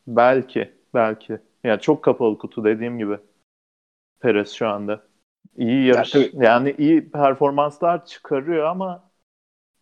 belki, 0.08 0.74
belki. 0.94 1.40
Yani 1.64 1.82
çok 1.82 2.04
kapalı 2.04 2.38
kutu 2.38 2.64
dediğim 2.64 2.98
gibi. 2.98 3.18
Perez 4.20 4.52
şu 4.52 4.68
anda. 4.68 5.04
İyi 5.58 5.86
yarış, 5.86 6.16
yani, 6.16 6.30
yani 6.36 6.76
iyi 6.78 7.12
performanslar 7.12 8.06
çıkarıyor 8.06 8.66
ama 8.66 9.12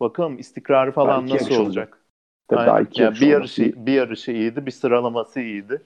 bakalım 0.00 0.38
istikrarı 0.38 0.92
falan 0.92 1.22
belki 1.22 1.34
nasıl 1.34 1.64
olacak? 1.64 2.03
Tabii 2.48 2.66
daha 2.66 2.80
iki 2.80 3.02
yani 3.02 3.20
bir 3.20 3.26
yarışı 3.26 3.86
bir 3.86 3.92
yarışı 3.92 4.32
iyiydi, 4.32 4.66
bir 4.66 4.70
sıralaması 4.70 5.40
iyiydi. 5.40 5.82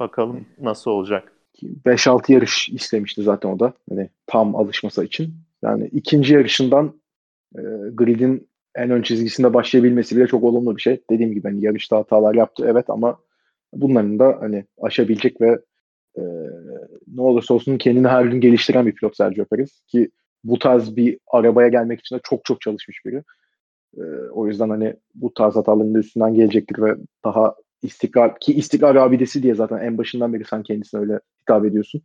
Bakalım 0.00 0.46
nasıl 0.60 0.90
olacak. 0.90 1.32
5-6 1.62 2.32
yarış 2.32 2.68
istemişti 2.68 3.22
zaten 3.22 3.48
o 3.48 3.60
da. 3.60 3.72
Hani 3.88 4.10
tam 4.26 4.56
alışması 4.56 5.04
için. 5.04 5.34
Yani 5.62 5.86
ikinci 5.92 6.34
yarışından 6.34 7.00
e, 7.56 7.60
gridin 7.92 8.48
en 8.74 8.90
ön 8.90 9.02
çizgisinde 9.02 9.54
başlayabilmesi 9.54 10.16
bile 10.16 10.26
çok 10.26 10.44
olumlu 10.44 10.76
bir 10.76 10.82
şey. 10.82 11.00
Dediğim 11.10 11.32
gibi 11.32 11.48
hani 11.48 11.64
yarışta 11.64 11.96
hatalar 11.96 12.34
yaptı 12.34 12.64
evet 12.68 12.90
ama 12.90 13.18
bunların 13.72 14.18
da 14.18 14.36
hani 14.40 14.64
aşabilecek 14.82 15.40
ve 15.40 15.58
e, 16.18 16.22
ne 17.14 17.22
olursa 17.22 17.54
olsun 17.54 17.78
kendini 17.78 18.08
her 18.08 18.24
gün 18.24 18.40
geliştiren 18.40 18.86
bir 18.86 18.94
pilot 18.94 19.16
Sergio 19.16 19.44
Perez 19.44 19.80
ki 19.86 20.10
bu 20.44 20.58
tarz 20.58 20.96
bir 20.96 21.18
arabaya 21.26 21.68
gelmek 21.68 22.00
için 22.00 22.16
de 22.16 22.20
çok 22.24 22.44
çok 22.44 22.60
çalışmış 22.60 23.04
biri. 23.06 23.22
E, 23.96 24.30
o 24.30 24.46
yüzden 24.46 24.68
hani 24.68 24.96
bu 25.14 25.34
tarz 25.34 25.56
hataların 25.56 25.94
üstünden 25.94 26.34
gelecektir 26.34 26.82
ve 26.82 26.96
daha 27.24 27.54
istikrar 27.82 28.38
ki 28.40 28.54
istikrar 28.54 28.96
abidesi 28.96 29.42
diye 29.42 29.54
zaten 29.54 29.78
en 29.78 29.98
başından 29.98 30.32
beri 30.32 30.44
sen 30.44 30.62
kendisine 30.62 31.00
öyle 31.00 31.20
hitap 31.42 31.64
ediyorsun. 31.64 32.02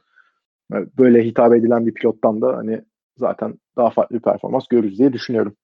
Böyle 0.71 1.25
hitap 1.25 1.53
edilen 1.53 1.87
bir 1.87 1.93
pilottan 1.93 2.41
da 2.41 2.57
hani 2.57 2.81
zaten 3.17 3.53
daha 3.77 3.89
farklı 3.89 4.15
bir 4.15 4.21
performans 4.21 4.67
görürüz 4.67 4.99
diye 4.99 5.13
düşünüyorum. 5.13 5.55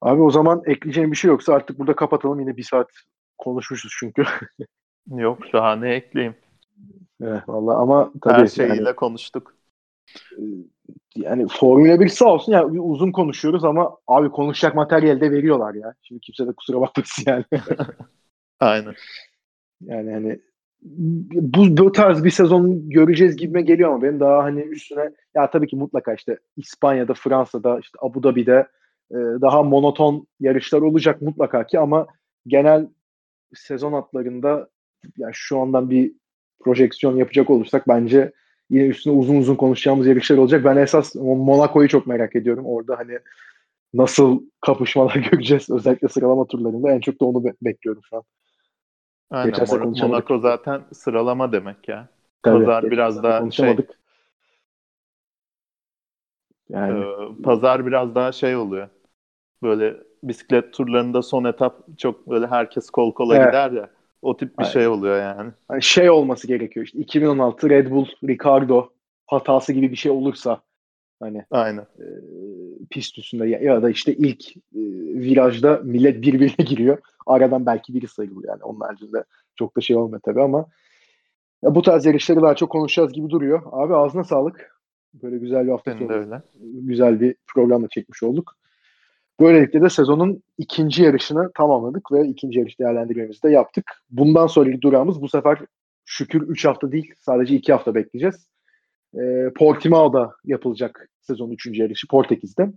Abi 0.00 0.22
o 0.22 0.30
zaman 0.30 0.62
ekleyeceğim 0.66 1.12
bir 1.12 1.16
şey 1.16 1.28
yoksa 1.28 1.54
artık 1.54 1.78
burada 1.78 1.96
kapatalım. 1.96 2.40
Yine 2.40 2.56
bir 2.56 2.62
saat 2.62 2.90
konuşmuşuz 3.38 3.92
çünkü. 3.98 4.24
Yok 5.16 5.38
daha 5.52 5.76
ne 5.76 5.94
ekleyeyim. 5.94 6.34
Evet, 7.22 7.42
vallahi 7.48 7.76
ama 7.76 8.12
tabii 8.22 8.34
her 8.34 8.46
şeyiyle 8.46 8.74
yani, 8.74 8.96
konuştuk. 8.96 9.57
Ee, 10.38 10.42
yani 11.16 11.46
Formula 11.50 12.00
1 12.00 12.08
sağ 12.08 12.26
olsun 12.26 12.52
ya 12.52 12.58
yani 12.58 12.80
uzun 12.80 13.12
konuşuyoruz 13.12 13.64
ama 13.64 13.96
abi 14.06 14.28
konuşacak 14.28 14.74
materyal 14.74 15.20
de 15.20 15.30
veriyorlar 15.30 15.74
ya. 15.74 15.94
Şimdi 16.02 16.20
kimse 16.20 16.46
de 16.46 16.52
kusura 16.52 16.80
bakmasın 16.80 17.24
yani. 17.26 17.44
Aynen. 18.60 18.94
Yani 19.80 20.12
hani 20.12 20.40
bu, 20.82 21.76
bu 21.76 21.92
tarz 21.92 22.24
bir 22.24 22.30
sezon 22.30 22.90
göreceğiz 22.90 23.36
gibime 23.36 23.62
geliyor 23.62 23.90
ama 23.90 24.02
benim 24.02 24.20
daha 24.20 24.44
hani 24.44 24.60
üstüne 24.60 25.10
ya 25.34 25.50
tabii 25.50 25.66
ki 25.66 25.76
mutlaka 25.76 26.14
işte 26.14 26.38
İspanya'da, 26.56 27.14
Fransa'da, 27.14 27.78
işte 27.80 27.98
Abu 28.02 28.22
Dhabi'de 28.22 28.66
e, 29.10 29.16
daha 29.16 29.62
monoton 29.62 30.26
yarışlar 30.40 30.80
olacak 30.82 31.22
mutlaka 31.22 31.66
ki 31.66 31.78
ama 31.78 32.06
genel 32.46 32.88
sezon 33.54 33.92
atlarında 33.92 34.68
yani 35.16 35.32
şu 35.34 35.60
andan 35.60 35.90
bir 35.90 36.12
projeksiyon 36.60 37.16
yapacak 37.16 37.50
olursak 37.50 37.88
bence 37.88 38.32
yine 38.70 38.86
üstüne 38.86 39.14
uzun 39.14 39.36
uzun 39.36 39.54
konuşacağımız 39.54 40.06
yarışlar 40.06 40.36
olacak. 40.36 40.64
Ben 40.64 40.76
esas 40.76 41.14
Monaco'yu 41.14 41.88
çok 41.88 42.06
merak 42.06 42.36
ediyorum. 42.36 42.66
Orada 42.66 42.98
hani 42.98 43.18
nasıl 43.94 44.42
kapışmalar 44.60 45.14
göreceğiz 45.30 45.70
özellikle 45.70 46.08
sıralama 46.08 46.46
turlarında 46.46 46.90
en 46.90 47.00
çok 47.00 47.20
da 47.20 47.24
onu 47.24 47.44
be- 47.44 47.54
bekliyorum 47.62 48.02
şu 48.10 48.16
an. 48.16 48.22
Aynen. 49.30 49.54
Monaco 50.00 50.38
zaten 50.38 50.82
sıralama 50.92 51.52
demek 51.52 51.88
ya. 51.88 52.08
Tabii, 52.42 52.64
Pazar 52.64 52.90
biraz 52.90 53.22
daha 53.22 53.50
şey. 53.50 53.76
Yani 56.68 57.04
ee, 57.04 57.42
pazar 57.42 57.86
biraz 57.86 58.14
daha 58.14 58.32
şey 58.32 58.56
oluyor. 58.56 58.88
Böyle 59.62 59.96
bisiklet 60.22 60.72
turlarında 60.72 61.22
son 61.22 61.44
etap 61.44 61.98
çok 61.98 62.30
böyle 62.30 62.46
herkes 62.46 62.90
kol 62.90 63.14
kola 63.14 63.36
evet. 63.36 63.46
gider 63.46 63.70
ya. 63.70 63.90
O 64.22 64.36
tip 64.36 64.58
bir 64.58 64.64
Aynen. 64.64 64.72
şey 64.72 64.88
oluyor 64.88 65.18
yani. 65.18 65.52
yani. 65.70 65.82
Şey 65.82 66.10
olması 66.10 66.46
gerekiyor 66.46 66.86
işte 66.86 66.98
2016 66.98 67.70
Red 67.70 67.90
Bull 67.90 68.06
Ricardo 68.24 68.88
hatası 69.26 69.72
gibi 69.72 69.90
bir 69.90 69.96
şey 69.96 70.12
olursa 70.12 70.60
hani 71.20 71.44
Aynen. 71.50 71.82
E, 71.82 72.06
pist 72.90 73.18
üstünde 73.18 73.46
ya, 73.46 73.58
ya 73.58 73.82
da 73.82 73.90
işte 73.90 74.14
ilk 74.14 74.56
e, 74.56 74.82
virajda 75.14 75.80
millet 75.84 76.22
birbirine 76.22 76.64
giriyor. 76.64 76.98
Aradan 77.26 77.66
belki 77.66 77.94
biri 77.94 78.08
sayılıyor 78.08 78.48
yani. 78.48 78.62
Onun 78.62 78.80
haricinde 78.80 79.24
çok 79.56 79.76
da 79.76 79.80
şey 79.80 79.96
olmuyor 79.96 80.20
tabii 80.24 80.42
ama 80.42 80.66
ya 81.62 81.74
bu 81.74 81.82
tarz 81.82 82.06
yarışları 82.06 82.42
daha 82.42 82.54
çok 82.54 82.70
konuşacağız 82.70 83.12
gibi 83.12 83.30
duruyor. 83.30 83.62
Abi 83.72 83.94
ağzına 83.94 84.24
sağlık. 84.24 84.78
Böyle 85.14 85.38
güzel 85.38 85.66
bir 85.66 85.70
hafta 85.70 85.92
sonu. 85.98 86.42
Güzel 86.60 87.20
bir 87.20 87.34
programla 87.46 87.88
çekmiş 87.88 88.22
olduk. 88.22 88.57
Böylelikle 89.40 89.82
de 89.82 89.90
sezonun 89.90 90.42
ikinci 90.58 91.02
yarışını 91.02 91.50
tamamladık 91.54 92.12
ve 92.12 92.28
ikinci 92.28 92.58
yarış 92.58 92.78
değerlendirmemizi 92.78 93.42
de 93.42 93.50
yaptık. 93.50 93.84
Bundan 94.10 94.46
sonraki 94.46 94.82
durağımız 94.82 95.22
bu 95.22 95.28
sefer 95.28 95.58
şükür 96.04 96.42
3 96.42 96.64
hafta 96.64 96.92
değil 96.92 97.14
sadece 97.18 97.54
2 97.54 97.72
hafta 97.72 97.94
bekleyeceğiz. 97.94 98.46
E, 99.14 99.52
Portimao'da 99.56 100.32
yapılacak 100.44 101.08
sezonun 101.20 101.52
3. 101.52 101.66
yarışı 101.66 102.08
Portekiz'de. 102.08 102.72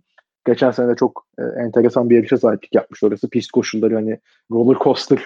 Geçen 0.46 0.72
sene 0.72 0.88
de 0.88 0.96
çok 0.96 1.28
e, 1.40 1.44
enteresan 1.64 2.10
bir 2.10 2.16
yarışa 2.16 2.38
sahiplik 2.38 2.76
yapmış 2.76 3.04
orası. 3.04 3.30
Pist 3.30 3.52
koşulları 3.52 3.96
hani 3.96 4.20
roller 4.52 4.80
coaster 4.84 5.26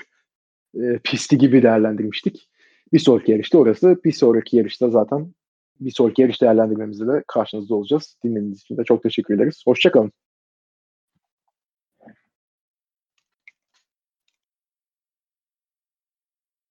e, 0.76 1.00
pisti 1.04 1.38
gibi 1.38 1.64
değerlendirmiştik. 1.64 2.50
Bir 2.94 3.00
sonraki 3.00 3.32
yarışta 3.32 3.58
orası. 3.58 3.98
Bir 4.06 4.12
sonraki 4.12 4.58
yarışta 4.58 4.90
zaten 4.90 5.34
bir 5.80 5.92
sonraki 5.92 6.22
yarış 6.22 6.42
değerlendirmemizde 6.42 7.08
de 7.08 7.24
karşınızda 7.28 7.76
olacağız. 7.76 8.18
Dinlediğiniz 8.24 8.62
için 8.62 8.78
de 8.78 8.84
çok 8.84 9.04
teşekkür 9.04 9.36
ederiz. 9.36 9.64
Hoşçakalın. 9.66 10.12